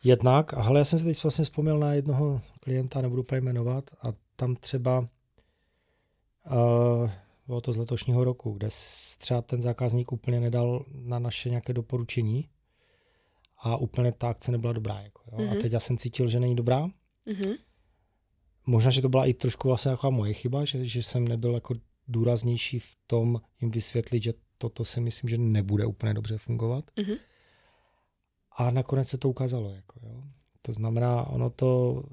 Jednak, 0.04 0.54
ale 0.54 0.80
já 0.80 0.86
jsem 0.86 1.00
si 1.00 1.06
teď 1.06 1.24
vlastně 1.24 1.44
vzpomněl 1.44 1.80
na 1.80 1.94
jednoho 1.94 2.42
klienta, 2.60 3.02
nebudu 3.02 3.22
úplně 3.22 3.42
jmenovat, 3.42 3.84
a 4.04 4.14
tam 4.36 4.56
třeba 4.56 5.08
bylo 7.48 7.62
to 7.62 7.74
z 7.74 7.78
letošního 7.78 8.24
roku, 8.24 8.52
kde 8.52 8.68
třeba 9.18 9.42
ten 9.42 9.62
zákazník 9.62 10.12
úplně 10.12 10.40
nedal 10.40 10.86
na 10.92 11.20
naše 11.20 11.50
nějaké 11.50 11.74
doporučení 11.74 12.50
a 13.58 13.78
úplně 13.78 14.12
ta 14.12 14.30
akce 14.30 14.52
nebyla 14.52 14.74
dobrá. 14.74 15.00
Jako, 15.00 15.22
jo. 15.32 15.38
Mhm. 15.38 15.50
A 15.50 15.62
teď 15.62 15.72
já 15.72 15.80
jsem 15.80 15.98
cítil, 15.98 16.30
že 16.30 16.40
není 16.40 16.56
dobrá. 16.56 16.88
Mhm. 17.26 17.54
Možná, 18.66 18.92
že 18.92 19.02
to 19.02 19.10
byla 19.10 19.26
i 19.26 19.34
trošku 19.34 19.68
vlastně 19.68 19.92
taková 19.92 20.10
moje 20.10 20.34
chyba, 20.34 20.66
že, 20.66 20.86
že 20.86 21.04
jsem 21.04 21.28
nebyl 21.28 21.54
jako 21.54 21.76
důraznější 22.08 22.80
v 22.80 22.96
tom 23.08 23.42
jim 23.62 23.72
vysvětlit, 23.72 24.24
že 24.24 24.34
toto 24.58 24.86
si 24.86 25.02
myslím, 25.02 25.30
že 25.30 25.38
nebude 25.38 25.86
úplně 25.86 26.14
dobře 26.14 26.38
fungovat. 26.38 26.92
Mhm. 26.98 27.14
A 28.58 28.72
nakonec 28.72 29.08
se 29.08 29.18
to 29.18 29.30
ukázalo. 29.30 29.70
Jako, 29.70 30.00
jo. 30.04 30.24
To 30.62 30.74
znamená, 30.74 31.24
ono 31.28 31.50
to... 31.50 32.04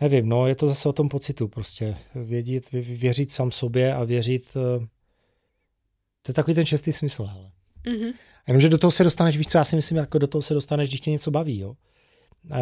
Nevím, 0.00 0.28
no, 0.28 0.46
je 0.46 0.54
to 0.54 0.66
zase 0.66 0.88
o 0.88 0.92
tom 0.92 1.08
pocitu 1.08 1.48
prostě. 1.48 1.96
Vědět, 2.14 2.64
vě- 2.72 2.98
věřit 2.98 3.32
sám 3.32 3.50
sobě 3.50 3.94
a 3.94 4.04
věřit... 4.04 4.48
eh, 4.56 4.86
To 6.22 6.30
je 6.30 6.34
takový 6.34 6.54
ten 6.54 6.66
čestý 6.66 6.92
smysl, 6.92 7.24
hele. 7.24 7.50
Mhm. 7.86 8.12
Jenomže 8.46 8.68
do 8.68 8.78
toho 8.78 8.90
se 8.90 9.04
dostaneš, 9.04 9.36
víš 9.36 9.46
co, 9.46 9.58
já 9.58 9.64
si 9.64 9.76
myslím, 9.76 9.98
jako 9.98 10.18
do 10.18 10.26
toho 10.26 10.42
se 10.42 10.54
dostaneš, 10.54 10.88
když 10.88 11.00
tě 11.00 11.10
něco 11.10 11.30
baví, 11.30 11.58
jo. 11.58 11.76
E, 12.52 12.58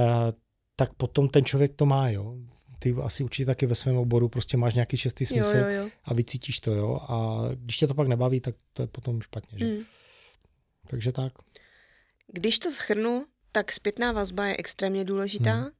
tak 0.76 0.94
potom 0.94 1.28
ten 1.28 1.44
člověk 1.44 1.72
to 1.76 1.86
má, 1.86 2.10
jo. 2.10 2.36
Ty 2.78 2.94
asi 3.02 3.24
určitě 3.24 3.46
taky 3.46 3.66
ve 3.66 3.74
svém 3.74 3.96
oboru 3.96 4.28
prostě 4.28 4.56
máš 4.56 4.74
nějaký 4.74 4.96
šestý 4.96 5.26
smysl 5.26 5.56
Jo, 5.56 5.64
jo, 5.66 5.70
jo. 5.84 5.88
a 6.04 6.14
vycítíš 6.14 6.60
to, 6.60 6.72
jo. 6.74 6.96
A 7.08 7.40
když 7.54 7.76
tě 7.76 7.86
to 7.86 7.94
pak 7.94 8.08
nebaví, 8.08 8.40
tak 8.40 8.54
to 8.72 8.82
je 8.82 8.86
potom 8.86 9.20
špatně, 9.20 9.58
že? 9.58 9.64
Mm. 9.64 9.78
Takže 10.86 11.12
tak. 11.12 11.32
Když 12.32 12.58
to 12.58 12.70
schrnu, 12.70 13.26
tak 13.52 13.72
zpětná 13.72 14.12
vazba 14.12 14.46
je 14.46 14.56
extrémně 14.58 15.04
důležitá. 15.04 15.52
Hmm. 15.54 15.70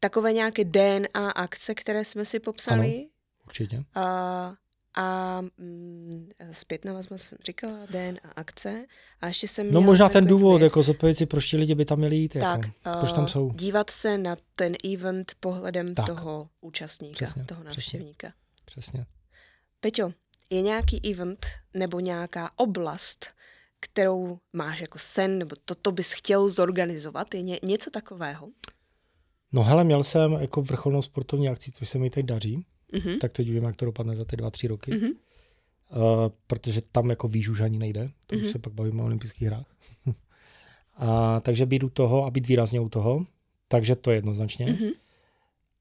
Takové 0.00 0.32
nějaké 0.32 0.64
DNA 0.64 1.30
akce, 1.30 1.74
které 1.74 2.04
jsme 2.04 2.24
si 2.24 2.40
popsali. 2.40 3.08
Určitě. 3.46 3.84
A, 3.94 4.54
a 4.96 5.40
mm, 5.58 6.28
zpětná 6.52 6.92
vazba 6.92 7.18
jsem 7.18 7.38
říkala, 7.46 7.86
DNA 7.90 8.32
akce. 8.36 8.84
A 9.20 9.26
ještě 9.26 9.48
jsem 9.48 9.72
No 9.72 9.80
možná 9.80 10.08
ten 10.08 10.26
důvod, 10.26 10.58
věc. 10.58 10.70
jako 10.72 10.82
zodpovědět 10.82 11.18
si, 11.18 11.26
proč 11.26 11.46
ti 11.50 11.56
lidi 11.56 11.74
by 11.74 11.84
tam 11.84 11.98
měli 11.98 12.16
jít, 12.16 12.32
tak, 12.32 12.42
jako, 12.42 12.98
proč 12.98 13.12
tam 13.12 13.24
eh, 13.24 13.28
jsou. 13.28 13.50
dívat 13.54 13.90
se 13.90 14.18
na 14.18 14.36
ten 14.56 14.74
event 14.94 15.32
pohledem 15.40 15.94
Tak. 15.94 16.06
toho 16.06 16.48
účastníka, 16.60 17.12
Přesně, 17.14 17.44
toho 17.44 17.60
přesně. 17.64 17.76
návštěvníka. 17.76 18.32
Přesně. 18.64 19.06
Peťo, 19.80 20.12
je 20.50 20.62
nějaký 20.62 21.12
event 21.12 21.46
nebo 21.74 22.00
nějaká 22.00 22.50
oblast, 22.56 23.26
kterou 23.80 24.38
máš 24.52 24.80
jako 24.80 24.98
sen, 24.98 25.38
nebo 25.38 25.56
to, 25.64 25.74
to 25.74 25.92
bys 25.92 26.12
chtěl 26.12 26.48
zorganizovat? 26.48 27.34
Je 27.34 27.42
ně, 27.42 27.58
něco 27.62 27.90
takového? 27.90 28.48
No 29.52 29.62
hele, 29.62 29.84
měl 29.84 30.04
jsem 30.04 30.32
jako 30.32 30.62
vrcholnou 30.62 31.02
sportovní 31.02 31.48
akci, 31.48 31.72
což 31.72 31.88
se 31.88 31.98
mi 31.98 32.10
teď 32.10 32.26
daří, 32.26 32.64
Mhm. 32.92 33.18
tak 33.18 33.32
teď 33.32 33.50
vím, 33.50 33.64
jak 33.64 33.76
to 33.76 33.84
dopadne 33.84 34.16
za 34.16 34.24
ty 34.24 34.36
dva, 34.36 34.50
tři 34.50 34.66
roky. 34.68 34.90
Mhm. 34.94 35.10
Uh, 35.10 35.98
protože 36.46 36.80
tam 36.92 37.10
jako 37.10 37.28
víš 37.28 37.48
už 37.48 37.60
ani 37.60 37.78
nejde, 37.78 38.10
to 38.26 38.36
Mhm. 38.36 38.44
už 38.44 38.50
se 38.52 38.58
pak 38.58 38.72
bavíme 38.72 39.02
o 39.02 39.06
olympijských 39.06 39.48
hrách. 39.48 39.66
a, 40.96 41.40
takže 41.40 41.66
být 41.66 41.82
u 41.82 41.88
toho 41.88 42.24
a 42.24 42.30
být 42.30 42.46
výrazně 42.46 42.80
u 42.80 42.88
toho, 42.88 43.26
takže 43.68 43.96
to 43.96 44.10
jednoznačně. 44.10 44.66
Mhm. 44.66 44.90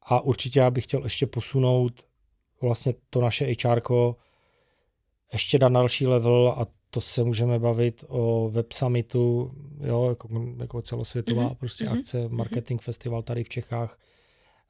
A 0.02 0.22
určitě 0.22 0.60
já 0.60 0.72
bych 0.72 0.84
chtěl 0.84 1.04
ještě 1.04 1.26
posunout 1.28 2.08
vlastně 2.62 2.94
to 3.10 3.22
naše 3.22 3.46
HR 3.64 3.82
ještě 5.34 5.60
na 5.60 5.70
další 5.70 6.08
level 6.08 6.54
a 6.58 6.68
to 6.90 7.02
se 7.02 7.24
můžeme 7.24 7.60
bavit 7.60 8.04
o 8.08 8.50
web 8.54 8.74
summitu, 8.74 9.52
jo, 9.82 10.10
jako, 10.10 10.28
jako 10.60 10.82
celosvětová 10.82 11.44
Mhm, 11.44 11.56
prostě 11.56 11.84
mhm, 11.84 11.94
akce, 11.94 12.30
marketing 12.30 12.82
festival 12.82 13.22
tady 13.22 13.44
v 13.44 13.50
Čechách 13.50 14.00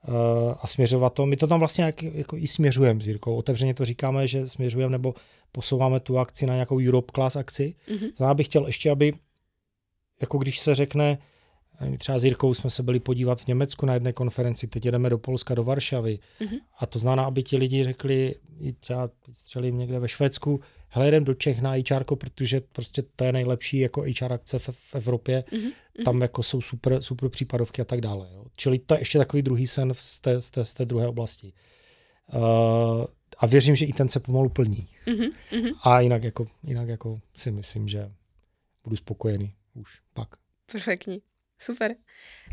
uh, 0.08 0.14
a 0.62 0.68
směřovat 0.68 1.14
to. 1.14 1.26
My 1.26 1.38
to 1.38 1.48
tam 1.48 1.60
vlastně 1.60 1.84
jak, 1.84 2.04
jako 2.04 2.38
i 2.38 2.48
směřujeme 2.48 3.02
s 3.02 3.08
Jirkou. 3.08 3.36
Otevřeně 3.36 3.74
to 3.74 3.86
říkáme, 3.86 4.28
že 4.28 4.50
směřujeme 4.50 4.92
nebo 4.92 5.14
posouváme 5.52 6.00
tu 6.00 6.20
akci 6.20 6.46
na 6.46 6.54
nějakou 6.54 6.80
Europe 6.80 7.12
Class 7.16 7.36
akci. 7.36 7.76
Mhm. 7.90 8.08
Já 8.20 8.34
bych 8.34 8.48
chtěl 8.48 8.68
ještě, 8.68 8.92
aby 8.92 9.14
jako 10.22 10.38
když 10.38 10.60
se 10.60 10.76
řekne, 10.76 11.10
my 11.12 11.18
třeba 11.98 12.20
s 12.20 12.24
Jirkou 12.24 12.54
jsme 12.54 12.70
se 12.70 12.84
byli 12.84 13.00
podívat 13.00 13.42
v 13.42 13.48
Německu 13.48 13.86
na 13.86 13.94
jedné 13.94 14.14
konferenci, 14.14 14.68
teď 14.68 14.86
jedeme 14.86 15.10
do 15.10 15.18
Polska, 15.18 15.56
do 15.56 15.64
Varšavy. 15.64 16.20
Mhm. 16.40 16.58
A 16.80 16.86
to 16.86 17.00
znamená, 17.00 17.26
aby 17.26 17.44
ti 17.44 17.58
lidi 17.58 17.84
řekli, 17.84 18.36
i 18.60 18.74
třeba 18.74 19.10
střelím 19.34 19.78
někde 19.78 20.00
ve 20.00 20.10
Švédsku, 20.10 20.60
hele, 20.90 21.08
jdem 21.08 21.24
do 21.24 21.34
Čech 21.34 21.62
na 21.62 21.72
HR, 21.72 22.04
protože 22.16 22.62
prostě 22.62 23.04
to 23.16 23.24
je 23.24 23.32
nejlepší 23.32 23.80
jako 23.80 24.02
HR 24.02 24.34
akce 24.34 24.60
v, 24.60 24.70
v 24.74 24.96
Evropě. 24.96 25.44
Mhm. 25.52 25.72
Tam 26.06 26.22
jako 26.22 26.44
jsou 26.44 26.62
super, 26.62 27.02
super 27.02 27.30
případovky 27.30 27.82
a 27.82 27.86
tak 27.86 28.02
dále. 28.02 28.30
Jo. 28.34 28.46
Čili 28.56 28.80
to 28.80 28.94
je 28.94 29.02
ještě 29.02 29.18
takový 29.18 29.42
druhý 29.42 29.68
sen 29.68 29.92
z 29.94 30.22
té, 30.22 30.42
z 30.42 30.52
té, 30.52 30.66
z 30.66 30.74
té 30.74 30.86
druhé 30.86 31.08
oblasti. 31.08 31.54
Uh, 32.34 33.06
a 33.40 33.46
věřím, 33.46 33.76
že 33.76 33.86
i 33.86 33.94
ten 33.94 34.10
se 34.10 34.20
pomalu 34.20 34.50
plní. 34.50 34.88
Mhm. 35.06 35.30
Mhm. 35.52 35.70
A 35.84 36.00
jinak 36.00 36.24
jako, 36.24 36.46
jinak 36.64 36.88
jako 36.88 37.20
si 37.36 37.52
myslím, 37.52 37.88
že 37.88 38.12
budu 38.84 38.96
spokojený 38.96 39.54
už 39.74 40.02
pak. 40.14 40.28
Perfektní. 40.72 41.22
Super. 41.62 41.96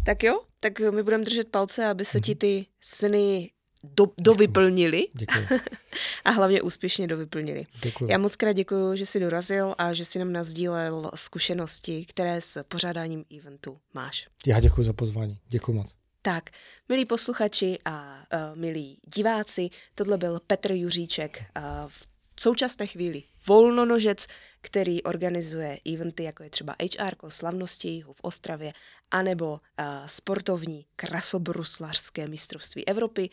Tak 0.04 0.22
jo, 0.22 0.40
tak 0.60 0.80
my 0.80 1.02
budeme 1.02 1.24
držet 1.24 1.48
palce, 1.48 1.86
aby 1.86 2.04
se 2.04 2.20
ti 2.20 2.34
ty 2.34 2.66
sny 2.80 3.50
do, 3.84 4.06
dovyplnili 4.20 5.06
Děkuji. 5.12 5.46
a 6.24 6.30
hlavně 6.30 6.62
úspěšně 6.62 7.06
dovyplnili. 7.06 7.66
Děkuji. 7.82 8.10
Já 8.10 8.18
moc 8.18 8.36
krát 8.36 8.52
děkuji, 8.52 8.96
že 8.96 9.06
jsi 9.06 9.20
dorazil 9.20 9.74
a 9.78 9.92
že 9.92 10.04
jsi 10.04 10.18
nám 10.18 10.32
nazdílel 10.32 11.10
zkušenosti, 11.14 12.04
které 12.08 12.40
s 12.40 12.62
pořádáním 12.62 13.24
eventu 13.38 13.78
máš. 13.94 14.26
Já 14.46 14.60
děkuji 14.60 14.82
za 14.82 14.92
pozvání. 14.92 15.38
Děkuji 15.48 15.72
moc. 15.72 15.94
Tak, 16.22 16.50
milí 16.88 17.06
posluchači 17.06 17.78
a 17.84 18.22
uh, 18.32 18.56
milí 18.58 18.98
diváci, 19.16 19.68
tohle 19.94 20.18
byl 20.18 20.40
Petr 20.46 20.72
Juříček, 20.72 21.44
uh, 21.56 21.62
v 21.88 22.06
současné 22.40 22.86
chvíli 22.86 23.22
volnonožec, 23.46 24.26
který 24.60 25.02
organizuje 25.02 25.78
eventy, 25.94 26.22
jako 26.22 26.42
je 26.42 26.50
třeba 26.50 26.76
HR, 26.98 27.14
slavnosti 27.28 28.04
v 28.12 28.20
Ostravě, 28.22 28.72
anebo 29.10 29.50
uh, 29.52 29.58
sportovní 30.06 30.86
krasobruslařské 30.96 32.28
mistrovství 32.28 32.88
Evropy 32.88 33.30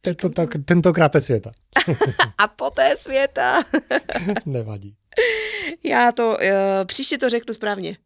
Tento, 0.00 0.28
tak, 0.28 0.50
tentokrát 0.64 1.14
je 1.14 1.20
světa. 1.20 1.52
a 2.38 2.48
poté 2.48 2.96
světa. 2.96 3.62
Nevadí. 4.46 4.96
Já 5.84 6.12
to, 6.12 6.28
uh, 6.28 6.36
příště 6.84 7.18
to 7.18 7.28
řeknu 7.28 7.54
správně. 7.54 7.96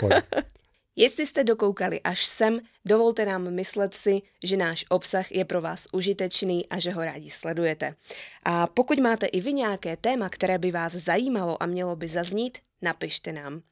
To. 0.00 0.08
Jestli 0.96 1.26
jste 1.26 1.44
dokoukali 1.44 2.00
až 2.00 2.26
sem, 2.26 2.60
dovolte 2.84 3.26
nám 3.26 3.50
myslet 3.50 3.94
si, 3.94 4.22
že 4.44 4.56
náš 4.56 4.84
obsah 4.88 5.32
je 5.32 5.44
pro 5.44 5.60
vás 5.60 5.86
užitečný 5.92 6.68
a 6.68 6.78
že 6.78 6.90
ho 6.90 7.04
rádi 7.04 7.30
sledujete. 7.30 7.94
A 8.44 8.66
pokud 8.66 8.98
máte 8.98 9.26
i 9.26 9.40
vy 9.40 9.52
nějaké 9.52 9.96
téma, 9.96 10.28
které 10.28 10.58
by 10.58 10.70
vás 10.70 10.92
zajímalo 10.92 11.62
a 11.62 11.66
mělo 11.66 11.96
by 11.96 12.08
zaznít, 12.08 12.58
napište 12.82 13.32
nám. 13.32 13.62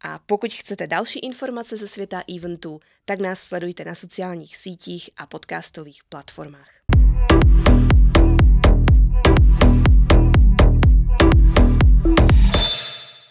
A 0.00 0.18
pokud 0.26 0.52
chcete 0.52 0.86
další 0.86 1.18
informace 1.18 1.76
ze 1.76 1.88
světa 1.88 2.22
eventů, 2.36 2.80
tak 3.04 3.20
nás 3.20 3.40
sledujte 3.40 3.84
na 3.84 3.94
sociálních 3.94 4.56
sítích 4.56 5.10
a 5.16 5.26
podcastových 5.26 6.00
platformách. 6.08 6.70